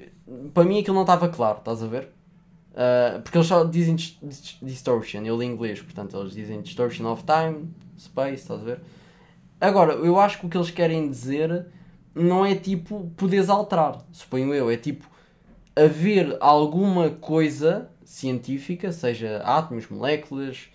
para 0.55 0.65
mim 0.65 0.79
aquilo 0.81 0.95
não 0.95 1.03
estava 1.03 1.29
claro, 1.29 1.59
estás 1.59 1.83
a 1.83 1.87
ver? 1.87 2.09
Ah, 2.77 3.21
porque 3.23 3.39
eles 3.39 3.49
só 3.49 3.65
dizem 3.65 3.97
dis- 3.97 4.19
dis- 4.23 4.59
distortion, 4.63 5.25
eu 5.25 5.39
li 5.39 5.47
inglês, 5.47 5.81
portanto 5.83 6.19
eles 6.19 6.33
dizem 6.35 6.63
distortion 6.63 7.07
of 7.13 7.25
time, 7.25 7.71
space, 7.99 8.43
estás 8.43 8.61
a 8.61 8.65
ver? 8.65 8.81
Agora, 9.61 9.95
eu 9.95 10.19
acho 10.21 10.39
que 10.41 10.47
o 10.47 10.49
que 10.49 10.57
eles 10.57 10.71
querem 10.71 11.11
dizer 11.11 11.67
não 12.15 12.47
é 12.47 12.55
tipo 12.55 13.11
poderes 13.17 13.49
alterar, 13.51 14.05
suponho 14.13 14.55
eu, 14.55 14.71
é 14.71 14.77
tipo 14.77 15.09
haver 15.77 16.37
alguma 16.41 17.11
coisa 17.11 17.91
científica, 18.05 18.93
seja 18.93 19.39
átomos, 19.45 19.89
moléculas, 19.89 20.69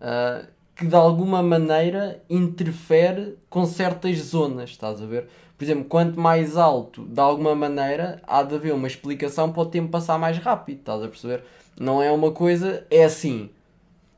ah, 0.00 0.46
que 0.78 0.86
de 0.86 0.94
alguma 0.94 1.42
maneira 1.42 2.22
interfere 2.30 3.36
com 3.50 3.66
certas 3.66 4.16
zonas, 4.18 4.70
estás 4.70 5.02
a 5.02 5.06
ver? 5.06 5.28
Por 5.58 5.64
exemplo, 5.64 5.84
quanto 5.86 6.20
mais 6.20 6.56
alto, 6.56 7.04
de 7.04 7.20
alguma 7.20 7.52
maneira, 7.52 8.22
há 8.24 8.44
de 8.44 8.54
haver 8.54 8.72
uma 8.72 8.86
explicação 8.86 9.52
para 9.52 9.62
o 9.62 9.66
tempo 9.66 9.90
passar 9.90 10.16
mais 10.16 10.38
rápido, 10.38 10.78
estás 10.78 11.02
a 11.02 11.08
perceber? 11.08 11.42
Não 11.78 12.00
é 12.00 12.12
uma 12.12 12.30
coisa, 12.30 12.86
é 12.90 13.04
assim. 13.04 13.50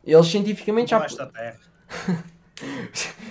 Eles 0.05 0.27
cientificamente 0.27 0.91
já, 0.91 1.01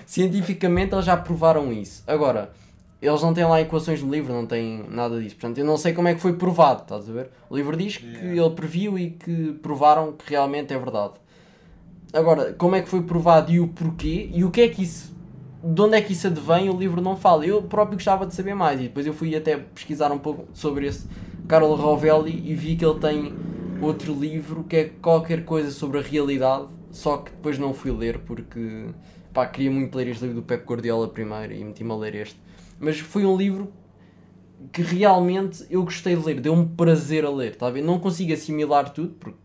cientificamente 0.06 0.96
eles 0.96 1.06
já 1.06 1.16
provaram 1.16 1.72
isso. 1.72 2.04
Agora, 2.08 2.52
eles 3.00 3.22
não 3.22 3.32
têm 3.34 3.46
lá 3.46 3.62
equações 3.62 4.02
no 4.02 4.12
livro, 4.12 4.34
não 4.34 4.48
têm 4.48 4.84
nada 4.90 5.22
disso. 5.22 5.36
Portanto, 5.36 5.60
eu 5.60 5.66
não 5.66 5.78
sei 5.78 5.94
como 5.94 6.08
é 6.08 6.16
que 6.16 6.20
foi 6.20 6.34
provado, 6.34 6.82
estás 6.82 7.08
a 7.08 7.14
ver? 7.14 7.30
O 7.50 7.56
livro 7.56 7.78
diz 7.78 7.98
que 7.98 8.08
Yeah. 8.08 8.42
ele 8.42 8.50
previu 8.56 8.98
e 8.98 9.12
que 9.12 9.54
provaram 9.62 10.14
que 10.14 10.32
realmente 10.32 10.74
é 10.74 10.80
verdade. 10.80 11.14
Agora, 12.12 12.54
como 12.54 12.76
é 12.76 12.82
que 12.82 12.90
foi 12.90 13.04
provado 13.04 13.52
e 13.52 13.60
o 13.60 13.68
porquê 13.68 14.30
e 14.34 14.44
o 14.44 14.52
que 14.52 14.62
é 14.62 14.68
que 14.68 14.84
isso. 14.84 15.18
De 15.64 15.82
onde 15.82 15.98
é 15.98 16.02
que 16.02 16.14
isso 16.14 16.26
advém, 16.28 16.70
o 16.70 16.78
livro 16.78 17.02
não 17.02 17.16
fala. 17.16 17.46
Eu 17.46 17.62
próprio 17.62 17.98
gostava 17.98 18.26
de 18.26 18.34
saber 18.34 18.56
mais 18.56 18.80
e 18.80 18.84
depois 18.84 19.06
eu 19.06 19.14
fui 19.14 19.36
até 19.36 19.58
pesquisar 19.58 20.12
um 20.12 20.18
pouco 20.18 20.48
sobre 20.54 20.88
esse 20.88 21.08
Carlo 21.48 21.76
Rovelli 21.76 22.50
e 22.50 22.56
vi 22.56 22.76
que 22.76 22.86
ele 22.86 23.00
tem 23.00 23.34
outro 23.82 24.14
livro 24.14 24.64
que 24.64 24.76
é 24.76 24.86
qualquer 25.02 25.46
coisa 25.46 25.72
sobre 25.72 26.00
a 26.00 26.02
realidade 26.02 26.68
só 26.92 27.18
que 27.18 27.32
depois 27.32 27.58
não 27.58 27.74
fui 27.74 27.92
ler 27.92 28.20
porque 28.20 28.88
pá, 29.34 29.46
queria 29.46 29.72
muito 29.72 29.96
ler 29.96 30.08
este 30.08 30.22
livro 30.22 30.42
do 30.42 30.44
Pep 30.44 30.66
Guardiola 30.66 31.08
primeiro 31.08 31.54
e 31.54 31.64
meti-me 31.64 31.92
a 31.92 31.96
ler 31.96 32.16
este. 32.16 32.40
Mas 32.80 33.00
foi 33.00 33.26
um 33.26 33.36
livro 33.36 33.72
que 34.72 34.82
realmente 34.82 35.66
eu 35.70 35.84
gostei 35.84 36.16
de 36.16 36.26
ler, 36.26 36.42
deu-me 36.42 36.66
prazer 36.66 37.26
a 37.26 37.30
ler, 37.30 37.56
tá 37.56 37.68
a 37.68 37.70
ver? 37.70 37.82
Não 37.82 38.00
consigo 38.00 38.34
assimilar 38.34 38.90
tudo, 38.90 39.14
porque 39.20 39.40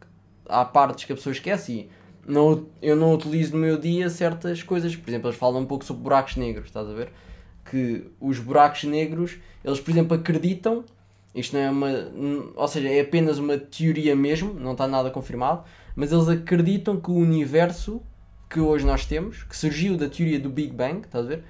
há 0.49 0.65
partes 0.65 1.05
que 1.05 1.13
a 1.13 1.17
pessoa 1.17 1.33
esquece 1.33 1.73
e 1.73 1.91
não, 2.27 2.67
eu 2.81 2.97
não 2.97 3.15
utilizo 3.15 3.53
no 3.53 3.59
meu 3.59 3.79
dia 3.79 4.09
certas 4.09 4.63
coisas. 4.63 4.95
Por 4.97 5.09
exemplo, 5.09 5.29
eles 5.29 5.39
falam 5.39 5.63
um 5.63 5.67
pouco 5.67 5.85
sobre 5.85 6.03
buracos 6.03 6.37
negros, 6.37 6.67
estás 6.67 6.89
a 6.89 6.93
ver? 6.93 7.11
Que 7.65 8.05
os 8.21 8.39
buracos 8.39 8.85
negros, 8.85 9.39
eles, 9.65 9.81
por 9.81 9.91
exemplo, 9.91 10.17
acreditam, 10.17 10.85
isto 11.35 11.55
não 11.55 11.61
é 11.61 11.71
uma. 11.71 11.91
Ou 12.57 12.69
seja, 12.69 12.89
é 12.89 13.01
apenas 13.01 13.39
uma 13.39 13.59
teoria 13.59 14.15
mesmo, 14.15 14.55
não 14.55 14.73
está 14.73 14.87
nada 14.87 15.11
confirmado, 15.11 15.65
mas 15.97 16.13
eles 16.13 16.29
acreditam 16.29 17.01
que 17.01 17.11
o 17.11 17.15
universo 17.15 18.03
que 18.49 18.61
hoje 18.61 18.87
nós 18.87 19.05
temos, 19.05 19.43
que 19.43 19.57
surgiu 19.57 19.97
da 19.97 20.09
teoria 20.09 20.39
do 20.39 20.49
Big 20.49 20.73
Bang, 20.73 21.01
estás 21.01 21.25
a 21.25 21.29
ver? 21.29 21.45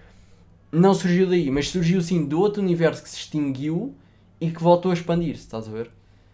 Não 0.73 0.95
surgiu 0.95 1.29
daí, 1.29 1.51
mas 1.51 1.69
surgiu 1.69 2.01
sim 2.01 2.25
do 2.25 2.41
outro 2.41 2.63
universo 2.63 3.03
que 3.03 3.09
se 3.09 3.17
extinguiu 3.17 3.95
e 4.41 4.51
que 4.51 4.63
voltou 4.63 4.91
a 4.91 4.95
expandir-se, 4.95 5.43
estás 5.43 5.69
a 5.69 5.71
ver? 5.71 5.91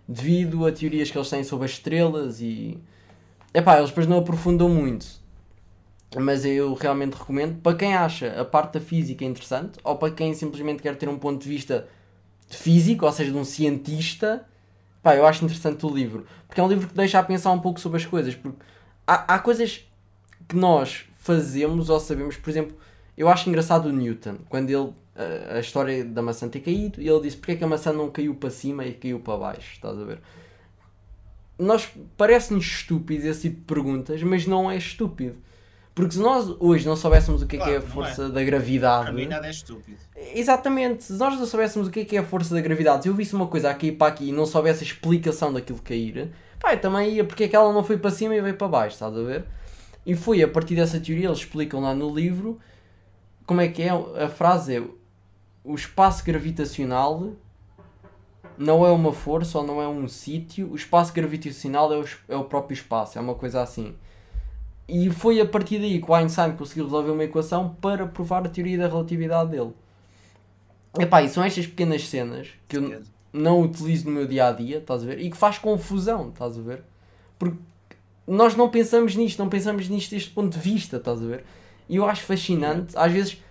Devido 0.08 0.66
a 0.66 0.72
teorias 0.72 1.10
que 1.10 1.18
eles 1.18 1.28
têm 1.28 1.44
sobre 1.44 1.66
as 1.66 1.72
estrelas 1.72 2.40
e 2.40 2.78
Epá, 3.52 3.78
eles 3.78 3.90
depois 3.90 4.06
não 4.06 4.18
aprofundam 4.18 4.68
muito. 4.68 5.06
Mas 6.16 6.44
eu 6.44 6.74
realmente 6.74 7.14
recomendo 7.14 7.60
para 7.60 7.76
quem 7.76 7.94
acha 7.94 8.40
a 8.40 8.44
parte 8.44 8.74
da 8.74 8.80
física 8.80 9.24
interessante 9.24 9.78
ou 9.84 9.96
para 9.96 10.12
quem 10.12 10.34
simplesmente 10.34 10.82
quer 10.82 10.96
ter 10.96 11.08
um 11.08 11.18
ponto 11.18 11.42
de 11.42 11.48
vista 11.48 11.88
físico, 12.48 13.06
ou 13.06 13.12
seja, 13.12 13.30
de 13.30 13.36
um 13.36 13.44
cientista. 13.44 14.44
Pá, 15.02 15.16
eu 15.16 15.26
acho 15.26 15.44
interessante 15.44 15.84
o 15.86 15.90
livro. 15.90 16.26
Porque 16.46 16.60
é 16.60 16.64
um 16.64 16.68
livro 16.68 16.88
que 16.88 16.94
deixa 16.94 17.18
a 17.18 17.22
pensar 17.22 17.52
um 17.52 17.60
pouco 17.60 17.80
sobre 17.80 17.98
as 17.98 18.06
coisas. 18.06 18.34
Porque 18.34 18.58
há, 19.06 19.34
há 19.34 19.38
coisas 19.38 19.84
que 20.48 20.56
nós 20.56 21.06
fazemos 21.20 21.88
ou 21.88 22.00
sabemos, 22.00 22.36
por 22.36 22.50
exemplo, 22.50 22.76
eu 23.16 23.28
acho 23.28 23.48
engraçado 23.48 23.86
o 23.86 23.92
Newton, 23.92 24.38
quando 24.48 24.70
ele. 24.70 24.92
A, 25.14 25.56
a 25.56 25.60
história 25.60 26.04
da 26.04 26.22
maçã 26.22 26.48
ter 26.48 26.60
caído 26.60 27.02
e 27.02 27.08
ele 27.08 27.20
disse 27.22 27.36
porque 27.36 27.52
é 27.52 27.56
que 27.56 27.64
a 27.64 27.66
maçã 27.66 27.92
não 27.92 28.08
caiu 28.08 28.34
para 28.36 28.48
cima 28.48 28.86
e 28.86 28.94
caiu 28.94 29.18
para 29.18 29.36
baixo, 29.36 29.72
estás 29.74 29.98
a 29.98 30.04
ver? 30.04 30.20
Nós 31.60 31.88
parece-nos 32.16 32.64
estúpido 32.64 33.26
esse 33.26 33.42
tipo 33.42 33.56
de 33.56 33.66
perguntas, 33.66 34.22
mas 34.22 34.46
não 34.46 34.70
é 34.70 34.76
estúpido. 34.76 35.36
Porque 35.94 36.14
se 36.14 36.20
nós 36.20 36.48
hoje 36.60 36.86
não 36.86 36.96
soubéssemos 36.96 37.42
o 37.42 37.46
que 37.46 37.56
é, 37.56 37.58
claro, 37.58 37.72
que 37.72 37.76
é 37.76 37.78
a 37.78 37.82
força 37.90 38.24
é. 38.24 38.28
da 38.28 38.42
gravidade. 38.42 39.12
Mim 39.12 39.26
nada 39.26 39.46
é 39.46 39.50
estúpido. 39.50 39.98
Exatamente, 40.34 41.04
se 41.04 41.12
nós 41.14 41.38
não 41.38 41.44
soubéssemos 41.44 41.88
o 41.88 41.90
que 41.90 42.00
é, 42.00 42.04
que 42.04 42.16
é 42.16 42.20
a 42.20 42.24
força 42.24 42.54
da 42.54 42.60
gravidade, 42.60 43.02
se 43.02 43.08
eu 43.08 43.14
visse 43.14 43.34
uma 43.34 43.46
coisa 43.46 43.70
aqui 43.70 43.92
para 43.92 44.08
aqui 44.08 44.28
e 44.28 44.32
não 44.32 44.46
soubesse 44.46 44.82
a 44.82 44.86
explicação 44.86 45.52
daquilo 45.52 45.80
cair, 45.82 46.30
pá, 46.58 46.72
eu 46.72 46.80
também 46.80 47.14
ia 47.14 47.24
porque 47.24 47.44
é 47.44 47.48
que 47.48 47.56
ela 47.56 47.72
não 47.72 47.84
foi 47.84 47.98
para 47.98 48.10
cima 48.10 48.34
e 48.34 48.40
veio 48.40 48.54
para 48.56 48.68
baixo, 48.68 48.94
estás 48.94 49.16
a 49.16 49.22
ver? 49.22 49.44
E 50.06 50.14
foi 50.14 50.42
a 50.42 50.48
partir 50.48 50.76
dessa 50.76 50.98
teoria, 50.98 51.26
eles 51.26 51.38
explicam 51.38 51.80
lá 51.80 51.94
no 51.94 52.14
livro 52.14 52.58
como 53.44 53.60
é 53.60 53.68
que 53.68 53.82
é 53.82 53.90
a 53.90 54.28
frase 54.28 54.76
é 54.76 54.82
o 55.64 55.74
espaço 55.74 56.24
gravitacional 56.24 57.32
não 58.60 58.84
é 58.84 58.90
uma 58.90 59.10
força 59.10 59.56
ou 59.56 59.66
não 59.66 59.80
é 59.80 59.88
um 59.88 60.06
sítio, 60.06 60.70
o 60.70 60.76
espaço 60.76 61.14
gravitacional 61.14 61.90
é 61.94 61.96
o, 61.96 62.04
é 62.28 62.36
o 62.36 62.44
próprio 62.44 62.74
espaço, 62.74 63.16
é 63.16 63.20
uma 63.20 63.34
coisa 63.34 63.62
assim. 63.62 63.94
E 64.86 65.08
foi 65.08 65.40
a 65.40 65.46
partir 65.46 65.78
daí 65.78 65.98
que 65.98 66.10
o 66.10 66.14
Einstein 66.14 66.52
conseguiu 66.52 66.84
resolver 66.84 67.10
uma 67.10 67.24
equação 67.24 67.74
para 67.80 68.06
provar 68.06 68.44
a 68.44 68.50
teoria 68.50 68.76
da 68.76 68.86
relatividade 68.86 69.52
dele. 69.52 69.72
Epá, 70.98 71.22
e 71.22 71.30
são 71.30 71.42
estas 71.42 71.66
pequenas 71.66 72.06
cenas 72.06 72.48
que 72.68 72.76
eu 72.76 73.02
não 73.32 73.62
utilizo 73.62 74.10
no 74.10 74.12
meu 74.12 74.26
dia 74.26 74.48
a 74.48 74.52
dia, 74.52 74.76
estás 74.76 75.04
a 75.04 75.06
ver? 75.06 75.20
E 75.20 75.30
que 75.30 75.38
faz 75.38 75.56
confusão, 75.56 76.28
estás 76.28 76.58
a 76.58 76.60
ver? 76.60 76.82
Porque 77.38 77.56
nós 78.26 78.54
não 78.56 78.68
pensamos 78.68 79.16
nisto, 79.16 79.38
não 79.38 79.48
pensamos 79.48 79.88
nisto 79.88 80.10
deste 80.10 80.32
ponto 80.32 80.52
de 80.52 80.60
vista, 80.62 80.98
estás 80.98 81.22
a 81.22 81.26
ver? 81.26 81.44
E 81.88 81.96
eu 81.96 82.04
acho 82.04 82.24
fascinante, 82.24 82.92
às 82.94 83.10
vezes 83.10 83.42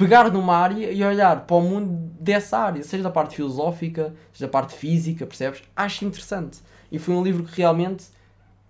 pegar 0.00 0.32
numa 0.32 0.56
área 0.56 0.90
e 0.90 1.04
olhar 1.04 1.44
para 1.44 1.56
o 1.56 1.60
mundo 1.60 2.10
dessa 2.18 2.58
área, 2.58 2.82
seja 2.82 3.02
da 3.02 3.10
parte 3.10 3.36
filosófica, 3.36 4.14
seja 4.32 4.46
da 4.46 4.50
parte 4.50 4.74
física, 4.74 5.26
percebes? 5.26 5.62
Acho 5.76 6.06
interessante. 6.06 6.60
E 6.90 6.98
foi 6.98 7.14
um 7.14 7.22
livro 7.22 7.44
que 7.44 7.58
realmente 7.58 8.06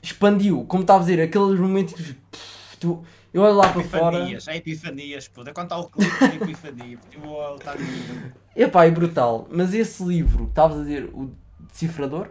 expandiu, 0.02 0.64
como 0.64 0.82
estava 0.82 0.98
a 0.98 1.02
dizer, 1.02 1.22
aqueles 1.22 1.58
momentos 1.60 1.94
que 1.94 2.76
tu, 2.80 3.04
eu 3.32 3.42
olho 3.42 3.54
lá 3.54 3.72
para 3.72 3.84
fora. 3.84 4.28
É 4.28 4.56
epifanias, 4.56 5.28
puta. 5.28 5.52
Quando 5.52 5.66
está 5.66 5.78
o 5.78 5.88
clipe 5.88 6.18
de 6.18 6.34
epifania, 6.42 6.98
está 7.56 7.74
Epá, 8.56 8.84
é 8.86 8.90
brutal. 8.90 9.46
Mas 9.52 9.72
esse 9.72 10.02
livro, 10.02 10.48
estavas 10.48 10.78
a 10.78 10.82
dizer, 10.82 11.04
o 11.14 11.30
decifrador? 11.60 12.30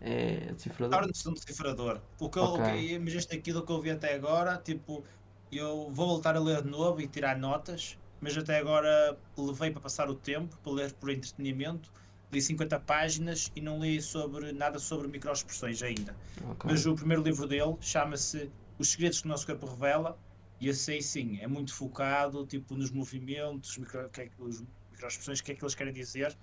É 0.00 0.52
decifrador? 0.54 1.00
Torna-se 1.00 1.28
um 1.28 1.34
decifrador. 1.34 2.00
O 2.18 2.30
que 2.30 2.38
eu, 2.38 2.44
okay. 2.44 2.96
o 2.96 3.02
mas 3.02 3.12
este 3.12 3.36
aqui 3.36 3.52
do 3.52 3.62
que 3.62 3.70
eu 3.70 3.80
vi 3.80 3.90
até 3.90 4.14
agora, 4.14 4.56
tipo, 4.56 5.04
eu 5.52 5.90
vou 5.92 6.06
voltar 6.06 6.34
a 6.34 6.40
ler 6.40 6.62
de 6.62 6.70
novo 6.70 7.02
e 7.02 7.06
tirar 7.06 7.36
notas 7.36 7.98
mas 8.20 8.36
até 8.36 8.58
agora 8.58 9.16
levei 9.36 9.70
para 9.70 9.80
passar 9.80 10.08
o 10.10 10.14
tempo, 10.14 10.56
para 10.62 10.72
ler 10.72 10.92
por 10.92 11.10
entretenimento. 11.10 11.90
Li 12.30 12.42
50 12.42 12.78
páginas 12.80 13.50
e 13.56 13.60
não 13.60 13.80
li 13.80 14.02
sobre, 14.02 14.52
nada 14.52 14.78
sobre 14.78 15.08
microexpressões 15.08 15.82
ainda. 15.82 16.14
Okay. 16.36 16.70
Mas 16.70 16.84
o 16.84 16.94
primeiro 16.94 17.22
livro 17.22 17.46
dele 17.46 17.74
chama-se 17.80 18.50
Os 18.78 18.90
Segredos 18.90 19.20
que 19.20 19.26
o 19.26 19.30
Nosso 19.30 19.46
Corpo 19.46 19.66
Revela. 19.66 20.18
E 20.60 20.68
esse 20.68 20.90
aí 20.90 21.02
sim, 21.02 21.38
é 21.40 21.46
muito 21.46 21.72
focado 21.72 22.44
tipo, 22.44 22.74
nos 22.74 22.90
movimentos, 22.90 23.78
micro, 23.78 24.08
que 24.10 24.22
é, 24.22 24.30
os 24.38 24.62
microexpressões, 24.90 25.38
o 25.38 25.44
que 25.44 25.52
é 25.52 25.54
que 25.54 25.64
eles 25.64 25.74
querem 25.74 25.92
dizer. 25.92 26.36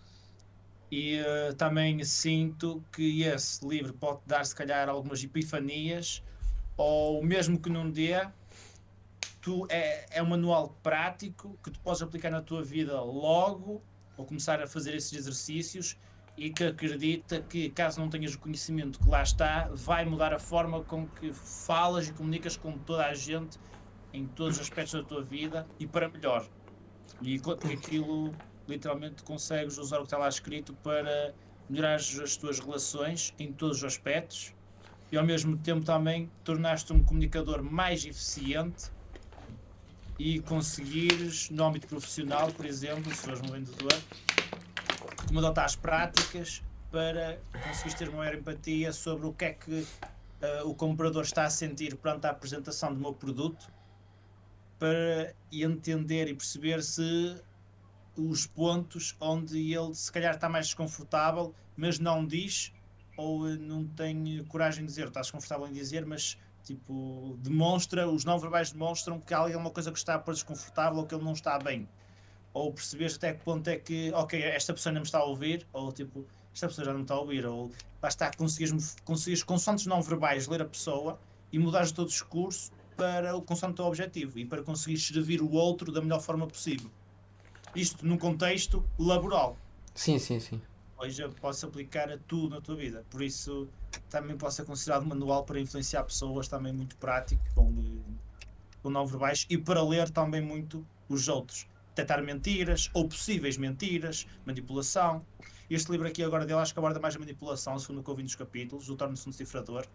E 0.91 1.19
uh, 1.19 1.53
também 1.55 2.03
sinto 2.03 2.83
que 2.91 3.23
esse 3.23 3.67
livro 3.67 3.93
pode 3.93 4.21
dar, 4.25 4.45
se 4.45 4.55
calhar, 4.55 4.87
algumas 4.87 5.23
epifanias, 5.23 6.23
ou 6.77 7.23
mesmo 7.23 7.59
que 7.59 7.69
não 7.69 7.89
dê, 7.89 8.27
tu 9.45 9.67
é, 9.69 10.07
é 10.09 10.23
um 10.23 10.25
manual 10.25 10.75
prático 10.81 11.55
que 11.63 11.69
tu 11.69 11.79
podes 11.81 12.01
aplicar 12.01 12.31
na 12.31 12.41
tua 12.41 12.63
vida 12.63 12.99
logo 12.99 13.79
ou 14.17 14.25
começar 14.25 14.59
a 14.59 14.65
fazer 14.65 14.95
esses 14.95 15.13
exercícios 15.13 15.95
e 16.35 16.49
que 16.49 16.63
acredita 16.63 17.39
que 17.41 17.69
caso 17.69 17.99
não 17.99 18.09
tenhas 18.09 18.33
o 18.33 18.39
conhecimento 18.39 18.99
que 18.99 19.07
lá 19.07 19.21
está, 19.21 19.69
vai 19.71 20.03
mudar 20.03 20.33
a 20.33 20.39
forma 20.39 20.83
com 20.85 21.05
que 21.05 21.31
falas 21.31 22.07
e 22.07 22.13
comunicas 22.13 22.57
com 22.57 22.75
toda 22.75 23.05
a 23.05 23.13
gente 23.13 23.59
em 24.11 24.25
todos 24.25 24.55
os 24.55 24.61
aspectos 24.61 24.93
da 24.93 25.03
tua 25.03 25.21
vida 25.21 25.67
e 25.79 25.85
para 25.85 26.09
melhor. 26.09 26.49
E 27.21 27.39
aquilo 27.71 28.33
literalmente 28.67 29.21
consegues 29.21 29.77
usar 29.77 29.97
o 29.97 29.99
que 29.99 30.07
está 30.07 30.17
lá 30.17 30.27
escrito 30.27 30.73
para 30.81 31.35
melhorar 31.69 31.97
as 31.97 32.35
tuas 32.35 32.59
relações 32.59 33.31
em 33.37 33.53
todos 33.53 33.77
os 33.77 33.83
aspectos 33.83 34.55
e 35.11 35.17
ao 35.17 35.23
mesmo 35.23 35.55
tempo 35.55 35.85
também 35.85 36.31
tornaste 36.43 36.91
um 36.91 37.03
comunicador 37.03 37.61
mais 37.61 38.03
eficiente 38.05 38.94
e 40.17 40.39
conseguires, 40.41 41.49
no 41.49 41.65
âmbito 41.65 41.87
profissional, 41.87 42.51
por 42.51 42.65
exemplo, 42.65 43.13
se 43.13 43.21
fores 43.21 43.41
um 43.41 43.51
vendedor, 43.51 43.93
adotar 45.37 45.65
as 45.65 45.75
práticas 45.75 46.63
para 46.91 47.39
conseguires 47.51 47.93
ter 47.95 48.09
maior 48.09 48.35
empatia 48.35 48.93
sobre 48.93 49.27
o 49.27 49.33
que 49.33 49.45
é 49.45 49.53
que 49.53 49.81
uh, 49.81 50.67
o 50.67 50.73
comprador 50.73 51.23
está 51.23 51.43
a 51.43 51.49
sentir 51.49 51.95
perante 51.97 52.27
a 52.27 52.29
apresentação 52.29 52.93
do 52.93 52.99
meu 52.99 53.13
produto 53.13 53.69
para 54.79 55.33
entender 55.51 56.27
e 56.29 56.33
perceber 56.33 56.81
se 56.83 57.35
os 58.15 58.47
pontos 58.47 59.15
onde 59.19 59.73
ele 59.73 59.93
se 59.93 60.11
calhar 60.11 60.35
está 60.35 60.47
mais 60.47 60.67
desconfortável, 60.67 61.53
mas 61.75 61.99
não 61.99 62.25
diz 62.25 62.71
ou 63.17 63.45
não 63.57 63.85
tem 63.85 64.43
coragem 64.45 64.85
de 64.85 64.89
dizer, 64.89 65.07
está 65.07 65.21
desconfortável 65.21 65.67
em 65.67 65.73
dizer, 65.73 66.05
mas 66.05 66.37
Tipo, 66.65 67.37
demonstra, 67.41 68.09
os 68.09 68.25
não 68.25 68.39
verbais 68.39 68.71
demonstram 68.71 69.19
que 69.19 69.33
há 69.35 69.37
alguma 69.37 69.69
coisa 69.69 69.91
que 69.91 69.97
está 69.99 70.17
por 70.17 70.33
desconfortável 70.33 70.97
ou 70.97 71.05
que 71.05 71.13
ele 71.13 71.23
não 71.23 71.33
está 71.33 71.59
bem. 71.59 71.87
Ou 72.51 72.73
perceber 72.73 73.13
até 73.15 73.33
que 73.33 73.43
ponto 73.43 73.67
é 73.67 73.77
que, 73.77 74.11
ok, 74.13 74.41
esta 74.41 74.73
pessoa 74.73 74.91
não 74.91 75.01
me 75.01 75.05
está 75.05 75.19
a 75.19 75.23
ouvir, 75.23 75.67
ou 75.71 75.91
tipo, 75.91 76.25
esta 76.51 76.67
pessoa 76.67 76.85
já 76.85 76.91
não 76.91 76.99
me 76.99 77.03
está 77.03 77.13
a 77.13 77.19
ouvir, 77.19 77.45
ou 77.45 77.71
basta 78.01 78.31
conseguires, 78.35 78.95
conseguires 79.05 79.43
consoantes 79.43 79.85
não 79.85 80.01
verbais 80.01 80.47
ler 80.47 80.63
a 80.63 80.65
pessoa 80.65 81.19
e 81.51 81.59
mudares 81.59 81.91
todo 81.91 82.07
o 82.07 82.09
discurso 82.09 82.71
para 82.97 83.35
o 83.35 83.41
consoante 83.41 83.73
o 83.73 83.75
teu 83.75 83.85
objetivo 83.85 84.39
e 84.39 84.45
para 84.45 84.63
conseguir 84.63 84.97
servir 84.97 85.41
o 85.41 85.51
outro 85.51 85.91
da 85.91 86.01
melhor 86.01 86.21
forma 86.21 86.47
possível. 86.47 86.89
Isto 87.75 88.05
num 88.05 88.17
contexto 88.17 88.83
laboral. 88.97 89.55
Sim, 89.93 90.17
sim, 90.17 90.39
sim. 90.39 90.61
Hoje 90.97 91.27
posso 91.41 91.65
aplicar 91.65 92.09
a 92.09 92.17
tudo 92.17 92.55
na 92.55 92.61
tua 92.61 92.75
vida. 92.75 93.05
Por 93.09 93.21
isso, 93.21 93.67
também 94.09 94.37
pode 94.37 94.53
ser 94.53 94.65
considerado 94.65 95.05
manual 95.05 95.43
para 95.43 95.59
influenciar 95.59 96.03
pessoas, 96.03 96.47
também 96.47 96.73
muito 96.73 96.95
prático, 96.97 97.43
com, 97.53 98.03
com 98.81 98.89
não 98.89 99.05
verbais, 99.05 99.45
e 99.49 99.57
para 99.57 99.83
ler 99.83 100.09
também 100.09 100.41
muito 100.41 100.85
os 101.09 101.27
outros. 101.27 101.67
Detectar 101.89 102.21
mentiras, 102.23 102.89
ou 102.93 103.07
possíveis 103.07 103.57
mentiras, 103.57 104.27
manipulação. 104.45 105.25
Este 105.69 105.91
livro 105.91 106.07
aqui 106.07 106.23
agora 106.23 106.45
dele 106.45 106.59
acho 106.59 106.73
que 106.73 106.79
aborda 106.79 106.99
mais 106.99 107.15
a 107.15 107.19
manipulação, 107.19 107.79
segundo 107.79 107.99
o 107.99 108.03
que 108.03 108.09
eu 108.09 108.17
nos 108.17 108.35
capítulos, 108.35 108.89
o 108.89 108.95
torna-se 108.95 109.27
um 109.27 109.31
decifrador. 109.31 109.85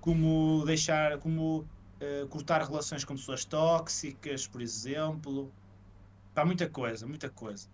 Como 0.00 0.64
deixar, 0.64 1.18
como 1.18 1.58
uh, 1.58 2.26
cortar 2.28 2.62
relações 2.62 3.04
com 3.04 3.14
pessoas 3.14 3.44
tóxicas, 3.44 4.46
por 4.46 4.62
exemplo. 4.62 5.52
Há 6.34 6.44
muita 6.44 6.68
coisa, 6.68 7.06
muita 7.06 7.28
coisa. 7.28 7.68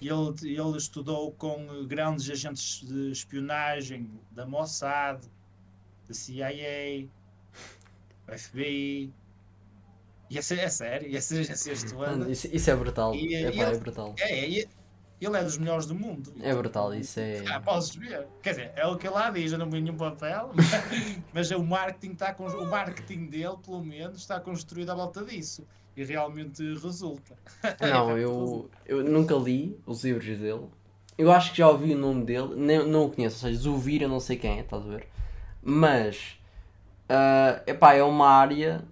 E 0.00 0.08
ele, 0.08 0.58
ele 0.60 0.76
estudou 0.76 1.32
com 1.32 1.84
grandes 1.86 2.28
agentes 2.30 2.80
de 2.86 3.10
espionagem 3.10 4.10
da 4.30 4.44
Mossad, 4.46 5.20
da 6.06 6.14
CIA. 6.14 7.08
FBI. 8.28 9.12
Ia 10.28 10.42
ser, 10.42 10.58
é 10.58 10.68
sério, 10.68 11.08
ia 11.08 11.20
ser 11.20 11.40
agências 11.48 11.84
de 11.84 11.94
Mano, 11.94 12.28
isso, 12.30 12.48
isso 12.52 12.70
é 12.70 12.74
brutal. 12.76 13.14
E- 13.14 13.28
e 13.28 13.34
é 13.36 13.40
ele- 13.42 13.78
brutal. 13.78 14.14
É, 14.18 14.44
é, 14.44 14.66
ele 15.20 15.36
é 15.36 15.42
dos 15.44 15.56
melhores 15.56 15.86
do 15.86 15.94
mundo. 15.94 16.34
É 16.40 16.52
brutal, 16.54 16.92
isso 16.94 17.20
é. 17.20 17.44
Ah, 17.46 17.60
podes 17.60 17.94
ver. 17.94 18.26
Quer 18.42 18.50
dizer, 18.50 18.72
é 18.76 18.84
o 18.86 18.96
que 18.98 19.06
ele 19.06 19.14
lá 19.14 19.30
diz, 19.30 19.52
eu 19.52 19.58
não 19.58 19.70
vi 19.70 19.80
nenhum 19.80 19.96
papel, 19.96 20.50
mas 21.32 21.50
o 21.52 21.62
marketing, 21.64 22.12
está 22.12 22.34
o 22.38 22.66
marketing 22.66 23.26
dele, 23.26 23.56
pelo 23.64 23.82
menos, 23.82 24.18
está 24.18 24.40
construído 24.40 24.90
à 24.90 24.94
volta 24.94 25.24
disso. 25.24 25.64
E 25.96 26.04
realmente 26.04 26.62
resulta. 26.74 27.36
Não, 27.80 28.16
eu, 28.18 28.70
eu 28.84 29.02
nunca 29.02 29.34
li 29.34 29.78
os 29.86 30.04
livros 30.04 30.38
dele. 30.38 30.66
Eu 31.16 31.32
acho 31.32 31.52
que 31.52 31.58
já 31.58 31.68
ouvi 31.68 31.94
o 31.94 31.98
nome 31.98 32.24
dele, 32.24 32.54
nem, 32.54 32.86
não 32.86 33.06
o 33.06 33.10
conheço, 33.10 33.36
ou 33.36 33.50
seja, 33.50 33.62
Zuvir 33.62 34.02
eu 34.02 34.08
não 34.08 34.20
sei 34.20 34.36
quem 34.36 34.58
é, 34.58 34.60
estás 34.60 34.84
a 34.84 34.88
ver? 34.88 35.08
Mas, 35.62 36.38
ah, 37.08 37.62
epá, 37.66 37.94
é 37.94 38.02
uma 38.02 38.28
área 38.28 38.84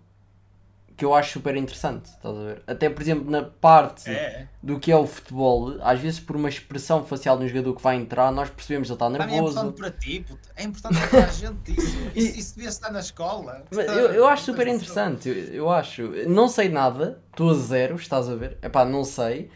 que 0.96 1.04
eu 1.04 1.12
acho 1.14 1.32
super 1.32 1.56
interessante, 1.56 2.06
estás 2.06 2.36
a 2.36 2.40
ver? 2.40 2.62
Até, 2.66 2.88
por 2.88 3.02
exemplo, 3.02 3.30
na 3.30 3.42
parte 3.42 4.08
É, 4.10 4.46
do 4.62 4.78
que 4.78 4.92
é 4.92 4.96
o 4.96 5.06
futebol, 5.06 5.76
às 5.82 5.98
vezes 5.98 6.20
por 6.20 6.36
uma 6.36 6.48
expressão 6.48 7.04
facial 7.04 7.36
de 7.36 7.44
um 7.44 7.48
jogador 7.48 7.74
que 7.74 7.82
vai 7.82 7.96
entrar, 7.96 8.30
nós 8.30 8.48
percebemos 8.48 8.88
que 8.88 8.92
ele 8.92 8.96
está 8.96 9.06
é 9.06 9.26
nervoso. 9.28 9.58
importante 9.58 9.76
para 9.76 9.90
ti, 9.90 10.24
é 10.56 10.62
importante 10.64 11.08
para 11.08 11.24
a 11.24 11.28
gente 11.28 11.72
isso. 11.78 11.96
Isso, 12.14 12.38
isso 12.38 12.54
devia 12.54 12.68
estar 12.70 12.92
na 12.92 13.00
escola. 13.00 13.64
Mas 13.70 13.86
Eu, 13.88 14.12
eu 14.12 14.26
acho 14.28 14.44
super 14.44 14.66
interessante, 14.68 15.28
eu, 15.28 15.34
eu 15.54 15.70
acho. 15.70 16.02
Não 16.28 16.46
sei 16.48 16.68
nada, 16.68 17.18
estou 17.30 17.50
a 17.50 17.54
zero, 17.54 17.96
estás 17.96 18.28
a 18.28 18.34
ver? 18.36 18.56
Epá, 18.62 18.84
não 18.84 19.02
sei. 19.04 19.50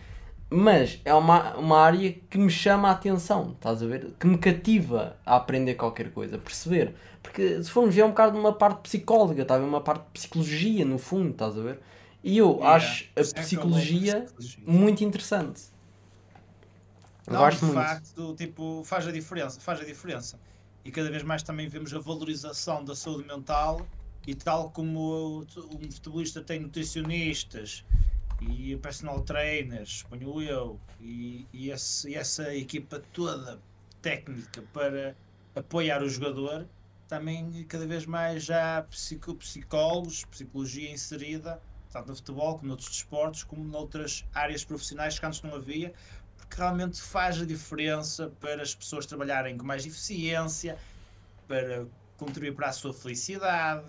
Mas 0.51 0.99
é 1.05 1.13
uma, 1.15 1.55
uma 1.57 1.79
área 1.79 2.13
que 2.31 2.39
me 2.39 2.49
chama 2.51 2.89
a 2.89 2.93
atenção, 2.93 3.53
estás 3.53 3.83
a 3.83 3.87
ver? 3.87 4.15
Que 4.19 4.27
me 4.27 4.39
cativa 4.39 5.17
a 5.27 5.37
aprender 5.37 5.75
qualquer 5.75 6.11
coisa, 6.11 6.37
a 6.37 6.39
perceber. 6.39 6.95
Porque 7.23 7.63
se 7.63 7.71
formos 7.71 7.95
ver 7.95 8.01
é 8.03 8.05
um 8.05 8.11
bocado 8.11 8.39
uma 8.39 8.53
parte 8.55 8.81
psicóloga, 8.83 9.43
está 9.43 9.57
a 9.57 9.59
ver? 9.59 9.65
Uma 9.67 9.83
parte 9.83 10.05
de 10.07 10.11
psicologia, 10.13 10.85
no 10.87 10.99
fundo, 10.99 11.31
estás 11.33 11.59
a 11.59 11.63
ver? 11.63 11.81
E 12.25 12.39
eu 12.39 12.63
Yeah. 12.63 12.77
acho 12.77 13.11
a 13.15 13.21
é 13.21 13.25
psicologia 13.35 14.23
psicologia. 14.23 14.65
muito 14.65 15.05
interessante. 15.05 15.63
Não, 17.27 17.37
gosto 17.37 17.61
de 17.61 17.67
muito. 17.67 17.75
facto, 17.75 18.35
tipo, 18.37 18.83
faz 18.85 19.07
a 19.07 19.13
diferença, 19.13 19.61
faz 19.61 19.81
a 19.81 19.85
diferença. 19.85 20.41
E 20.85 20.91
cada 20.91 21.11
vez 21.11 21.23
mais 21.23 21.43
também 21.43 21.69
vemos 21.69 21.93
a 21.93 21.99
valorização 21.99 22.85
da 22.85 22.97
saúde 22.97 23.27
mental 23.29 23.87
e 24.27 24.35
tal 24.35 24.71
como 24.71 25.41
um 25.43 25.91
futebolista 25.91 26.43
tem 26.43 26.61
nutricionistas 26.61 27.85
e 28.41 28.77
personal 28.77 29.21
trainers, 29.23 29.99
suponho 30.01 30.41
eu, 30.43 30.81
e, 31.01 31.47
e, 31.53 31.71
esse- 31.71 32.11
e 32.11 32.15
essa 32.15 32.55
equipa 32.55 33.03
toda 33.13 33.61
técnica 34.01 34.63
para 34.73 35.17
apoiar 35.55 36.03
o 36.03 36.09
jogador, 36.09 36.67
também 37.09 37.65
cada 37.65 37.87
vez 37.87 38.07
mais 38.07 38.45
já 38.45 38.79
há 38.79 38.83
psico, 38.83 39.35
psicólogos, 39.35 40.25
psicologia 40.27 40.91
inserida, 40.91 41.61
tanto 41.91 42.09
no 42.09 42.17
futebol 42.17 42.57
como 42.57 42.69
noutros 42.69 42.91
desportos, 42.91 43.43
como 43.45 43.65
noutras 43.65 44.25
áreas 44.35 44.65
profissionais 44.65 45.19
que 45.19 45.25
antes 45.27 45.43
não 45.43 45.55
havia, 45.55 45.93
porque 46.37 46.57
realmente 46.57 47.01
faz 47.01 47.41
a 47.41 47.47
diferença 47.47 48.31
para 48.41 48.63
as 48.63 48.75
pessoas 48.75 49.07
trabalharem 49.07 49.57
com 49.57 49.65
mais 49.65 49.85
eficiência, 49.87 50.79
para 51.49 51.87
contribuir 52.19 52.55
para 52.55 52.69
a 52.69 52.73
sua 52.73 52.93
felicidade 52.93 53.87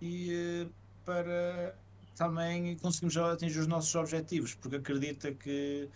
e 0.00 0.66
eh, 0.66 0.68
para 1.04 1.74
também 2.20 2.76
conseguirmos 2.76 3.16
atingir 3.16 3.60
os 3.60 3.66
nossos 3.66 3.94
objetivos, 3.94 4.54
porque 4.54 4.76
acredita 4.76 5.32
que 5.32 5.88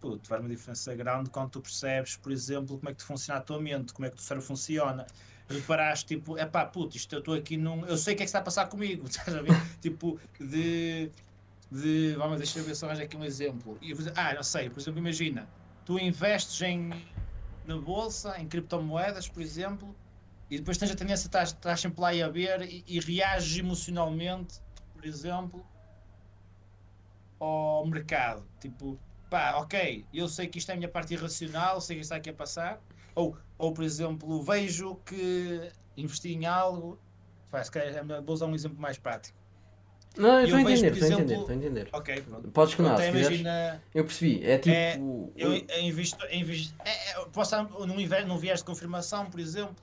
puto, 0.00 0.26
faz 0.26 0.40
uma 0.40 0.48
diferença 0.48 0.92
grande 0.96 1.30
quando 1.30 1.50
tu 1.50 1.60
percebes, 1.60 2.16
por 2.16 2.32
exemplo, 2.32 2.78
como 2.78 2.90
é 2.90 2.94
que 2.94 3.02
funciona 3.02 3.38
a 3.38 3.42
tua 3.42 3.60
mente, 3.60 3.92
como 3.92 4.04
é 4.04 4.10
que 4.10 4.16
o 4.16 4.20
cérebro 4.20 4.44
funciona. 4.44 5.06
Reparaste, 5.48 6.16
tipo, 6.16 6.36
é 6.36 6.44
pá, 6.44 6.66
puto, 6.66 6.96
isto 6.96 7.14
eu 7.14 7.20
estou 7.20 7.32
aqui 7.32 7.56
num. 7.56 7.86
Eu 7.86 7.96
sei 7.96 8.14
o 8.14 8.16
que 8.16 8.24
é 8.24 8.26
que 8.26 8.28
está 8.28 8.40
a 8.40 8.42
passar 8.42 8.66
comigo, 8.66 9.06
estás 9.08 9.32
a 9.32 9.40
ver? 9.40 9.54
tipo, 9.80 10.18
de. 10.40 11.12
de 11.70 12.14
vamos, 12.18 12.38
deixa 12.38 12.58
eu 12.58 12.64
ver 12.64 12.74
se 12.74 12.84
arranjo 12.84 13.02
aqui 13.02 13.16
um 13.16 13.24
exemplo. 13.24 13.78
E, 13.80 13.94
ah, 14.16 14.34
não 14.34 14.42
sei, 14.42 14.68
por 14.68 14.80
exemplo, 14.80 14.98
imagina, 14.98 15.48
tu 15.86 15.96
investes 15.96 16.60
em, 16.60 16.90
na 17.64 17.78
bolsa, 17.78 18.36
em 18.40 18.48
criptomoedas, 18.48 19.28
por 19.28 19.40
exemplo, 19.40 19.94
e 20.50 20.58
depois 20.58 20.76
tens 20.76 20.90
a 20.90 20.96
tendência, 20.96 21.28
estás, 21.28 21.50
estás 21.50 21.80
sempre 21.80 22.00
lá 22.00 22.08
a 22.08 22.28
ver 22.28 22.62
e, 22.62 22.84
e 22.86 22.98
reages 22.98 23.58
emocionalmente, 23.58 24.60
por 24.98 25.06
exemplo, 25.06 25.64
ao 27.38 27.86
mercado. 27.86 28.44
Tipo, 28.60 28.98
pá, 29.30 29.56
ok, 29.58 30.04
eu 30.12 30.28
sei 30.28 30.48
que 30.48 30.58
isto 30.58 30.70
é 30.70 30.74
a 30.74 30.76
minha 30.76 30.88
parte 30.88 31.14
irracional, 31.14 31.80
sei 31.80 31.96
que 31.96 32.02
isto 32.02 32.08
está 32.12 32.16
aqui 32.16 32.30
a 32.30 32.34
passar. 32.34 32.80
Ou, 33.14 33.36
ou 33.56 33.72
por 33.72 33.84
exemplo, 33.84 34.42
vejo 34.42 34.96
que 35.06 35.70
investi 35.96 36.32
em 36.32 36.46
algo. 36.46 36.98
Pá, 37.48 37.62
se 37.62 37.70
calhar, 37.70 37.94
é 37.94 38.20
vou 38.20 38.34
usar 38.34 38.46
um 38.46 38.54
exemplo 38.56 38.78
mais 38.80 38.98
prático. 38.98 39.38
Não, 40.16 40.40
eu 40.40 40.44
estou 40.46 40.58
a 40.58 40.62
entender, 40.62 40.92
estou 40.92 41.06
a 41.06 41.12
entender, 41.12 41.34
estou 41.38 41.50
a 41.50 41.54
entender. 41.54 41.88
Ok, 41.92 42.22
pronto. 42.22 42.48
Podes 42.50 42.74
continuar, 42.74 42.96
se 42.98 43.06
quiseres. 43.06 43.26
imagina, 43.40 43.82
Eu 43.94 44.04
percebi, 44.04 44.44
é 44.44 44.58
tipo. 44.58 44.74
É, 44.74 44.98
eu 45.36 45.54
invisto, 45.84 46.26
invisto 46.32 46.74
é, 46.84 47.10
é, 47.12 47.14
posso 47.26 47.54
estar 47.54 47.62
num, 47.62 47.86
num 47.86 48.36
viés 48.38 48.58
de 48.58 48.64
confirmação, 48.64 49.30
por 49.30 49.38
exemplo. 49.38 49.76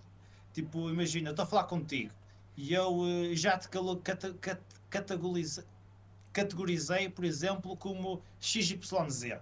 Tipo, 0.51 0.89
imagina, 0.89 1.29
estou 1.29 1.43
a 1.43 1.45
falar 1.45 1.65
contigo 1.65 2.11
e 2.57 2.73
eu 2.73 3.01
eh, 3.05 3.35
já 3.35 3.57
te 3.57 3.67
calo- 3.67 3.97
cata- 3.97 4.33
cat- 4.95 5.07
categorize- 5.07 5.63
categorizei, 6.33 7.09
por 7.09 7.23
exemplo, 7.25 7.75
como 7.77 8.21
XYZ 8.39 9.39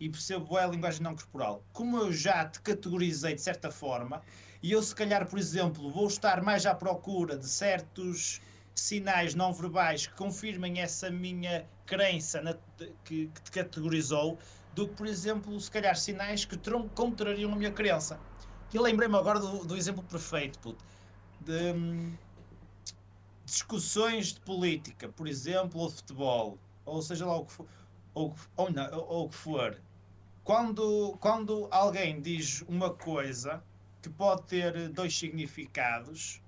e 0.00 0.08
percebo 0.08 0.58
é 0.58 0.64
a 0.64 0.66
linguagem 0.66 1.02
não 1.02 1.14
corporal. 1.14 1.62
Como 1.72 1.96
eu 1.98 2.12
já 2.12 2.44
te 2.44 2.60
categorizei 2.60 3.34
de 3.34 3.40
certa 3.42 3.70
forma, 3.70 4.20
e 4.62 4.72
eu 4.72 4.82
se 4.82 4.94
calhar, 4.94 5.26
por 5.28 5.38
exemplo, 5.38 5.90
vou 5.90 6.06
estar 6.06 6.42
mais 6.42 6.66
à 6.66 6.74
procura 6.74 7.36
de 7.36 7.48
certos 7.48 8.40
sinais 8.74 9.34
não 9.34 9.52
verbais 9.52 10.06
que 10.06 10.14
confirmem 10.14 10.80
essa 10.80 11.10
minha 11.10 11.66
crença 11.86 12.40
na- 12.40 12.56
que, 13.04 13.26
que 13.28 13.42
te 13.42 13.50
categorizou, 13.50 14.38
do 14.74 14.88
que, 14.88 14.94
por 14.94 15.06
exemplo, 15.06 15.60
se 15.60 15.70
calhar 15.70 15.94
sinais 15.96 16.44
que 16.46 16.56
contrariam 16.94 17.52
a 17.52 17.56
minha 17.56 17.70
crença. 17.70 18.18
E 18.72 18.78
lembrei-me 18.78 19.16
agora 19.16 19.38
do, 19.38 19.64
do 19.66 19.76
exemplo 19.76 20.02
perfeito, 20.02 20.58
puto, 20.58 20.82
de 21.40 21.72
hum, 21.74 22.12
discussões 23.52 24.32
de 24.32 24.40
política, 24.40 25.08
por 25.10 25.28
exemplo, 25.28 25.80
ou 25.80 25.88
de 25.88 25.94
futebol, 25.96 26.58
ou 26.86 27.02
seja 27.02 27.26
lá 27.26 27.36
o 27.36 27.44
que 27.44 27.52
for, 27.52 27.66
ou, 28.14 28.34
ou, 28.56 28.70
não, 28.72 28.98
ou, 28.98 29.08
ou 29.08 29.28
que 29.28 29.34
for. 29.34 29.80
Quando, 30.42 31.16
quando 31.20 31.68
alguém 31.70 32.20
diz 32.20 32.62
uma 32.62 32.90
coisa 32.90 33.62
que 34.00 34.08
pode 34.08 34.42
ter 34.44 34.88
dois 34.88 35.16
significados, 35.16 36.42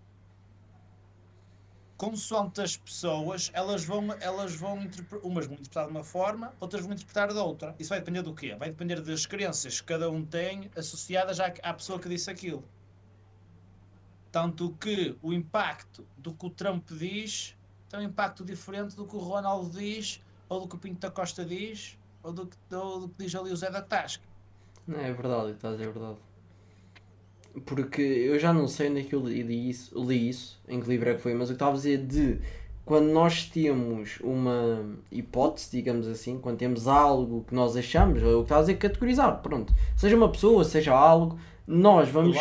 consoante 1.96 2.62
as 2.62 2.76
pessoas, 2.76 3.50
elas 3.52 3.84
vão, 3.84 4.12
elas 4.20 4.54
vão 4.54 4.78
umas 5.22 5.46
vão 5.46 5.54
interpretar 5.54 5.84
de 5.84 5.90
uma 5.90 6.02
forma, 6.02 6.54
outras 6.58 6.82
vão 6.82 6.92
interpretar 6.92 7.28
de 7.28 7.38
outra. 7.38 7.76
Isso 7.78 7.90
vai 7.90 7.98
depender 7.98 8.22
do 8.22 8.34
quê? 8.34 8.56
Vai 8.56 8.70
depender 8.70 9.00
das 9.02 9.26
crenças 9.26 9.80
que 9.80 9.86
cada 9.86 10.10
um 10.10 10.24
tem 10.24 10.70
associadas 10.74 11.38
à, 11.38 11.52
à 11.62 11.74
pessoa 11.74 12.00
que 12.00 12.08
disse 12.08 12.30
aquilo. 12.30 12.64
Tanto 14.34 14.74
que 14.80 15.16
o 15.22 15.32
impacto 15.32 16.04
do 16.18 16.32
que 16.32 16.44
o 16.44 16.50
Trump 16.50 16.90
diz 16.90 17.56
tem 17.88 18.00
um 18.00 18.02
impacto 18.02 18.44
diferente 18.44 18.96
do 18.96 19.06
que 19.06 19.14
o 19.14 19.20
Ronaldo 19.20 19.70
diz, 19.78 20.20
ou 20.48 20.62
do 20.62 20.66
que 20.66 20.74
o 20.74 20.78
Pinto 20.78 20.98
da 20.98 21.08
Costa 21.08 21.44
diz, 21.44 21.96
ou 22.20 22.32
do 22.32 22.44
que, 22.44 22.56
ou 22.74 23.02
do 23.02 23.08
que 23.10 23.22
diz 23.22 23.32
ali 23.36 23.52
o 23.52 23.56
Zé 23.56 23.70
da 23.70 23.80
Tasca. 23.80 24.24
Não, 24.88 24.98
é 24.98 25.12
verdade, 25.12 25.52
estás 25.52 25.80
é 25.80 25.84
verdade. 25.84 26.16
Porque 27.64 28.02
eu 28.02 28.36
já 28.40 28.52
não 28.52 28.66
sei 28.66 28.90
onde 28.90 29.02
é 29.02 29.04
que 29.04 29.14
eu 29.14 29.20
li, 29.24 29.70
isso, 29.70 29.96
li 30.02 30.28
isso, 30.28 30.60
em 30.66 30.80
que 30.80 30.88
livro 30.88 31.10
é 31.10 31.14
que 31.14 31.22
foi, 31.22 31.32
mas 31.32 31.48
o 31.48 31.52
que 31.52 31.54
estava 31.54 31.70
a 31.70 31.76
dizer 31.76 32.04
de 32.04 32.40
quando 32.84 33.12
nós 33.12 33.46
temos 33.46 34.18
uma 34.20 34.84
hipótese, 35.12 35.70
digamos 35.70 36.08
assim, 36.08 36.40
quando 36.40 36.58
temos 36.58 36.88
algo 36.88 37.44
que 37.44 37.54
nós 37.54 37.76
achamos, 37.76 38.20
o 38.20 38.38
que 38.38 38.42
estava 38.42 38.62
a 38.62 38.64
dizer 38.64 38.78
categorizar, 38.78 39.40
pronto, 39.42 39.72
seja 39.96 40.16
uma 40.16 40.28
pessoa, 40.28 40.64
seja 40.64 40.92
algo, 40.92 41.38
nós 41.66 42.08
vamos 42.08 42.36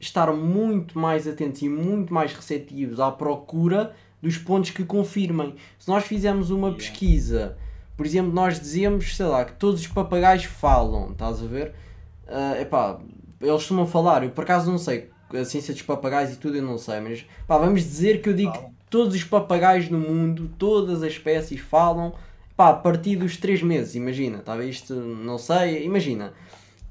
estar 0.00 0.32
muito 0.32 0.98
mais 0.98 1.26
atentos 1.26 1.62
e 1.62 1.68
muito 1.68 2.12
mais 2.14 2.32
receptivos 2.32 3.00
à 3.00 3.10
procura 3.10 3.94
dos 4.22 4.36
pontos 4.38 4.70
que 4.70 4.84
confirmem. 4.84 5.54
Se 5.78 5.88
nós 5.88 6.04
fizermos 6.04 6.50
uma 6.50 6.68
Yeah. 6.68 6.76
pesquisa, 6.78 7.56
por 7.96 8.06
exemplo, 8.06 8.32
nós 8.32 8.60
dizemos, 8.60 9.16
sei 9.16 9.26
lá, 9.26 9.44
que 9.44 9.52
todos 9.54 9.80
os 9.80 9.86
papagaios 9.88 10.44
falam, 10.44 11.10
estás 11.12 11.42
a 11.42 11.46
ver? 11.46 11.72
Ah, 12.28 12.60
epá, 12.60 12.98
eles 13.40 13.52
costumam 13.54 13.86
falar, 13.86 14.22
eu 14.24 14.30
por 14.30 14.44
acaso 14.44 14.70
não 14.70 14.78
sei, 14.78 15.10
a 15.32 15.44
ciência 15.44 15.72
dos 15.74 15.82
papagaios 15.82 16.32
e 16.32 16.36
tudo 16.36 16.56
eu 16.56 16.62
não 16.62 16.78
sei, 16.78 17.00
mas 17.00 17.26
pá, 17.46 17.58
vamos 17.58 17.80
dizer 17.82 18.20
que 18.22 18.28
eu 18.28 18.34
digo 18.34 18.52
Falam. 18.52 18.68
que 18.70 18.74
todos 18.90 19.14
os 19.14 19.24
papagaios 19.24 19.88
no 19.90 19.98
mundo, 19.98 20.50
todas 20.58 21.02
as 21.02 21.12
espécies 21.12 21.60
falam, 21.60 22.14
pá, 22.56 22.70
a 22.70 22.74
partir 22.74 23.16
dos 23.16 23.36
3 23.36 23.62
meses, 23.62 23.94
imagina, 23.94 24.38
tá 24.38 24.52
a 24.54 24.56
ver? 24.56 24.68
Isto 24.68 24.94
não 24.94 25.38
sei, 25.38 25.84
imagina. 25.84 26.32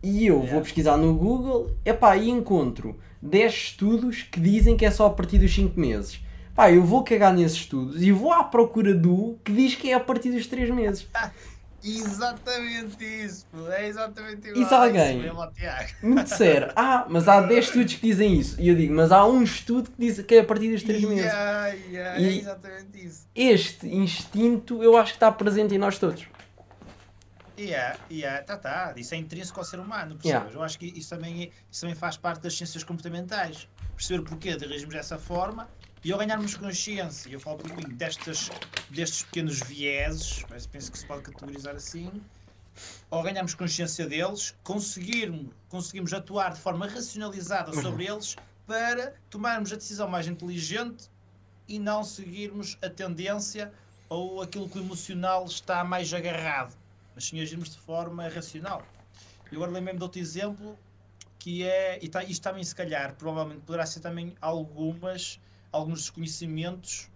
E 0.09 0.25
eu 0.27 0.35
vou 0.37 0.45
Yeah. 0.45 0.61
pesquisar 0.61 0.95
no 0.97 1.13
Google, 1.13 1.71
epá, 1.83 2.15
e 2.15 2.29
encontro 2.29 2.97
10 3.21 3.51
estudos 3.53 4.21
que 4.23 4.39
dizem 4.39 4.77
que 4.77 4.85
é 4.85 4.91
só 4.91 5.07
a 5.07 5.09
partir 5.09 5.37
dos 5.37 5.53
5 5.53 5.77
meses. 5.79 6.21
Pá, 6.55 6.71
eu 6.71 6.83
vou 6.83 7.03
cagar 7.03 7.33
nesses 7.33 7.57
estudos 7.57 8.01
e 8.01 8.11
vou 8.11 8.31
à 8.31 8.43
procura 8.43 8.93
do 8.93 9.37
que 9.43 9.51
diz 9.51 9.75
que 9.75 9.91
é 9.91 9.95
a 9.95 9.99
partir 9.99 10.31
dos 10.31 10.47
3 10.47 10.69
meses. 10.69 11.05
Exatamente 11.83 13.03
isso, 13.03 13.45
é 13.69 13.87
exatamente 13.87 14.47
igual. 14.49 14.63
E 14.63 14.67
se 14.67 14.73
alguém 14.73 15.31
me 16.01 16.23
disser, 16.23 16.73
ah, 16.75 17.05
mas 17.07 17.27
há 17.27 17.39
10 17.39 17.65
estudos 17.65 17.93
que 17.93 18.07
dizem 18.07 18.33
isso, 18.33 18.59
e 18.59 18.67
eu 18.67 18.75
digo, 18.75 18.93
mas 18.93 19.11
há 19.11 19.25
um 19.25 19.43
estudo 19.43 19.89
que 19.91 19.95
diz 19.97 20.19
que 20.21 20.35
é 20.35 20.39
a 20.39 20.43
partir 20.43 20.71
dos 20.71 20.83
3 20.83 21.03
meses. 21.03 21.25
Yeah, 21.25 21.67
yeah, 21.89 22.19
E- 22.19 22.25
É 22.25 22.41
exatamente 22.41 23.05
isso. 23.05 23.27
Este 23.33 23.87
instinto 23.87 24.81
eu 24.83 24.97
acho 24.97 25.11
que 25.13 25.17
está 25.17 25.31
presente 25.31 25.75
em 25.75 25.77
nós 25.77 25.97
todos. 25.99 26.25
Yeah, 27.57 27.97
yeah, 28.11 28.43
tá, 28.43 28.55
tá. 28.57 28.93
Isso 28.95 29.13
é 29.15 29.17
intrínseco 29.17 29.59
ao 29.59 29.65
ser 29.65 29.79
humano, 29.79 30.15
percebes? 30.15 30.25
Yeah. 30.25 30.51
Eu 30.53 30.61
acho 30.63 30.77
que 30.77 30.85
isso 30.87 31.09
também, 31.09 31.43
é- 31.45 31.51
isso 31.71 31.81
também 31.81 31.95
faz 31.95 32.15
parte 32.17 32.41
das 32.41 32.55
ciências 32.55 32.83
comportamentais. 32.83 33.67
Perceber 33.95 34.19
o 34.19 34.23
porquê 34.23 34.55
de 34.55 34.65
reagirmos 34.67 34.93
dessa 34.93 35.17
forma 35.17 35.67
e 36.03 36.11
ao 36.11 36.19
ganharmos 36.19 36.55
consciência, 36.55 37.29
eu 37.29 37.39
falo 37.39 37.57
por 37.57 37.75
mim, 37.75 37.95
destas, 37.95 38.49
destes 38.91 39.23
pequenos 39.23 39.59
vieses, 39.61 40.45
mas 40.49 40.67
penso 40.67 40.91
que 40.91 40.99
se 40.99 41.05
pode 41.05 41.23
categorizar 41.23 41.75
assim, 41.75 42.21
ao 43.09 43.23
ganharmos 43.23 43.55
consciência 43.55 44.05
deles, 44.07 44.53
conseguirmos, 44.63 45.47
conseguimos 45.67 46.13
atuar 46.13 46.53
de 46.53 46.59
forma 46.59 46.87
racionalizada 46.87 47.73
sobre 47.81 48.05
eles 48.05 48.35
para 48.67 49.13
tomarmos 49.31 49.73
a 49.73 49.75
decisão 49.75 50.07
mais 50.07 50.27
inteligente 50.27 51.09
e 51.67 51.79
não 51.79 52.03
seguirmos 52.03 52.77
a 52.83 52.89
tendência 52.89 53.73
ou 54.07 54.41
aquilo 54.43 54.69
que 54.69 54.77
o 54.77 54.81
emocional 54.81 55.43
está 55.45 55.83
mais 55.83 56.13
agarrado, 56.13 56.75
mas 57.17 57.25
sim 57.25 57.41
agirmos 57.41 57.71
de 57.71 57.79
forma 57.79 58.27
racional. 58.27 58.83
E 59.51 59.55
agora 59.55 59.71
lembrei-me 59.71 59.97
de 59.97 60.03
outro 60.03 60.19
exemplo 60.19 60.77
que 61.39 61.63
é, 61.63 61.97
e 61.99 62.07
tá, 62.07 62.23
isto 62.23 62.43
também 62.43 62.63
se 62.63 62.75
calhar, 62.75 63.15
provavelmente 63.15 63.61
poderá 63.61 63.87
ser 63.87 64.01
também 64.01 64.35
algumas, 64.39 65.39
alguns 65.71 66.01
desconhecimentos, 66.01 67.09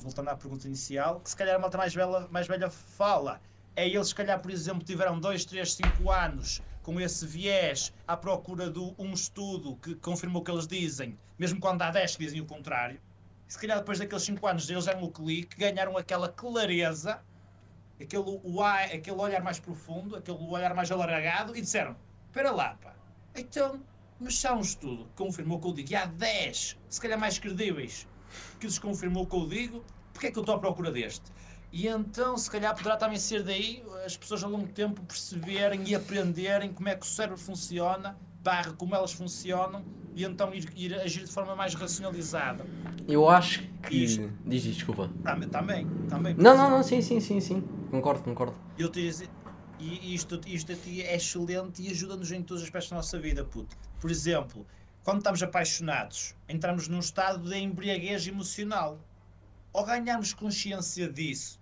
voltando 0.00 0.28
à 0.28 0.36
pergunta 0.36 0.66
inicial, 0.66 1.20
que 1.20 1.30
se 1.30 1.36
calhar 1.36 1.56
a 1.56 1.58
malta 1.58 1.78
mais 1.78 1.94
velha, 1.94 2.28
mais 2.30 2.46
velha 2.46 2.68
fala. 2.68 3.40
É 3.74 3.88
eles, 3.88 4.08
se 4.08 4.14
calhar, 4.14 4.38
por 4.38 4.50
exemplo, 4.50 4.84
tiveram 4.84 5.18
2, 5.18 5.46
3, 5.46 5.72
5 5.72 6.10
anos 6.10 6.60
com 6.82 7.00
esse 7.00 7.26
viés 7.26 7.90
à 8.06 8.18
procura 8.18 8.70
de 8.70 8.80
um 8.98 9.14
estudo 9.14 9.76
que 9.76 9.94
confirmou 9.94 10.42
o 10.42 10.44
que 10.44 10.50
eles 10.50 10.66
dizem, 10.66 11.18
mesmo 11.38 11.58
quando 11.58 11.80
há 11.80 11.90
10 11.90 12.16
que 12.16 12.24
dizem 12.26 12.42
o 12.42 12.44
contrário. 12.44 13.00
Se 13.46 13.58
calhar 13.58 13.78
depois 13.78 13.98
daqueles 13.98 14.24
5 14.24 14.46
anos 14.46 14.68
eles 14.68 14.84
deram 14.84 15.04
o 15.04 15.10
clique, 15.10 15.56
ganharam 15.56 15.96
aquela 15.96 16.28
clareza, 16.28 17.22
aquele, 18.00 18.24
o, 18.44 18.62
a- 18.62 18.84
aquele 18.84 19.16
olhar 19.20 19.42
mais 19.42 19.58
profundo, 19.58 20.16
aquele 20.16 20.38
olhar 20.38 20.74
mais 20.74 20.90
alargado 20.90 21.56
e 21.56 21.60
disseram: 21.60 21.96
Espera 22.26 22.50
lá, 22.50 22.76
pá, 22.82 22.94
então, 23.36 23.80
mas 24.20 24.44
há 24.44 24.54
um 24.54 24.60
estudo 24.60 25.04
que 25.06 25.22
confirmou 25.24 25.58
o 25.58 25.60
que 25.60 25.66
eu 25.68 25.72
digo, 25.72 25.92
e 25.92 25.96
há 25.96 26.06
10, 26.06 26.76
se 26.88 27.00
calhar 27.00 27.18
mais 27.18 27.38
credíveis, 27.38 28.06
que 28.60 28.66
lhes 28.66 28.78
confirmou 28.78 29.24
o 29.24 29.26
que 29.26 29.36
eu 29.36 29.46
digo, 29.46 29.84
porque 30.12 30.26
é 30.28 30.30
que 30.30 30.38
eu 30.38 30.42
estou 30.42 30.54
à 30.54 30.58
procura 30.58 30.90
deste? 30.90 31.24
E 31.70 31.86
então, 31.86 32.36
se 32.38 32.50
calhar, 32.50 32.74
poderá 32.74 32.96
também 32.96 33.18
ser 33.18 33.42
daí 33.42 33.84
as 34.04 34.16
pessoas 34.16 34.42
ao 34.42 34.50
longo 34.50 34.68
tempo 34.68 35.02
perceberem 35.02 35.82
e 35.86 35.94
aprenderem 35.94 36.72
como 36.72 36.88
é 36.88 36.94
que 36.96 37.02
o 37.04 37.08
cérebro 37.08 37.36
funciona, 37.38 38.16
barra 38.48 38.72
como 38.72 38.94
elas 38.94 39.12
funcionam, 39.12 39.84
e 40.14 40.24
então 40.24 40.54
ir, 40.54 40.72
ir 40.74 40.94
agir 40.94 41.24
de 41.24 41.30
forma 41.30 41.54
mais 41.54 41.74
racionalizada. 41.74 42.64
Eu 43.06 43.28
acho 43.28 43.62
que. 43.82 44.04
Isto. 44.04 44.32
Diz 44.46 44.62
desculpa. 44.62 45.10
Também, 45.22 45.48
também. 45.50 45.86
também 46.08 46.34
Não, 46.34 46.56
não, 46.56 46.70
não, 46.70 46.82
sim, 46.82 47.02
sim, 47.02 47.20
sim, 47.20 47.40
sim. 47.40 47.60
Concordo, 47.90 48.22
concordo. 48.22 48.56
Eu 48.78 48.88
te 48.88 49.02
dizer, 49.02 49.28
e 49.78 50.14
isto, 50.14 50.40
isto 50.46 50.72
aqui 50.72 51.02
é 51.02 51.14
excelente 51.14 51.82
e 51.82 51.90
ajuda-nos 51.90 52.32
em 52.32 52.42
todos 52.42 52.62
os 52.62 52.68
aspectos 52.68 52.90
da 52.90 52.96
nossa 52.96 53.18
vida, 53.18 53.44
puto. 53.44 53.76
Por 54.00 54.10
exemplo, 54.10 54.66
quando 55.04 55.18
estamos 55.18 55.42
apaixonados, 55.42 56.34
entramos 56.48 56.88
num 56.88 57.00
estado 57.00 57.46
de 57.46 57.58
embriaguez 57.58 58.26
emocional. 58.26 58.98
Ao 59.74 59.84
ganharmos 59.84 60.32
consciência 60.32 61.06
disso 61.06 61.60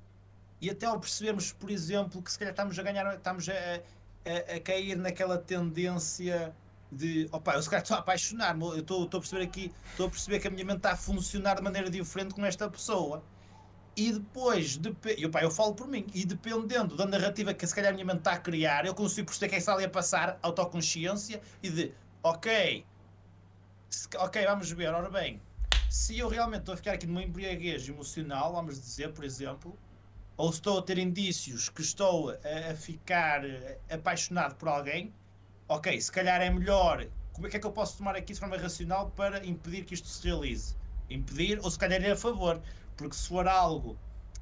e 0.61 0.70
até 0.70 0.87
ao 0.87 1.01
percebermos, 1.01 1.53
por 1.53 1.68
exemplo, 1.68 2.22
que 2.22 2.30
se 2.30 2.39
calhar 2.39 2.53
estamos 2.53 2.78
a 2.78 2.82
ganhar, 2.82 3.12
estamos 3.12 3.49
a, 3.49 3.53
a, 3.53 4.57
a 4.57 4.61
cair 4.61 4.97
naquela 4.97 5.37
tendência 5.37 6.55
de 6.91 7.28
opa, 7.32 7.55
eu 7.55 7.62
se 7.62 7.68
calhar 7.68 7.82
estou 7.82 7.97
a 7.97 8.01
apaixonar-me, 8.01 8.64
eu 8.64 8.78
estou, 8.78 9.05
a 9.05 9.09
perceber 9.09 9.43
aqui, 9.45 9.72
estou 9.91 10.07
a 10.07 10.11
perceber 10.11 10.39
que 10.41 10.49
a 10.49 10.51
minha 10.51 10.64
mente 10.64 10.78
está 10.78 10.93
a 10.93 10.97
funcionar 10.97 11.57
de 11.57 11.62
maneira 11.62 11.91
diferente 11.91 12.34
com 12.34 12.45
esta 12.45 12.68
pessoa. 12.70 13.24
E 13.97 14.12
depois, 14.12 14.76
depe- 14.76 15.16
e, 15.18 15.24
opa, 15.24 15.41
eu 15.41 15.51
falo 15.51 15.74
por 15.74 15.89
mim, 15.89 16.07
e 16.14 16.24
dependendo 16.26 16.95
da 16.97 17.07
narrativa 17.07 17.55
que 17.55 17.66
se 17.66 17.74
calhar 17.74 17.91
a 17.91 17.95
minha 17.95 18.05
mente 18.05 18.18
está 18.18 18.32
a 18.32 18.39
criar, 18.39 18.84
eu 18.84 18.95
consigo 18.95 19.26
perceber 19.26 19.49
que 19.49 19.55
é 19.55 19.59
está 19.59 19.72
ali 19.72 19.84
a 19.84 19.89
passar, 19.89 20.39
autoconsciência, 20.43 21.41
e 21.62 21.70
de, 21.70 21.93
ok, 22.22 22.84
se- 23.89 24.09
ok, 24.18 24.45
vamos 24.45 24.70
ver, 24.70 24.93
ora 24.93 25.09
bem, 25.09 25.41
se 25.89 26.18
eu 26.18 26.28
realmente 26.28 26.61
estou 26.61 26.74
a 26.74 26.76
ficar 26.76 26.93
aqui 26.93 27.07
numa 27.07 27.22
embriaguez 27.22 27.89
emocional, 27.89 28.53
vamos 28.53 28.78
dizer, 28.80 29.12
por 29.12 29.24
exemplo, 29.24 29.78
ou 30.37 30.51
estou 30.51 30.78
a 30.78 30.82
ter 30.82 30.99
indícios 30.99 31.70
que 31.70 31.80
estou 31.80 32.30
a, 32.30 32.72
a 32.72 32.74
ficar 32.74 33.45
eh, 33.47 33.78
apaixonado 33.91 34.57
por 34.57 34.68
alguém, 34.68 35.11
ok, 35.69 36.01
se 36.01 36.12
calhar 36.12 36.41
é 36.41 36.51
melhor, 36.51 37.07
como 37.33 37.47
é 37.47 37.51
que 37.51 37.57
é 37.57 37.61
que 37.61 37.67
eu 37.67 37.73
posso 37.73 37.99
tomar 37.99 38.17
aqui 38.17 38.33
de 38.33 38.41
forma 38.41 38.57
racional 38.57 39.11
para 39.11 39.45
impedir 39.45 39.85
que 39.85 39.95
isto 39.95 40.09
se 40.09 40.25
realize? 40.27 40.75
Impedir, 41.11 41.61
ou 41.62 41.71
se 41.71 41.79
calhar 41.79 42.01
ir 42.01 42.11
a 42.11 42.17
favor, 42.17 42.61
porque 42.97 43.14
se 43.14 43.29
for 43.29 43.47
algo 43.47 43.99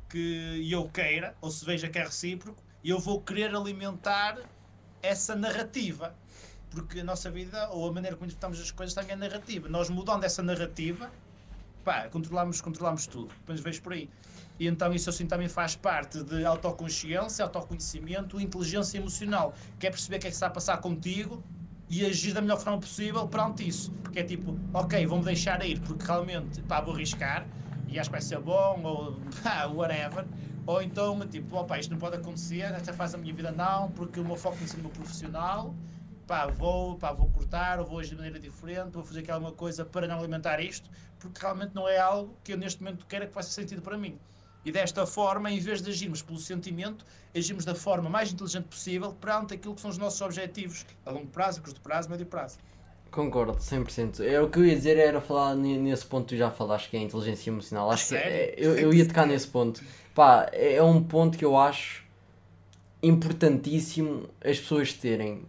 que 0.09 0.69
eu 0.71 0.89
queira, 0.89 1.35
ou 1.41 1.51
se 1.51 1.65
veja 1.65 1.89
que 1.89 1.99
é 1.99 2.05
recíproco, 2.05 2.63
eu 2.85 2.99
vou 2.99 3.21
querer 3.21 3.55
alimentar 3.55 4.39
essa 5.03 5.35
narrativa. 5.35 6.15
Porque 6.71 7.01
a 7.01 7.05
nossa 7.05 7.31
vida, 7.31 7.69
ou 7.71 7.89
a 7.89 7.93
maneira 7.93 8.17
como 8.17 8.27
interpretamos 8.27 8.61
as 8.61 8.71
coisas, 8.71 8.95
também 8.95 9.13
é 9.13 9.17
narrativa. 9.17 9.69
Nós 9.69 9.89
mudando 9.89 10.25
essa 10.25 10.43
narrativa, 10.43 11.11
pá, 11.85 12.09
controlamos, 12.09 12.61
controlamos 12.61 13.07
tudo. 13.07 13.29
Depois 13.41 13.61
vejo 13.61 13.83
por 13.83 13.93
aí. 13.93 14.11
E 14.59 14.67
então 14.69 14.93
isso 14.93 15.11
assim 15.11 15.27
também 15.27 15.49
faz 15.49 15.75
parte 15.75 16.23
de 16.23 16.45
autoconsciência, 16.45 17.45
autoconhecimento, 17.45 18.41
inteligência 18.41 18.99
emocional, 18.99 19.55
que 19.79 19.87
é 19.87 19.91
perceber 19.91 20.17
o 20.17 20.21
que 20.21 20.27
é 20.29 20.31
que 20.31 20.35
está 20.35 20.47
a 20.47 20.51
passar 20.51 20.79
contigo 20.79 21.43
e 21.89 22.05
agir 22.07 22.33
da 22.33 22.41
melhor 22.41 22.59
forma 22.61 22.79
possível 22.79 23.27
perante 23.27 23.67
isso. 23.67 23.93
Que 24.13 24.21
é 24.21 24.23
tipo, 24.23 24.57
ok, 24.73 25.05
vou-me 25.07 25.25
deixar 25.25 25.65
ir 25.65 25.81
porque 25.81 26.05
realmente, 26.05 26.63
pá, 26.63 26.81
vou 26.81 26.95
arriscar 26.95 27.47
e 27.89 27.99
acho 27.99 28.09
que 28.09 28.13
vai 28.13 28.23
ser 28.23 28.39
bom, 28.41 28.81
ou 28.83 29.21
pá, 29.43 29.67
whatever. 29.67 30.25
Ou 30.67 30.81
então, 30.81 31.19
tipo, 31.29 31.57
opa, 31.57 31.79
isto 31.79 31.91
não 31.91 31.99
pode 31.99 32.17
acontecer, 32.17 32.63
esta 32.63 32.93
fase 32.93 33.13
da 33.13 33.19
minha 33.19 33.35
vida 33.35 33.53
não, 33.53 33.91
porque 33.91 34.19
o 34.19 34.25
meu 34.25 34.37
foco 34.37 34.57
tem 34.57 34.81
meu 34.81 34.91
profissional, 34.91 35.75
pá, 36.27 36.47
vou, 36.47 36.97
pá, 36.97 37.13
vou 37.13 37.29
cortar, 37.29 37.81
ou 37.81 37.87
vou 37.87 37.99
agir 37.99 38.11
de 38.11 38.17
maneira 38.17 38.41
diferente, 38.41 38.93
vou 38.93 39.05
fazer 39.05 39.21
aqui 39.21 39.31
alguma 39.31 39.53
coisa 39.53 39.85
para 39.85 40.07
não 40.07 40.19
alimentar 40.19 40.61
isto, 40.61 40.89
porque 41.19 41.39
realmente 41.41 41.75
não 41.75 41.87
é 41.87 41.99
algo 41.99 42.35
que 42.43 42.53
eu 42.53 42.57
neste 42.57 42.83
momento 42.83 43.05
quero 43.07 43.27
que 43.27 43.33
faça 43.35 43.51
sentido 43.51 43.83
para 43.83 43.99
mim. 43.99 44.19
E 44.65 44.73
desta 44.73 45.05
forma, 45.07 45.51
em 45.51 45.59
vez 45.59 45.83
de 45.83 45.91
agirmos 45.91 46.23
pelo 46.23 46.39
sentimento, 46.39 47.05
agimos 47.37 47.65
da 47.65 47.75
forma 47.75 48.09
mais 48.09 48.33
inteligente 48.33 48.65
possível 48.65 49.13
perante 49.13 49.55
aquilo 49.55 49.75
que 49.75 49.81
são 49.81 49.91
os 49.91 49.99
nossos 49.99 50.21
objetivos 50.21 50.87
a 51.05 51.11
longo 51.11 51.27
prazo, 51.27 51.61
curto 51.63 51.81
prazo, 51.81 52.09
médio 52.11 52.27
prazo. 52.27 52.59
Concordo, 53.11 53.53
100%. 53.59 54.21
É, 54.25 54.41
o 54.41 54.49
que 54.49 54.59
eu 54.59 54.65
ia 54.67 54.75
dizer 54.75 54.97
era 54.97 55.21
falar 55.21 55.55
ne- 55.55 55.79
nesse 55.79 56.05
ponto 56.07 56.25
que 56.27 56.35
tu 56.35 56.39
já 56.39 56.51
falaste, 56.51 56.91
que 56.91 56.97
é 56.97 57.01
a 57.01 57.03
inteligência 57.03 57.49
emocional. 57.51 57.91
Acho 57.91 58.03
que 58.05 58.09
sério? 58.09 58.33
é- 58.33 58.55
eu, 58.57 58.77
eu 58.77 58.93
ia 58.95 59.07
tocar 59.07 59.27
nesse 59.27 59.47
ponto. 59.47 59.81
Pá, 60.15 60.49
é 60.53 60.75
é 60.75 60.83
um 60.83 61.01
ponto 61.03 61.37
que 61.39 61.45
eu 61.45 61.57
acho 61.57 62.03
importantíssimo 63.03 64.29
as 64.43 64.59
pessoas 64.59 64.93
terem. 64.95 65.43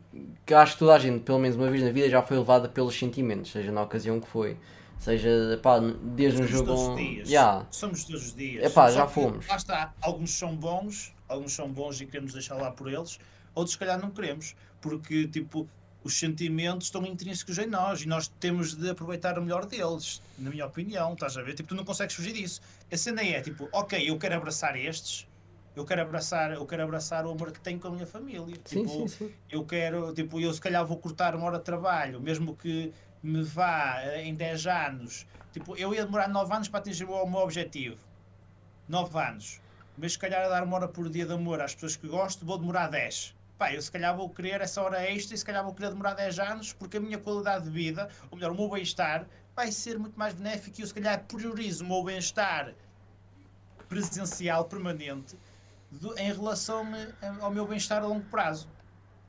Que 0.45 0.53
acho 0.53 0.73
que 0.73 0.79
toda 0.79 0.93
a 0.93 0.99
gente, 0.99 1.21
pelo 1.23 1.39
menos 1.39 1.55
uma 1.57 1.69
vez 1.69 1.81
na 1.83 1.89
vida, 1.91 2.09
já 2.09 2.21
foi 2.21 2.37
levada 2.37 2.67
pelos 2.69 2.97
sentimentos, 2.97 3.51
seja 3.51 3.71
na 3.71 3.81
ocasião 3.81 4.19
que 4.19 4.27
foi. 4.27 4.57
Seja, 4.99 5.59
pá, 5.61 5.79
desde 5.79 6.41
um 6.41 6.47
Somos 6.47 6.51
jogo. 6.51 6.65
todos 6.65 6.87
os 6.87 6.95
dias. 6.95 7.29
Yeah. 7.29 7.67
Somos 7.69 8.03
todos 8.05 8.25
os 8.25 8.35
dias. 8.35 8.65
Epá, 8.65 8.89
Só 8.89 8.95
já 8.95 9.07
fomos. 9.07 9.47
Lá 9.47 9.55
está. 9.55 9.93
Alguns 10.01 10.31
são 10.31 10.55
bons, 10.55 11.13
alguns 11.27 11.53
são 11.53 11.69
bons 11.71 12.01
e 12.01 12.05
queremos 12.05 12.33
deixar 12.33 12.55
lá 12.55 12.71
por 12.71 12.91
eles, 12.91 13.19
outros 13.53 13.73
se 13.73 13.77
calhar 13.77 13.99
não 13.99 14.09
queremos. 14.09 14.55
Porque, 14.81 15.27
tipo, 15.27 15.67
os 16.03 16.19
sentimentos 16.19 16.87
estão 16.87 17.03
intrínsecos 17.03 17.57
em 17.57 17.65
nós 17.65 18.03
e 18.03 18.07
nós 18.07 18.27
temos 18.39 18.75
de 18.75 18.89
aproveitar 18.89 19.39
o 19.39 19.41
melhor 19.41 19.65
deles, 19.65 20.21
na 20.37 20.51
minha 20.51 20.65
opinião, 20.65 21.13
estás 21.13 21.35
a 21.35 21.41
ver? 21.41 21.55
Tipo, 21.55 21.69
tu 21.69 21.75
não 21.75 21.83
consegues 21.83 22.15
fugir 22.15 22.31
disso. 22.31 22.61
A 22.91 22.95
cena 22.95 23.23
é, 23.23 23.41
tipo, 23.41 23.67
ok, 23.71 24.07
eu 24.07 24.15
quero 24.19 24.35
abraçar 24.35 24.75
estes, 24.77 25.27
eu 25.75 25.83
quero 25.83 26.03
abraçar, 26.03 26.51
eu 26.53 26.65
quero 26.65 26.83
abraçar 26.83 27.25
o 27.25 27.31
amor 27.31 27.51
que 27.51 27.59
tenho 27.59 27.79
com 27.79 27.87
a 27.87 27.91
minha 27.91 28.05
família. 28.05 28.55
Sim, 28.65 28.83
tipo, 28.83 28.89
sim, 28.89 29.07
sim. 29.07 29.31
eu 29.49 29.65
quero, 29.65 30.13
tipo, 30.13 30.39
eu 30.39 30.53
se 30.53 30.61
calhar 30.61 30.85
vou 30.85 30.97
cortar 30.97 31.35
uma 31.35 31.47
hora 31.47 31.57
de 31.57 31.63
trabalho, 31.63 32.21
mesmo 32.21 32.55
que 32.55 32.93
me 33.25 33.41
vá 33.43 33.99
eh, 34.01 34.23
em 34.23 34.35
10 34.35 34.67
anos. 34.67 35.25
Tipo, 35.51 35.75
eu 35.75 35.93
ia 35.93 36.05
demorar 36.05 36.27
9 36.29 36.53
anos 36.53 36.67
para 36.67 36.79
atingir 36.79 37.05
o 37.05 37.25
meu 37.25 37.39
objetivo. 37.39 37.97
9 38.87 39.17
anos. 39.19 39.59
Mas 39.97 40.13
se 40.13 40.19
calhar 40.19 40.43
a 40.45 40.49
dar 40.49 40.63
uma 40.63 40.75
hora 40.75 40.87
por 40.87 41.09
dia 41.09 41.25
de 41.25 41.33
amor 41.33 41.59
às 41.61 41.73
pessoas 41.73 41.95
que 41.95 42.07
gosto, 42.07 42.45
vou 42.45 42.57
demorar 42.57 42.87
10. 42.89 43.33
Pá, 43.57 43.73
eu 43.73 43.81
se 43.81 43.89
calhar 43.91 44.15
vou 44.15 44.29
querer 44.29 44.59
essa 44.61 44.81
hora 44.81 45.01
extra 45.09 45.33
e 45.33 45.37
se 45.37 45.45
calhar 45.45 45.63
vou 45.63 45.73
querer 45.73 45.89
demorar 45.89 46.13
10 46.13 46.39
anos 46.39 46.73
porque 46.73 46.97
a 46.97 46.99
minha 46.99 47.17
qualidade 47.17 47.63
de 47.63 47.69
vida, 47.71 48.09
ou 48.29 48.37
melhor, 48.37 48.51
o 48.51 48.55
meu 48.55 48.69
bem-estar, 48.69 49.25
vai 49.55 49.71
ser 49.71 49.97
muito 49.97 50.19
mais 50.19 50.33
benéfico 50.33 50.77
e 50.77 50.81
eu 50.81 50.87
se 50.87 50.93
calhar 50.93 51.23
priorizo 51.23 51.83
o 51.83 51.87
meu 51.87 52.03
bem-estar 52.03 52.73
presencial, 53.87 54.65
permanente, 54.65 55.37
do- 55.89 56.17
em 56.19 56.31
relação 56.33 56.85
eh, 56.95 57.13
ao 57.39 57.49
meu 57.51 57.65
bem-estar 57.65 58.03
a 58.03 58.07
longo 58.07 58.25
prazo. 58.25 58.67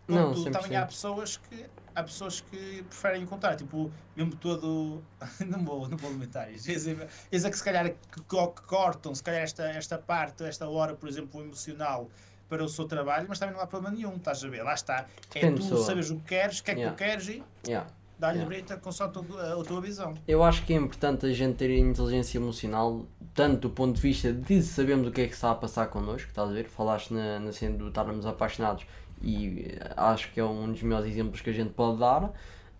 Não, 0.09 0.29
Contudo, 0.35 0.51
também 0.51 0.77
há 0.77 0.83
100%. 0.85 0.87
pessoas 0.89 1.37
que 1.37 1.67
há 1.97 2.03
pessoas 2.03 2.41
que 2.43 2.83
preferem 2.83 3.23
encontrar, 3.23 3.57
tipo, 3.57 3.91
mesmo 4.15 4.37
todo. 4.37 5.03
não 5.45 5.65
vou, 5.65 5.89
não 5.89 5.97
vou 5.97 6.11
limitar 6.11 6.53
isto. 6.53 6.69
Eis 6.69 7.45
é 7.45 7.51
que 7.51 7.57
se 7.57 7.65
calhar 7.65 7.89
que, 7.91 8.21
que 8.21 8.63
cortam, 8.67 9.15
se 9.15 9.23
calhar 9.23 9.43
esta, 9.43 9.65
esta 9.65 9.97
parte, 9.99 10.45
esta 10.45 10.69
hora, 10.69 10.95
por 10.95 11.09
exemplo, 11.09 11.41
emocional, 11.41 12.09
para 12.49 12.63
o 12.63 12.69
seu 12.69 12.85
trabalho, 12.87 13.27
mas 13.29 13.39
também 13.39 13.55
não 13.55 13.63
há 13.63 13.67
problema 13.67 13.97
nenhum, 13.97 14.15
estás 14.17 14.45
a 14.45 14.49
ver? 14.49 14.63
Lá 14.63 14.75
está. 14.75 15.07
É 15.35 15.51
tu 15.51 15.57
pessoa. 15.57 15.85
sabes 15.85 16.11
o 16.11 16.17
que 16.17 16.25
queres, 16.25 16.61
o 16.61 16.65
que 16.65 16.71
é 16.71 16.75
que 16.75 16.81
Yeah. 16.81 16.97
tu 16.97 16.99
queres 16.99 17.29
e 17.29 17.43
Yeah. 17.67 17.91
dá-lhe 18.19 18.39
Yeah. 18.39 18.55
brita 18.55 18.77
com 18.77 18.93
só 18.93 19.05
a 19.07 19.09
tua, 19.09 19.61
a 19.61 19.65
tua 19.65 19.81
visão. 19.81 20.15
Eu 20.29 20.45
acho 20.45 20.65
que 20.65 20.73
é 20.73 20.77
importante 20.77 21.27
a 21.27 21.33
gente 21.33 21.57
ter 21.57 21.71
inteligência 21.77 22.39
emocional, 22.39 23.05
tanto 23.35 23.63
do 23.69 23.71
ponto 23.71 23.97
de 23.97 24.01
vista 24.03 24.33
de 24.33 24.63
sabermos 24.63 25.09
o 25.09 25.11
que 25.11 25.23
é 25.23 25.27
que 25.27 25.35
está 25.35 25.51
a 25.51 25.55
passar 25.57 25.89
connosco, 25.89 26.29
estás 26.29 26.49
a 26.49 26.53
ver? 26.53 26.69
Falaste 26.69 27.13
na, 27.13 27.41
na 27.41 27.53
cena 27.53 27.77
do 27.77 27.89
estarmos 27.89 28.25
apaixonados 28.27 28.87
e 29.23 29.67
eh, 29.79 29.93
acho 29.97 30.33
que 30.33 30.41
é 30.41 30.45
um 30.45 30.71
dos 30.71 30.83
melhores 30.83 31.07
exemplos 31.07 31.41
que 31.41 31.51
a 31.51 31.53
gente 31.53 31.71
pode 31.71 31.99
dar. 31.99 32.31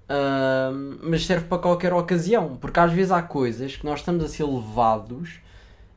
Ahm, 0.09 0.99
mas 1.03 1.27
serve 1.27 1.47
para 1.47 1.59
qualquer 1.59 1.93
ocasião, 1.93 2.57
porque 2.57 2.79
às 2.79 2.93
vezes 2.93 3.11
há 3.11 3.23
coisas 3.23 3.77
que 3.77 3.85
nós 3.85 4.01
estamos 4.01 4.25
a 4.25 4.29
ser 4.29 4.45
levados 4.45 5.41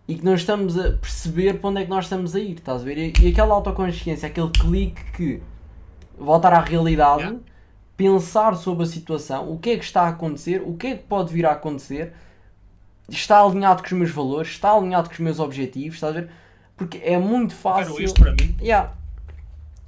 e 0.08 0.16
que 0.16 0.26
não 0.26 0.34
estamos 0.34 0.78
a 0.80 0.92
perceber 0.94 1.60
para 1.60 1.70
onde 1.70 1.82
é 1.82 1.84
que 1.84 1.90
nós 1.90 2.06
estamos 2.06 2.36
a 2.36 2.40
ir, 2.40 2.54
estás 2.56 2.82
a 2.82 2.86
ver? 2.86 2.98
E, 2.98 3.14
e 3.22 3.28
aquela 3.32 3.54
autoconsciência, 3.54 4.28
aquele 4.28 4.50
clique 4.50 5.04
que 5.12 5.42
voltar 6.18 6.54
à 6.54 6.60
realidade, 6.60 7.22
Yeah. 7.22 7.40
pensar 7.96 8.56
sobre 8.56 8.84
a 8.84 8.86
situação, 8.88 9.52
o 9.52 9.60
que 9.60 9.72
é 9.72 9.78
que 9.78 9.84
está 9.84 10.04
a 10.04 10.08
acontecer, 10.10 10.64
o 10.66 10.74
que 10.76 10.88
é 10.88 10.96
que 10.96 11.04
pode 11.04 11.32
vir 11.34 11.46
a 11.46 11.52
acontecer, 11.52 12.14
está 13.10 13.42
alinhado 13.42 13.82
com 13.82 13.88
os 13.88 13.92
meus 13.94 14.10
valores, 14.12 14.50
está 14.52 14.72
alinhado 14.72 15.10
com 15.10 15.14
os 15.14 15.20
meus 15.20 15.40
objetivos, 15.40 15.96
estás 15.96 16.16
a 16.16 16.22
ver? 16.22 16.30
Porque 16.78 16.98
é 17.04 17.18
muito 17.18 17.54
fácil. 17.54 17.94
Quero 17.94 18.06
isto 18.06 18.22
para 18.22 18.32
mim. 18.32 18.56
Yeah. 18.62 18.94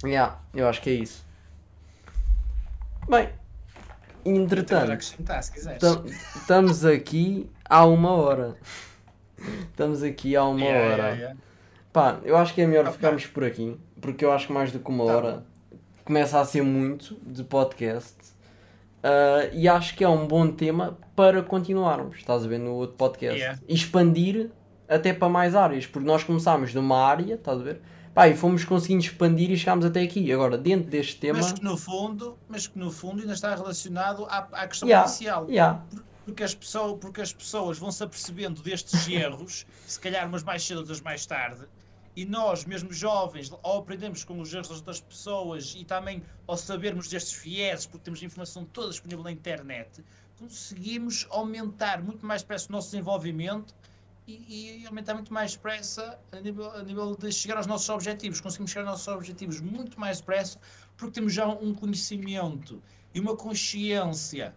Yeah, 0.04 0.36
eu 0.54 0.68
acho 0.68 0.80
que 0.82 0.90
é 0.90 0.94
isso. 0.94 1.24
Bem, 3.08 3.28
entretanto, 4.24 4.98
estamos 6.36 6.84
aqui 6.84 7.50
há 7.68 7.84
uma 7.84 8.10
hora. 8.12 8.56
Estamos 9.70 10.02
aqui 10.02 10.36
há 10.36 10.44
uma 10.44 10.60
Yeah, 10.60 10.84
hora. 10.84 10.96
yeah, 11.02 11.16
yeah. 11.16 11.40
Pá, 11.92 12.20
eu 12.24 12.36
acho 12.36 12.54
que 12.54 12.62
é 12.62 12.66
melhor 12.66 12.84
Ok. 12.84 12.94
ficarmos 12.94 13.26
por 13.26 13.44
aqui, 13.44 13.76
porque 14.00 14.24
eu 14.24 14.32
acho 14.32 14.46
que 14.46 14.52
mais 14.52 14.70
do 14.72 14.78
que 14.78 14.88
uma 14.88 15.04
Tá 15.04 15.16
hora 15.16 15.44
começa 16.04 16.40
a 16.40 16.44
ser 16.44 16.62
muito 16.62 17.16
de 17.26 17.42
podcast. 17.44 18.14
Ah, 19.02 19.48
e 19.52 19.68
acho 19.68 19.96
que 19.96 20.04
é 20.04 20.08
um 20.08 20.26
bom 20.26 20.48
tema 20.48 20.96
para 21.16 21.42
continuarmos, 21.42 22.18
estás 22.18 22.44
a 22.44 22.48
ver, 22.48 22.58
no 22.58 22.72
outro 22.74 22.96
podcast. 22.96 23.38
Yeah. 23.38 23.58
Expandir 23.68 24.50
até 24.88 25.12
para 25.12 25.28
mais 25.28 25.54
áreas, 25.56 25.86
porque 25.86 26.06
nós 26.06 26.22
começámos 26.22 26.70
de 26.70 26.78
uma 26.78 27.04
área, 27.04 27.34
estás 27.34 27.60
a 27.60 27.62
ver? 27.62 27.80
Pá, 28.14 28.28
e 28.28 28.36
fomos 28.36 28.64
conseguindo 28.64 29.02
expandir 29.02 29.50
e 29.50 29.56
chegámos 29.56 29.86
até 29.86 30.02
aqui. 30.02 30.30
Agora, 30.32 30.58
dentro 30.58 30.90
deste 30.90 31.16
tema. 31.16 31.38
Mas 31.38 31.52
que 31.52 31.64
no 31.64 31.76
fundo, 31.78 32.38
mas 32.46 32.66
que 32.66 32.78
no 32.78 32.90
fundo 32.90 33.22
ainda 33.22 33.32
está 33.32 33.54
relacionado 33.54 34.26
à, 34.26 34.48
à 34.52 34.68
questão 34.68 34.88
Yeah, 34.88 35.10
yeah, 35.48 35.82
Porque 36.24 36.42
as, 36.42 36.54
pessoas, 36.54 36.98
porque 37.00 37.20
as 37.22 37.32
pessoas 37.32 37.78
vão 37.78 37.90
se 37.90 38.04
apercebendo 38.04 38.60
destes 38.60 39.08
erros, 39.08 39.66
se 39.86 39.98
calhar 39.98 40.28
umas 40.28 40.42
mais 40.42 40.62
cedo, 40.62 40.78
outras 40.78 41.00
mais 41.00 41.24
tarde, 41.24 41.66
e 42.14 42.26
nós, 42.26 42.66
mesmo 42.66 42.92
jovens, 42.92 43.50
ao 43.62 43.78
aprendermos 43.78 44.22
com 44.24 44.38
os 44.38 44.52
erros 44.52 44.68
das 44.68 44.78
outras 44.78 45.00
pessoas 45.00 45.74
e 45.74 45.82
também 45.82 46.22
ao 46.46 46.58
sabermos 46.58 47.08
destes 47.08 47.32
vieses, 47.32 47.86
porque 47.86 48.04
temos 48.04 48.22
informação 48.22 48.66
toda 48.66 48.90
disponível 48.90 49.24
na 49.24 49.32
internet, 49.32 50.04
conseguimos 50.38 51.26
aumentar 51.30 52.02
muito 52.02 52.26
mais 52.26 52.42
depressa 52.42 52.68
o 52.68 52.72
nosso 52.72 52.90
desenvolvimento 52.90 53.74
e, 54.26 54.82
e 54.82 54.86
aumentar 54.86 55.14
muito 55.14 55.32
mais 55.32 55.52
depressa 55.52 56.18
a 56.30 56.40
nível, 56.40 56.70
a 56.70 56.82
nível 56.82 57.16
de 57.16 57.32
chegar 57.32 57.56
aos 57.56 57.66
nossos 57.66 57.88
objetivos. 57.88 58.40
Conseguimos 58.40 58.70
chegar 58.70 58.88
aos 58.88 58.98
nossos 58.98 59.08
objetivos 59.08 59.60
muito 59.60 59.98
mais 59.98 60.18
depressa 60.18 60.58
porque 60.96 61.14
temos 61.14 61.32
já 61.32 61.46
um 61.46 61.74
conhecimento 61.74 62.82
e 63.14 63.20
uma 63.20 63.36
consciência 63.36 64.54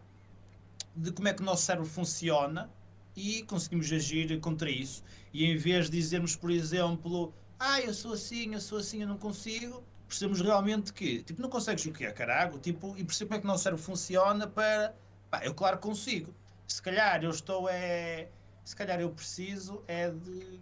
de 0.95 1.11
como 1.11 1.27
é 1.27 1.33
que 1.33 1.41
o 1.41 1.45
nosso 1.45 1.63
cérebro 1.63 1.87
funciona 1.89 2.69
e 3.15 3.43
conseguimos 3.43 3.91
agir 3.91 4.39
contra 4.39 4.69
isso. 4.69 5.03
E 5.33 5.45
em 5.45 5.57
vez 5.57 5.89
de 5.89 5.97
dizermos, 5.97 6.35
por 6.35 6.51
exemplo, 6.51 7.33
ah, 7.59 7.81
eu 7.81 7.93
sou 7.93 8.13
assim, 8.13 8.53
eu 8.53 8.61
sou 8.61 8.77
assim, 8.77 9.01
eu 9.01 9.07
não 9.07 9.17
consigo, 9.17 9.83
percebemos 10.07 10.41
realmente 10.41 10.93
que, 10.93 11.23
tipo, 11.23 11.41
não 11.41 11.49
consegues 11.49 11.85
o 11.85 11.91
que 11.91 12.05
é, 12.05 12.11
carago, 12.11 12.59
tipo, 12.59 12.95
e 12.97 13.03
percebo 13.03 13.29
como 13.29 13.37
é 13.37 13.41
que 13.41 13.45
o 13.45 13.47
nosso 13.47 13.63
cérebro 13.63 13.83
funciona 13.83 14.47
para, 14.47 14.95
pá, 15.29 15.43
eu 15.43 15.53
claro 15.53 15.77
consigo. 15.79 16.33
Se 16.67 16.81
calhar 16.81 17.23
eu 17.23 17.29
estou 17.29 17.69
é, 17.69 18.29
se 18.65 18.75
calhar 18.75 18.99
eu 18.99 19.11
preciso 19.11 19.83
é 19.87 20.09
de, 20.09 20.59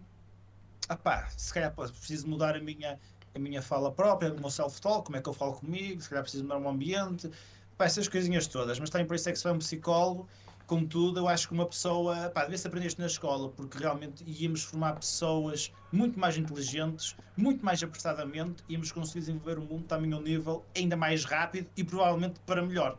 ah 0.89 0.97
pá, 0.97 1.27
se 1.35 1.53
calhar 1.53 1.73
preciso 1.73 2.27
mudar 2.27 2.55
a 2.55 2.59
minha, 2.59 2.99
a 3.33 3.39
minha 3.39 3.61
fala 3.61 3.91
própria, 3.91 4.31
o 4.31 4.39
meu 4.39 4.49
self-talk, 4.49 5.05
como 5.05 5.17
é 5.17 5.21
que 5.21 5.29
eu 5.29 5.33
falo 5.33 5.53
comigo, 5.53 6.01
se 6.01 6.09
calhar 6.09 6.21
preciso 6.21 6.43
mudar 6.43 6.57
o 6.57 6.59
meu 6.59 6.69
ambiente, 6.69 7.31
pá, 7.77 7.85
essas 7.85 8.07
coisinhas 8.09 8.45
todas, 8.45 8.77
mas 8.77 8.89
também 8.89 9.07
por 9.07 9.15
isso 9.15 9.29
é 9.29 9.31
que 9.31 9.37
se 9.37 9.43
vai 9.45 9.53
um 9.53 9.57
psicólogo, 9.57 10.27
contudo, 10.67 11.19
eu 11.19 11.27
acho 11.29 11.47
que 11.47 11.53
uma 11.53 11.65
pessoa, 11.65 12.29
pá, 12.29 12.43
devia-se 12.43 12.67
aprender 12.67 12.87
isto 12.87 12.99
na 12.99 13.07
escola, 13.07 13.49
porque 13.49 13.77
realmente 13.77 14.23
íamos 14.27 14.63
formar 14.63 14.95
pessoas 14.95 15.71
muito 15.89 16.19
mais 16.19 16.37
inteligentes, 16.37 17.15
muito 17.37 17.63
mais 17.63 17.81
apressadamente, 17.81 18.63
íamos 18.67 18.91
conseguir 18.91 19.21
desenvolver 19.21 19.59
o 19.59 19.61
mundo 19.61 19.85
também 19.85 20.11
a 20.11 20.17
um 20.17 20.21
nível 20.21 20.65
ainda 20.75 20.97
mais 20.97 21.23
rápido 21.23 21.69
e 21.77 21.83
provavelmente 21.85 22.39
para 22.41 22.61
melhor, 22.61 22.97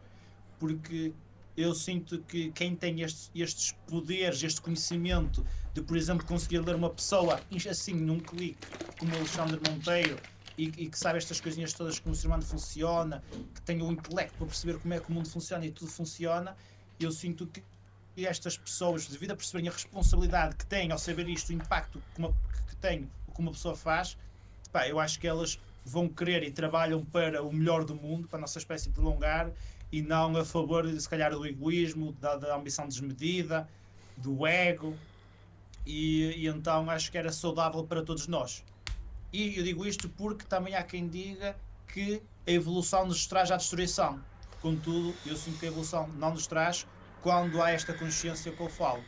porque 0.58 1.12
eu 1.56 1.74
sinto 1.74 2.18
que 2.22 2.50
quem 2.52 2.74
tem 2.74 3.02
estes, 3.02 3.30
estes 3.34 3.72
poderes, 3.86 4.42
este 4.42 4.60
conhecimento 4.60 5.44
de, 5.72 5.82
por 5.82 5.96
exemplo, 5.96 6.26
conseguir 6.26 6.58
ler 6.58 6.74
uma 6.74 6.90
pessoa 6.90 7.40
assim 7.70 7.94
num 7.94 8.18
clique, 8.18 8.58
como 8.98 9.12
o 9.12 9.16
Alexandre 9.16 9.60
Monteiro, 9.68 10.16
e, 10.56 10.64
e 10.64 10.88
que 10.88 10.98
sabe 10.98 11.18
estas 11.18 11.40
coisinhas 11.40 11.72
todas, 11.72 11.98
como 11.98 12.12
o 12.12 12.16
ser 12.16 12.28
humano 12.28 12.42
funciona, 12.42 13.22
que 13.54 13.62
tem 13.62 13.82
o 13.82 13.90
intelecto 13.90 14.36
para 14.38 14.46
perceber 14.46 14.78
como 14.78 14.94
é 14.94 15.00
que 15.00 15.10
o 15.10 15.12
mundo 15.12 15.28
funciona 15.28 15.66
e 15.66 15.70
tudo 15.70 15.90
funciona, 15.90 16.56
eu 16.98 17.10
sinto 17.10 17.46
que 17.46 17.62
estas 18.16 18.56
pessoas, 18.56 19.06
devido 19.06 19.32
a 19.32 19.36
perceberem 19.36 19.68
a 19.68 19.72
responsabilidade 19.72 20.54
que 20.54 20.66
têm 20.66 20.92
ao 20.92 20.98
saber 20.98 21.28
isto, 21.28 21.50
o 21.50 21.52
impacto 21.52 22.00
que, 22.14 22.18
uma, 22.20 22.32
que 22.68 22.76
tem 22.76 23.10
o 23.26 23.32
que 23.32 23.40
uma 23.40 23.50
pessoa 23.50 23.74
faz, 23.74 24.16
pá, 24.70 24.86
eu 24.88 25.00
acho 25.00 25.18
que 25.18 25.26
elas 25.26 25.58
vão 25.84 26.08
querer 26.08 26.44
e 26.44 26.50
trabalham 26.50 27.04
para 27.04 27.42
o 27.42 27.52
melhor 27.52 27.84
do 27.84 27.94
mundo, 27.94 28.28
para 28.28 28.38
a 28.38 28.40
nossa 28.40 28.58
espécie 28.58 28.90
prolongar, 28.90 29.50
e 29.94 30.02
não 30.02 30.36
a 30.36 30.44
favor, 30.44 30.88
se 30.88 31.08
calhar, 31.08 31.30
do 31.30 31.46
egoísmo, 31.46 32.12
da, 32.14 32.34
da 32.34 32.56
ambição 32.56 32.88
desmedida, 32.88 33.68
do 34.16 34.44
ego, 34.44 34.96
e, 35.86 36.32
e 36.36 36.48
então 36.48 36.90
acho 36.90 37.12
que 37.12 37.16
era 37.16 37.30
saudável 37.30 37.84
para 37.84 38.02
todos 38.02 38.26
nós. 38.26 38.64
E 39.32 39.56
eu 39.56 39.62
digo 39.62 39.86
isto 39.86 40.08
porque 40.08 40.44
também 40.46 40.74
há 40.74 40.82
quem 40.82 41.06
diga 41.06 41.56
que 41.86 42.20
a 42.44 42.50
evolução 42.50 43.06
nos 43.06 43.24
traz 43.28 43.52
à 43.52 43.56
destruição. 43.56 44.20
Contudo, 44.60 45.14
eu 45.24 45.36
sinto 45.36 45.60
que 45.60 45.66
a 45.66 45.68
evolução 45.68 46.08
não 46.08 46.32
nos 46.32 46.48
traz 46.48 46.84
quando 47.22 47.62
há 47.62 47.70
esta 47.70 47.94
consciência 47.94 48.50
que 48.50 48.60
eu 48.60 48.68
falo. 48.68 49.04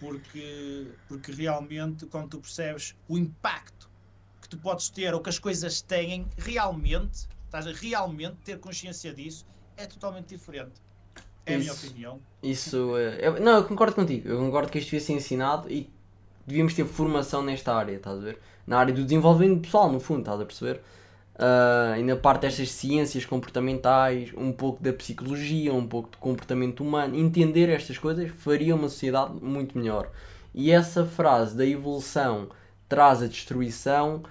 Porque, 0.00 0.88
porque 1.06 1.30
realmente, 1.30 2.06
quando 2.06 2.30
tu 2.30 2.40
percebes 2.40 2.96
o 3.06 3.16
impacto 3.16 3.88
que 4.42 4.48
tu 4.48 4.58
podes 4.58 4.88
ter 4.88 5.14
ou 5.14 5.20
que 5.20 5.28
as 5.28 5.38
coisas 5.38 5.80
têm, 5.80 6.26
realmente, 6.36 7.28
estás 7.44 7.68
a 7.68 7.72
realmente 7.72 8.36
ter 8.44 8.58
consciência 8.58 9.14
disso, 9.14 9.46
é 9.76 9.86
totalmente 9.86 10.28
diferente. 10.28 10.72
É 11.46 11.54
a 11.54 11.58
minha 11.58 11.70
Isso. 11.70 11.86
opinião. 11.86 12.20
Isso 12.42 12.96
é. 12.96 13.40
não, 13.40 13.56
eu 13.56 13.64
concordo 13.64 13.94
contigo. 13.94 14.28
Eu 14.28 14.38
concordo 14.38 14.70
que 14.70 14.78
isto 14.78 14.88
devia 14.88 15.00
ser 15.00 15.12
ensinado 15.12 15.70
e 15.70 15.90
devíamos 16.46 16.74
ter 16.74 16.84
formação 16.86 17.42
nesta 17.42 17.74
área, 17.74 17.94
estás 17.94 18.18
a 18.18 18.20
ver? 18.20 18.38
Na 18.66 18.78
área 18.78 18.94
do 18.94 19.02
desenvolvimento 19.02 19.62
pessoal, 19.62 19.92
no 19.92 20.00
fundo, 20.00 20.20
estás 20.20 20.40
a 20.40 20.44
perceber? 20.44 20.80
Ah, 21.36 21.96
e 21.98 22.02
na 22.02 22.16
parte 22.16 22.42
destas 22.42 22.70
ciências 22.70 23.24
comportamentais, 23.24 24.32
um 24.36 24.52
pouco 24.52 24.82
da 24.82 24.92
psicologia, 24.92 25.72
um 25.74 25.86
pouco 25.86 26.10
de 26.10 26.16
comportamento 26.18 26.80
humano, 26.82 27.16
entender 27.16 27.68
estas 27.68 27.98
coisas 27.98 28.30
faria 28.30 28.74
uma 28.74 28.88
sociedade 28.88 29.34
muito 29.42 29.76
melhor. 29.76 30.10
E 30.54 30.70
essa 30.70 31.04
frase 31.04 31.56
da 31.56 31.66
evolução 31.66 32.48
traz 32.88 33.22
a 33.22 33.26
destruição, 33.26 34.22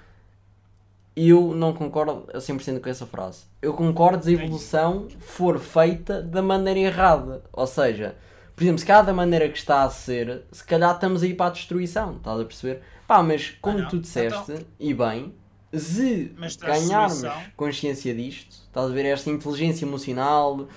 eu 1.16 1.54
não 1.54 1.74
concordo 1.74 2.26
a 2.34 2.38
100% 2.38 2.80
com 2.80 2.90
essa 2.90 3.06
frase. 3.06 3.44
Eu 3.62 3.74
concordo 3.74 4.24
se 4.24 4.30
a 4.30 4.34
evolução 4.34 5.08
for 5.20 5.60
feita 5.60 6.22
da 6.22 6.42
maneira 6.42 6.80
errada. 6.80 7.44
Ou 7.52 7.68
seja, 7.68 8.16
por 8.56 8.64
exemplo, 8.64 8.80
se 8.80 8.86
cada 8.86 9.14
maneira 9.14 9.48
que 9.50 9.58
está 9.58 9.84
a 9.84 9.90
ser, 9.90 10.44
se 10.52 10.64
calhar 10.64 10.94
estamos 10.94 11.24
aí 11.24 11.34
para 11.34 11.48
a 11.48 11.50
destruição, 11.50 12.18
estás 12.18 12.40
a 12.40 12.46
perceber? 12.46 12.82
Pá, 13.08 13.22
mas 13.22 13.52
como 13.62 13.80
não. 13.80 13.88
tu 13.88 14.00
disseste, 14.00 14.66
e 14.80 14.94
bem, 14.94 15.34
se 15.74 16.32
ganharmos 16.60 17.22
destruição. 17.22 17.52
consciência 17.58 18.14
disto, 18.14 18.52
estás 18.52 18.90
a 18.90 18.94
ver 18.94 19.06
esta 19.06 19.30
inteligência 19.30 19.86
emocional, 19.86 20.68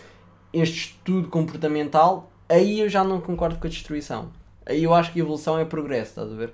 este 0.53 0.89
estudo 0.89 1.29
comportamental, 1.29 2.31
aí 2.49 2.81
eu 2.81 2.89
já 2.89 3.05
não 3.05 3.21
concordo 3.21 3.59
com 3.59 3.67
a 3.67 3.71
destruição. 3.71 4.31
Aí 4.65 4.83
eu 4.83 4.93
acho 4.93 5.13
que 5.13 5.21
a 5.21 5.23
evolução 5.23 5.59
é 5.59 5.65
progresso, 5.65 6.11
estás 6.11 6.33
a 6.33 6.35
ver? 6.35 6.53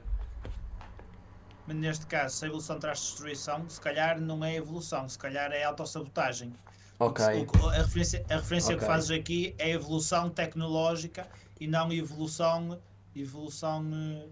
Mas 1.67 1.77
neste 1.77 2.07
caso, 2.07 2.37
se 2.37 2.45
a 2.45 2.49
evolução 2.49 2.79
traz 2.79 3.01
destruição, 3.01 3.69
se 3.69 3.81
calhar 3.81 4.21
não 4.21 4.45
é 4.45 4.55
evolução, 4.57 5.09
se 5.09 5.19
calhar 5.19 5.53
é 5.53 5.63
autossabotagem. 5.65 6.53
Ok. 6.99 7.25
O- 7.63 7.69
A 7.69 7.73
referência, 7.79 8.25
a 8.29 8.37
referência 8.37 8.71
que 8.77 8.83
Ok. 8.85 8.87
fazes 8.87 9.11
aqui 9.11 9.55
é 9.59 9.71
evolução 9.71 10.29
tecnológica 10.31 11.29
e 11.61 11.67
não 11.67 11.93
evolução, 11.93 12.81
evolução 13.15 13.89
eh, 13.95 14.29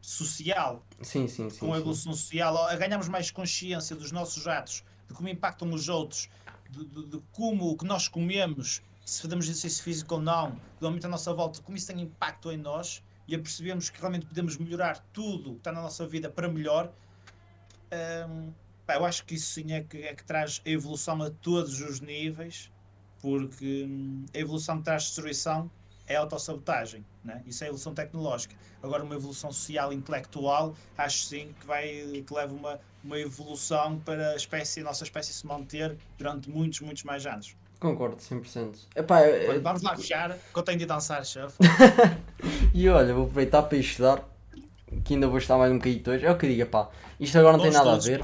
social. 0.00 0.84
Sim, 1.02 1.28
sim, 1.28 1.50
sim. 1.50 1.58
Com 1.60 1.72
a 1.72 1.76
sim. 1.76 1.80
evolução 1.82 2.12
social, 2.14 2.54
ó, 2.54 2.74
ganhamos 2.76 3.08
mais 3.08 3.30
consciência 3.30 3.94
dos 3.94 4.10
nossos 4.12 4.46
atos, 4.46 4.82
de 5.08 5.14
como 5.14 5.28
impactam 5.28 5.70
os 5.72 5.88
outros, 5.88 6.28
de, 6.70 6.84
de- 6.84 7.06
de 7.06 7.22
como 7.32 7.70
o 7.70 7.76
que 7.76 7.84
nós 7.84 8.08
comemos, 8.08 8.80
se 9.04 9.20
fazemos 9.22 9.46
exercício 9.46 9.82
físico 9.82 10.14
ou 10.14 10.20
não, 10.22 10.58
do 10.78 10.86
aumento 10.86 11.04
à 11.04 11.08
nossa 11.08 11.32
volta, 11.34 11.60
como 11.60 11.76
isso 11.76 11.86
tem 11.86 12.00
impacto 12.00 12.50
em 12.50 12.56
nós 12.56 13.02
e 13.30 13.34
a 13.36 13.38
percebemos 13.38 13.88
que 13.88 13.98
realmente 14.00 14.26
podemos 14.26 14.56
melhorar 14.56 14.98
tudo 15.12 15.52
que 15.52 15.58
está 15.58 15.70
na 15.70 15.80
nossa 15.80 16.04
vida 16.04 16.28
para 16.28 16.48
melhor. 16.48 16.92
hum, 18.28 18.52
Pá, 18.84 18.96
eu 18.96 19.04
acho 19.04 19.24
que 19.24 19.36
isso 19.36 19.52
sim 19.52 19.72
é 19.72 19.82
que, 19.82 19.98
é 19.98 20.12
que 20.12 20.24
traz 20.24 20.60
a 20.66 20.68
evolução 20.68 21.22
a 21.22 21.30
todos 21.30 21.80
os 21.80 22.00
níveis, 22.00 22.72
porque 23.20 23.86
hum, 23.88 24.26
a 24.34 24.38
evolução 24.38 24.82
traz 24.82 25.04
destruição 25.04 25.70
é 26.08 26.16
autossabotagem, 26.16 27.06
né? 27.22 27.40
isso 27.46 27.62
é 27.62 27.68
evolução 27.68 27.94
tecnológica. 27.94 28.56
Agora, 28.82 29.04
uma 29.04 29.14
evolução 29.14 29.52
social, 29.52 29.92
intelectual, 29.92 30.74
acho 30.98 31.22
sim 31.22 31.54
que, 31.60 31.66
vai, 31.66 31.86
que 32.26 32.34
leva 32.34 32.52
uma, 32.52 32.80
uma 33.04 33.16
evolução 33.16 34.00
para 34.00 34.32
a, 34.32 34.34
espécie, 34.34 34.80
a 34.80 34.84
nossa 34.84 35.04
espécie 35.04 35.32
se 35.32 35.46
manter 35.46 35.96
durante 36.18 36.50
muitos, 36.50 36.80
muitos 36.80 37.04
mais 37.04 37.26
anos. 37.26 37.56
Concordo, 37.80 38.16
100%. 38.16 38.76
Epá, 38.94 39.20
é, 39.20 39.58
vamos 39.58 39.80
lá 39.80 39.96
fechar, 39.96 40.36
que 40.52 40.58
eu 40.58 40.62
tenho 40.62 40.78
de 40.78 40.84
dançar, 40.84 41.24
chefe. 41.24 41.56
e 42.74 42.86
olha, 42.90 43.14
vou 43.14 43.24
aproveitar 43.24 43.62
para 43.62 43.78
estudar, 43.78 44.22
que 45.02 45.14
ainda 45.14 45.26
vou 45.26 45.38
estar 45.38 45.56
mais 45.56 45.72
um 45.72 45.78
bocadinho 45.78 46.02
hoje. 46.06 46.26
É 46.26 46.30
o 46.30 46.36
que 46.36 46.44
eu 46.44 46.50
digo, 46.50 46.66
pá, 46.66 46.90
isto 47.18 47.38
agora 47.38 47.56
não 47.56 47.64
tem 47.64 47.72
nada 47.72 47.94
a 47.94 47.98
ver. 47.98 48.20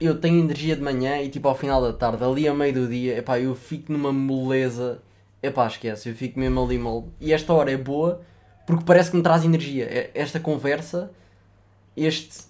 Eu 0.00 0.18
tenho 0.18 0.40
energia 0.40 0.74
de 0.74 0.82
manhã 0.82 1.22
e 1.22 1.28
tipo 1.28 1.46
ao 1.46 1.54
final 1.54 1.80
da 1.80 1.92
tarde, 1.92 2.24
ali 2.24 2.48
a 2.48 2.54
meio 2.54 2.72
do 2.72 2.88
dia, 2.88 3.18
epá, 3.18 3.38
eu 3.38 3.54
fico 3.54 3.92
numa 3.92 4.12
moleza 4.12 5.00
epá, 5.42 5.66
esquece, 5.66 6.08
eu 6.08 6.14
fico 6.14 6.38
mesmo 6.38 6.62
ali 6.62 6.78
mal. 6.78 7.08
E 7.20 7.32
esta 7.32 7.52
hora 7.52 7.70
é 7.70 7.76
boa 7.76 8.20
porque 8.66 8.84
parece 8.84 9.10
que 9.10 9.16
me 9.16 9.22
traz 9.22 9.44
energia. 9.44 9.84
É, 9.84 10.10
esta 10.14 10.40
conversa, 10.40 11.10
este 11.96 12.44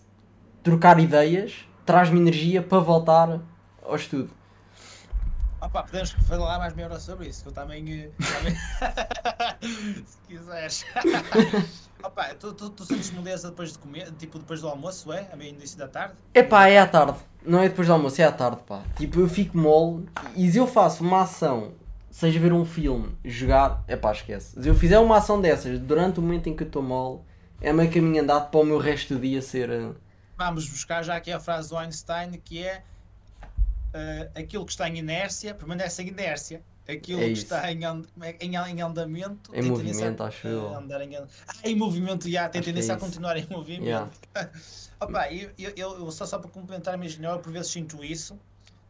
trocar 0.63 0.99
ideias, 1.01 1.67
traz-me 1.85 2.19
energia 2.19 2.63
para 2.63 2.79
voltar 2.79 3.41
ao 3.83 3.97
estudo. 3.97 4.31
Opa, 5.61 5.83
podemos 5.83 6.11
falar 6.11 6.59
mais 6.59 6.75
meia 6.75 6.89
hora 6.89 6.99
sobre 6.99 7.29
isso, 7.29 7.43
que 7.43 7.49
eu 7.49 7.53
também. 7.53 7.85
Eh, 7.93 8.11
também... 8.19 8.55
Se 10.07 10.19
quiseres. 10.27 10.87
Opa, 12.03 12.35
tu, 12.35 12.55
tu, 12.55 12.71
tu 12.71 12.85
sentes 12.85 13.11
moleza 13.11 13.51
depois 13.51 13.73
de 13.73 13.79
comer, 13.79 14.11
tipo 14.13 14.39
depois 14.39 14.63
do 14.63 14.69
almoço, 14.69 15.13
é? 15.13 15.29
A 15.31 15.37
meio 15.37 15.55
início 15.55 15.79
da 15.79 15.87
tarde? 15.87 16.15
É 16.33 16.43
pá, 16.43 16.67
é 16.69 16.79
à 16.79 16.87
tarde. 16.87 17.19
Não 17.45 17.61
é 17.61 17.69
depois 17.69 17.89
do 17.89 17.93
almoço, 17.93 18.23
é 18.23 18.25
à 18.25 18.33
tarde, 18.33 18.63
pá. 18.67 18.83
Tipo, 18.97 19.21
eu 19.21 19.29
fico 19.29 19.59
mole 19.59 20.09
e 20.35 20.51
se 20.51 20.57
eu 20.57 20.67
faço 20.67 21.05
uma 21.05 21.23
ação 21.23 21.75
seja 22.11 22.41
ver 22.41 22.53
um 22.53 22.65
filme, 22.65 23.17
jogar, 23.25 23.85
é 23.87 23.97
pá, 23.97 24.13
esquece. 24.13 24.61
Se 24.61 24.69
eu 24.69 24.75
fizer 24.75 24.99
uma 24.99 25.19
ação 25.19 25.41
dessas 25.41 25.79
durante 25.79 26.19
o 26.19 26.23
momento 26.23 26.49
em 26.49 26.57
que 26.57 26.63
eu 26.63 26.67
estou 26.67 26.83
mole, 26.83 27.21
é 27.61 27.73
meio 27.73 27.91
caminho 27.91 28.23
andado 28.23 28.51
para 28.51 28.61
o 28.61 28.65
meu 28.65 28.79
resto 28.79 29.15
do 29.15 29.21
dia 29.21 29.41
ser. 29.41 29.71
Uh... 29.71 29.95
Vamos 30.37 30.69
buscar 30.69 31.03
já 31.03 31.17
aqui 31.17 31.31
a 31.31 31.39
frase 31.39 31.69
do 31.69 31.77
Einstein 31.77 32.33
que 32.45 32.63
é 32.63 32.83
uh, 33.95 34.39
aquilo 34.39 34.65
que 34.65 34.73
está 34.73 34.89
em 34.89 34.99
inércia 34.99 35.55
permanece 35.55 36.03
em 36.03 36.09
inércia. 36.09 36.63
Aquilo 36.89 37.21
é 37.21 37.27
que 37.27 37.33
está 37.33 37.71
em, 37.71 37.85
and, 37.85 38.03
em, 38.41 38.57
em 38.57 38.83
andamento 38.83 39.55
em 39.55 39.63
movimento, 39.63 40.23
acho 40.25 40.49
eu. 40.49 40.75
Andar 40.75 41.01
em, 41.03 41.17
ah, 41.17 41.27
em 41.63 41.77
movimento, 41.77 42.29
já, 42.29 42.49
tem 42.49 42.61
tendência 42.61 42.93
é 42.93 42.97
a 42.97 42.99
continuar 42.99 43.37
em 43.37 43.47
movimento. 43.49 43.85
Yeah. 43.85 44.11
Opa, 45.01 45.33
eu, 45.33 45.51
eu, 45.57 45.73
eu, 45.77 46.11
só, 46.11 46.27
só 46.27 46.39
para 46.39 46.51
complementar 46.51 46.95
a 46.95 46.97
minha 46.97 47.09
genera, 47.09 47.39
por 47.39 47.53
vezes 47.53 47.71
sinto 47.71 48.05
isso 48.05 48.39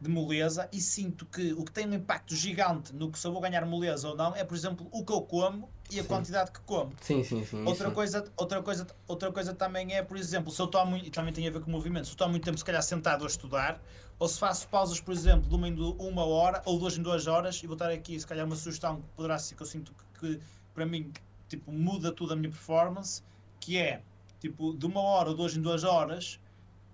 de 0.01 0.09
moleza 0.09 0.67
e 0.73 0.81
sinto 0.81 1.27
que 1.27 1.53
o 1.53 1.63
que 1.63 1.71
tem 1.71 1.87
um 1.87 1.93
impacto 1.93 2.35
gigante 2.35 2.91
no 2.93 3.11
que 3.11 3.19
se 3.19 3.27
eu 3.27 3.31
vou 3.31 3.39
ganhar 3.39 3.63
moleza 3.67 4.09
ou 4.09 4.15
não 4.15 4.35
é, 4.35 4.43
por 4.43 4.55
exemplo, 4.55 4.87
o 4.91 5.05
que 5.05 5.13
eu 5.13 5.21
como 5.21 5.69
e 5.91 5.99
a 5.99 6.01
sim. 6.01 6.07
quantidade 6.07 6.51
que 6.51 6.59
como. 6.61 6.91
Sim, 6.99 7.23
sim, 7.23 7.45
sim. 7.45 7.63
Outra 7.63 7.89
sim. 7.89 7.93
coisa, 7.93 8.25
outra 8.35 8.63
coisa, 8.63 8.87
outra 9.07 9.31
coisa 9.31 9.53
também 9.53 9.93
é, 9.93 10.01
por 10.01 10.17
exemplo, 10.17 10.51
se 10.51 10.59
eu 10.59 10.65
estou 10.65 10.83
muito, 10.87 11.05
e 11.05 11.11
também 11.11 11.31
tem 11.31 11.47
a 11.47 11.51
ver 11.51 11.61
com 11.61 11.67
o 11.67 11.71
movimento, 11.71 12.05
se 12.05 12.11
eu 12.11 12.13
estou 12.13 12.27
muito 12.27 12.43
tempo 12.43 12.57
se 12.57 12.65
calhar 12.65 12.81
sentado 12.81 13.23
a 13.23 13.27
estudar, 13.27 13.79
ou 14.17 14.27
se 14.27 14.39
faço 14.39 14.67
pausas, 14.69 14.99
por 14.99 15.13
exemplo, 15.13 15.47
de 15.47 15.53
uma 15.53 15.67
em 15.67 15.77
uma 15.77 16.25
hora 16.25 16.63
ou 16.65 16.79
duas 16.79 16.97
em 16.97 17.03
duas 17.03 17.27
horas, 17.27 17.61
e 17.61 17.67
vou 17.67 17.75
estar 17.75 17.91
aqui 17.91 18.19
se 18.19 18.25
calhar 18.25 18.45
uma 18.45 18.55
sugestão 18.55 19.01
que 19.01 19.07
poderá 19.15 19.37
ser 19.37 19.53
que 19.53 19.61
eu 19.61 19.67
sinto 19.67 19.93
que, 20.19 20.37
que 20.37 20.39
para 20.73 20.85
mim 20.85 21.11
tipo, 21.47 21.71
muda 21.71 22.11
tudo 22.11 22.33
a 22.33 22.35
minha 22.35 22.49
performance, 22.49 23.21
que 23.59 23.77
é 23.77 24.01
tipo 24.39 24.73
de 24.73 24.85
uma 24.87 25.01
hora 25.01 25.29
ou 25.29 25.35
duas 25.35 25.55
em 25.55 25.61
duas 25.61 25.83
horas 25.83 26.39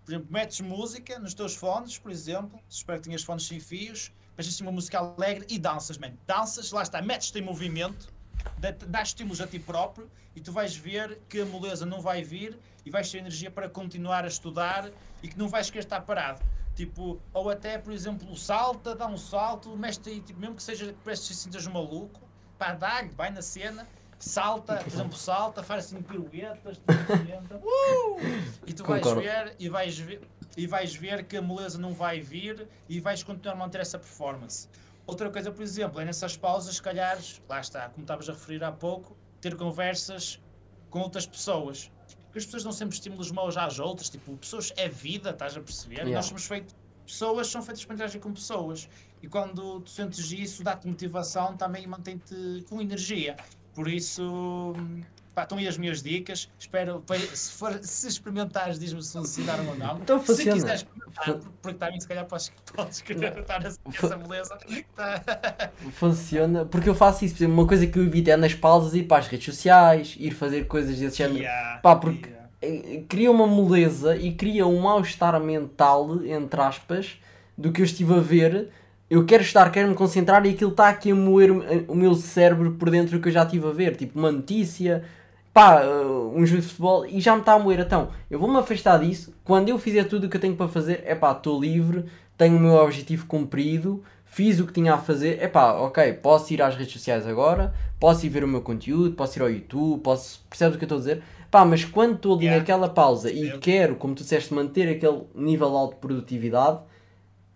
por 0.07 0.13
exemplo, 0.13 0.31
metes 0.31 0.61
música 0.61 1.19
nos 1.19 1.33
teus 1.33 1.53
fones, 1.53 1.97
por 1.97 2.09
exemplo, 2.09 2.57
espero 2.69 2.97
que 2.97 3.09
tenhas 3.09 3.23
fones 3.23 3.45
sem 3.45 3.59
fios, 3.59 4.09
metes 4.37 4.53
assim 4.53 4.63
uma 4.63 4.71
música 4.71 4.99
alegre 4.99 5.45
e 5.49 5.59
danças, 5.59 5.97
man. 5.97 6.13
Danças, 6.25 6.71
lá 6.71 6.81
está, 6.81 7.01
metes-te 7.01 7.39
em 7.39 7.41
movimento, 7.41 8.07
dás 8.87 9.09
estímulos 9.09 9.41
a 9.41 9.47
ti 9.47 9.59
próprio 9.59 10.09
e 10.33 10.39
tu 10.39 10.53
vais 10.53 10.73
ver 10.77 11.19
que 11.27 11.41
a 11.41 11.45
moleza 11.45 11.85
não 11.85 11.99
vai 11.99 12.23
vir 12.23 12.57
e 12.85 12.89
vais 12.89 13.11
ter 13.11 13.17
energia 13.17 13.51
para 13.51 13.67
continuar 13.67 14.23
a 14.23 14.29
estudar 14.29 14.89
e 15.21 15.27
que 15.27 15.37
não 15.37 15.49
vais 15.49 15.69
querer 15.69 15.83
estar 15.83 15.99
parado. 15.99 16.41
Tipo, 16.73 17.21
ou 17.33 17.49
até, 17.49 17.77
por 17.77 17.91
exemplo, 17.91 18.33
salta, 18.37 18.95
dá 18.95 19.07
um 19.07 19.17
salto, 19.17 19.75
mexe 19.75 19.99
aí, 20.05 20.21
tipo, 20.21 20.39
mesmo 20.39 20.55
que 20.55 20.63
seja 20.63 20.85
que 20.85 20.99
pareces 21.03 21.27
que 21.27 21.35
sintas 21.35 21.67
maluco, 21.67 22.21
pá, 22.57 22.73
dá-lhe, 22.73 23.09
vai 23.09 23.29
na 23.29 23.41
cena 23.41 23.85
salta, 24.19 24.77
por 24.77 24.87
exemplo, 24.87 25.17
salta, 25.17 25.63
faz 25.63 25.85
assim 25.85 26.01
piruetas, 26.01 26.77
uh! 27.61 28.19
e 28.65 28.73
tu 28.73 28.83
vais 28.83 29.05
ver 29.13 29.55
e 29.59 29.69
vais 29.69 29.97
ver 29.97 30.21
e 30.57 30.65
vais 30.65 30.95
ver 30.95 31.23
que 31.23 31.37
a 31.37 31.41
moleza 31.41 31.77
não 31.77 31.93
vai 31.93 32.19
vir 32.19 32.67
e 32.89 32.99
vais 32.99 33.21
continuar 33.21 33.53
a 33.53 33.55
manter 33.55 33.79
essa 33.79 33.99
performance. 33.99 34.67
Outra 35.05 35.29
coisa, 35.29 35.51
por 35.51 35.61
exemplo, 35.61 36.01
é 36.01 36.05
nessas 36.05 36.35
pausas, 36.35 36.75
se 36.75 36.81
calhar, 36.81 37.17
lá 37.47 37.61
está, 37.61 37.87
como 37.89 38.03
estavas 38.03 38.27
a 38.27 38.33
referir 38.33 38.63
há 38.63 38.71
pouco, 38.71 39.15
ter 39.39 39.55
conversas 39.55 40.41
com 40.89 40.99
outras 40.99 41.27
pessoas. 41.27 41.91
Porque 42.25 42.39
as 42.39 42.45
pessoas 42.45 42.63
dão 42.63 42.71
sempre 42.71 42.95
estímulos 42.95 43.31
maus 43.31 43.55
às 43.55 43.79
outras, 43.79 44.09
tipo, 44.09 44.35
pessoas 44.35 44.73
é 44.75 44.89
vida, 44.89 45.29
estás 45.29 45.55
a 45.55 45.61
perceber? 45.61 45.97
Yeah. 45.97 46.15
Nós 46.15 46.25
somos 46.25 46.45
feitos, 46.45 46.75
pessoas 47.05 47.47
são 47.47 47.61
feitas 47.61 47.85
para 47.85 47.93
interagir 47.93 48.19
com 48.19 48.33
pessoas. 48.33 48.89
E 49.21 49.27
quando 49.27 49.79
tu 49.81 49.89
sentes 49.89 50.31
isso, 50.31 50.63
dá-te 50.63 50.87
motivação 50.87 51.55
também 51.55 51.83
e 51.83 51.87
mantém-te 51.87 52.65
com 52.67 52.81
energia. 52.81 53.37
Por 53.77 53.87
isso, 53.87 54.73
pá, 55.35 55.43
estão 55.43 55.59
aí 55.59 55.67
as 55.67 55.77
minhas 55.77 56.01
dicas. 56.01 56.49
Espero, 56.57 57.03
se, 57.31 57.51
for, 57.51 57.79
se 57.83 58.07
experimentares, 58.07 58.79
diz-me 58.79 59.03
se 59.03 59.13
funcionaram 59.13 59.67
ou 59.67 59.77
não. 59.77 59.99
Então. 59.99 60.19
Se 60.25 60.51
quiseres 60.51 60.81
experimentar, 60.81 61.39
porque 61.61 61.77
também 61.77 61.99
se 61.99 62.07
calhar 62.07 62.25
podes, 62.25 62.51
podes 62.73 63.01
querer 63.01 63.37
estar 63.37 63.63
essa 63.63 64.17
beleza. 64.17 64.57
Funciona, 65.91 66.65
porque 66.65 66.89
eu 66.89 66.95
faço 66.95 67.23
isso. 67.23 67.35
Por 67.35 67.43
exemplo, 67.43 67.53
uma 67.53 67.67
coisa 67.67 67.85
que 67.85 67.99
eu 67.99 68.03
evito 68.03 68.31
é 68.31 68.35
nas 68.35 68.55
pausas 68.55 68.95
ir 68.95 69.03
para 69.03 69.19
as 69.19 69.27
redes 69.27 69.45
sociais, 69.45 70.15
ir 70.19 70.31
fazer 70.31 70.65
coisas 70.65 70.97
desse 70.97 71.19
género. 71.19 71.41
Yeah, 71.41 71.79
pá, 71.81 71.95
porque 71.95 72.29
yeah. 72.29 72.49
É, 72.59 73.03
cria 73.07 73.29
uma 73.29 73.45
moleza 73.45 74.17
e 74.17 74.33
cria 74.33 74.65
um 74.65 74.81
mal-estar 74.81 75.39
mental, 75.39 76.25
entre 76.25 76.59
aspas, 76.59 77.19
do 77.55 77.71
que 77.71 77.81
eu 77.81 77.85
estive 77.85 78.15
a 78.15 78.19
ver 78.19 78.71
eu 79.09 79.25
quero 79.25 79.41
estar, 79.41 79.69
quero 79.71 79.87
me 79.87 79.95
concentrar 79.95 80.45
e 80.45 80.49
aquilo 80.49 80.71
está 80.71 80.89
aqui 80.89 81.11
a 81.11 81.15
moer 81.15 81.51
o 81.87 81.95
meu 81.95 82.13
cérebro 82.13 82.73
por 82.73 82.89
dentro 82.89 83.19
que 83.21 83.29
eu 83.29 83.31
já 83.31 83.43
estive 83.43 83.67
a 83.67 83.71
ver, 83.71 83.95
tipo 83.95 84.19
uma 84.19 84.31
notícia, 84.31 85.03
pá, 85.53 85.81
uh, 85.81 86.33
um 86.35 86.45
jogo 86.45 86.61
de 86.61 86.67
futebol 86.67 87.05
e 87.05 87.21
já 87.21 87.33
me 87.33 87.39
está 87.39 87.53
a 87.53 87.59
moer. 87.59 87.79
Então, 87.79 88.09
eu 88.29 88.37
vou-me 88.37 88.57
afastar 88.57 88.99
disso. 88.99 89.33
Quando 89.45 89.69
eu 89.69 89.79
fizer 89.79 90.03
tudo 90.03 90.27
o 90.27 90.29
que 90.29 90.35
eu 90.35 90.41
tenho 90.41 90.55
para 90.55 90.67
fazer, 90.67 91.03
é 91.05 91.15
pá, 91.15 91.31
estou 91.31 91.59
livre, 91.59 92.05
tenho 92.37 92.57
o 92.57 92.59
meu 92.59 92.73
objetivo 92.73 93.25
cumprido, 93.27 94.03
fiz 94.25 94.59
o 94.59 94.67
que 94.67 94.73
tinha 94.73 94.93
a 94.93 94.97
fazer. 94.97 95.37
É 95.41 95.47
pá, 95.47 95.71
ok, 95.71 96.13
posso 96.13 96.53
ir 96.53 96.61
às 96.61 96.75
redes 96.75 96.91
sociais 96.91 97.25
agora, 97.25 97.73
posso 97.97 98.25
ir 98.25 98.29
ver 98.29 98.43
o 98.43 98.47
meu 98.47 98.61
conteúdo, 98.61 99.15
posso 99.15 99.39
ir 99.39 99.41
ao 99.41 99.49
YouTube, 99.49 100.01
posso. 100.01 100.45
Percebes 100.49 100.75
o 100.75 100.77
que 100.77 100.83
eu 100.83 100.87
estou 100.87 100.97
a 100.97 100.99
dizer? 100.99 101.23
Pá, 101.49 101.63
mas 101.63 101.85
quando 101.85 102.15
estou 102.15 102.35
ali 102.35 102.45
yeah. 102.45 102.59
naquela 102.59 102.89
pausa 102.89 103.31
e 103.31 103.57
quero, 103.59 103.95
como 103.95 104.13
tu 104.13 104.23
disseste, 104.23 104.53
manter 104.53 104.89
aquele 104.89 105.21
nível 105.33 105.77
alto 105.77 105.93
de 105.93 106.01
produtividade 106.01 106.79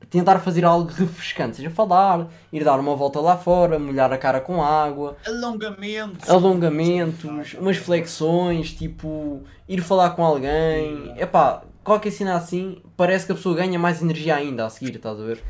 tentar 0.10 0.40
fazer 0.40 0.66
algo 0.66 0.90
refrescante, 0.92 1.58
seja 1.58 1.70
falar, 1.70 2.28
ir 2.52 2.64
dar 2.64 2.80
uma 2.80 2.96
volta 2.96 3.20
lá 3.20 3.38
fora, 3.38 3.80
molhar 3.80 4.12
a 4.12 4.18
cara 4.18 4.42
com 4.42 4.64
água, 4.64 5.18
alongamentos, 5.26 6.30
alongamentos, 6.30 7.54
umas 7.54 7.78
flexões, 7.78 8.74
tipo 8.74 9.44
ir 9.68 9.82
falar 9.82 10.12
com 10.12 10.24
alguém, 10.24 11.14
é 11.18 11.26
pá, 11.26 11.64
qualquer 11.84 12.12
cena 12.12 12.36
assim, 12.36 12.82
parece 12.98 13.26
que 13.26 13.32
a 13.32 13.36
pessoa 13.36 13.56
ganha 13.56 13.80
mais 13.80 14.02
energia 14.02 14.36
ainda 14.36 14.66
a 14.66 14.70
seguir, 14.70 14.96
estás 14.96 15.20
a 15.20 15.24
ver? 15.24 15.42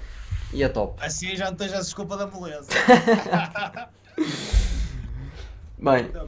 E 0.53 0.63
é 0.63 0.69
top. 0.69 1.01
Assim 1.03 1.35
já 1.35 1.45
não 1.45 1.55
tens 1.55 1.73
a 1.73 1.79
desculpa 1.79 2.17
da 2.17 2.27
beleza. 2.27 2.67
Bem, 5.79 6.09
tá 6.09 6.25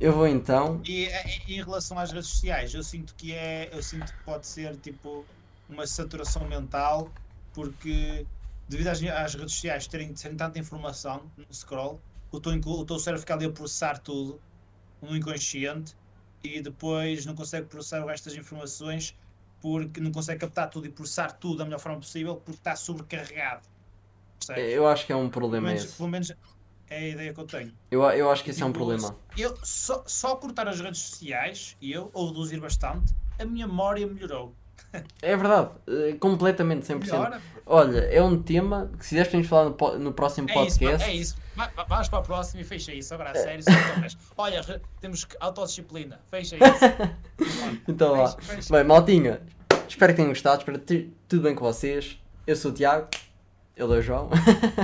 eu 0.00 0.12
vou 0.12 0.28
então. 0.28 0.80
E 0.84 1.08
em 1.48 1.56
relação 1.56 1.98
às 1.98 2.12
redes 2.12 2.28
sociais, 2.28 2.74
eu 2.74 2.82
sinto 2.82 3.14
que 3.16 3.32
é, 3.32 3.70
eu 3.72 3.82
sinto 3.82 4.12
que 4.12 4.22
pode 4.24 4.46
ser 4.46 4.76
tipo 4.76 5.24
uma 5.68 5.86
saturação 5.86 6.46
mental 6.46 7.10
porque 7.54 8.26
devido 8.68 8.88
às, 8.88 9.02
às 9.02 9.34
redes 9.34 9.54
sociais 9.54 9.86
terem, 9.86 10.12
terem 10.12 10.36
tanta 10.36 10.58
informação 10.58 11.30
no 11.36 11.54
scroll, 11.54 12.00
o 12.30 12.40
teu, 12.40 12.52
o 12.52 12.84
teu 12.84 12.98
cérebro 12.98 13.20
fica 13.20 13.34
ali 13.34 13.46
a 13.46 13.50
processar 13.50 13.98
tudo 13.98 14.40
no 15.00 15.16
inconsciente 15.16 15.94
e 16.42 16.60
depois 16.60 17.24
não 17.24 17.34
consegue 17.34 17.66
processar 17.66 18.04
o 18.04 18.06
resto 18.06 18.28
das 18.28 18.38
informações 18.38 19.16
porque 19.60 20.00
não 20.00 20.12
consegue 20.12 20.40
captar 20.40 20.68
tudo 20.68 20.86
e 20.86 20.90
processar 20.90 21.32
tudo 21.32 21.58
da 21.58 21.64
melhor 21.64 21.80
forma 21.80 21.98
possível 21.98 22.36
porque 22.36 22.58
está 22.58 22.76
sobrecarregado. 22.76 23.62
Percebes? 24.38 24.74
Eu 24.74 24.86
acho 24.86 25.06
que 25.06 25.12
é 25.12 25.16
um 25.16 25.30
problema 25.30 25.68
pelo 25.68 25.74
menos, 25.74 25.84
esse. 25.84 25.96
Pelo 25.96 26.08
menos 26.08 26.32
é 26.90 26.98
a 26.98 27.08
ideia 27.08 27.32
que 27.32 27.40
eu 27.40 27.46
tenho. 27.46 27.72
Eu, 27.90 28.02
eu 28.02 28.30
acho 28.30 28.44
que 28.44 28.52
tipo, 28.52 28.62
é 28.62 28.66
um 28.66 28.72
tipo, 28.72 28.84
problema. 28.84 29.16
Eu, 29.38 29.56
só, 29.62 30.02
só 30.06 30.36
cortar 30.36 30.68
as 30.68 30.80
redes 30.80 31.00
sociais, 31.00 31.76
e 31.80 31.92
eu, 31.92 32.10
ou 32.12 32.28
reduzir 32.28 32.60
bastante, 32.60 33.14
a 33.38 33.44
minha 33.44 33.66
memória 33.66 34.06
melhorou. 34.06 34.54
É 35.22 35.36
verdade, 35.36 35.70
eh, 35.86 36.16
completamente 36.20 36.86
100%. 36.86 37.00
Melhora. 37.00 37.40
Olha, 37.66 37.98
é 38.00 38.22
um 38.22 38.42
tema 38.42 38.90
que 38.98 39.04
se 39.04 39.10
quiseres 39.10 39.28
podemos 39.28 39.48
falar 39.48 39.70
no, 39.70 39.98
no 39.98 40.12
próximo 40.12 40.48
é 40.50 40.52
podcast. 40.52 41.10
Isso, 41.10 41.10
é 41.10 41.14
isso, 41.14 41.36
vamos 41.88 42.08
para 42.08 42.18
o 42.18 42.22
próximo 42.22 42.60
e 42.60 42.64
fecha 42.64 42.92
isso. 42.92 43.14
Agora, 43.14 43.30
a 43.30 43.34
sério, 43.34 43.64
olha, 44.36 44.82
temos 45.00 45.26
autodisciplina, 45.40 46.20
fecha 46.30 46.56
isso. 46.56 47.82
então 47.88 48.12
lá. 48.12 48.36
Bem, 48.70 48.84
maltinha, 48.84 49.40
Espero 49.88 50.12
que 50.12 50.16
tenham 50.16 50.30
gostado. 50.30 50.58
Espero 50.58 50.78
que 50.80 51.04
tu- 51.04 51.10
tudo 51.28 51.42
bem 51.42 51.54
com 51.54 51.64
vocês. 51.64 52.18
Eu 52.46 52.56
sou 52.56 52.70
o 52.70 52.74
Tiago. 52.74 53.08
Ele 53.76 53.92
é 53.92 53.98
o 53.98 54.02
João. 54.02 54.30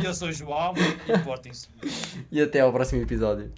Eu 0.04 0.12
sou 0.12 0.28
o 0.28 0.32
João 0.32 0.74
e 1.06 1.18
portem-se. 1.18 1.68
e 2.30 2.40
até 2.40 2.60
ao 2.60 2.72
próximo 2.72 3.02
episódio. 3.02 3.52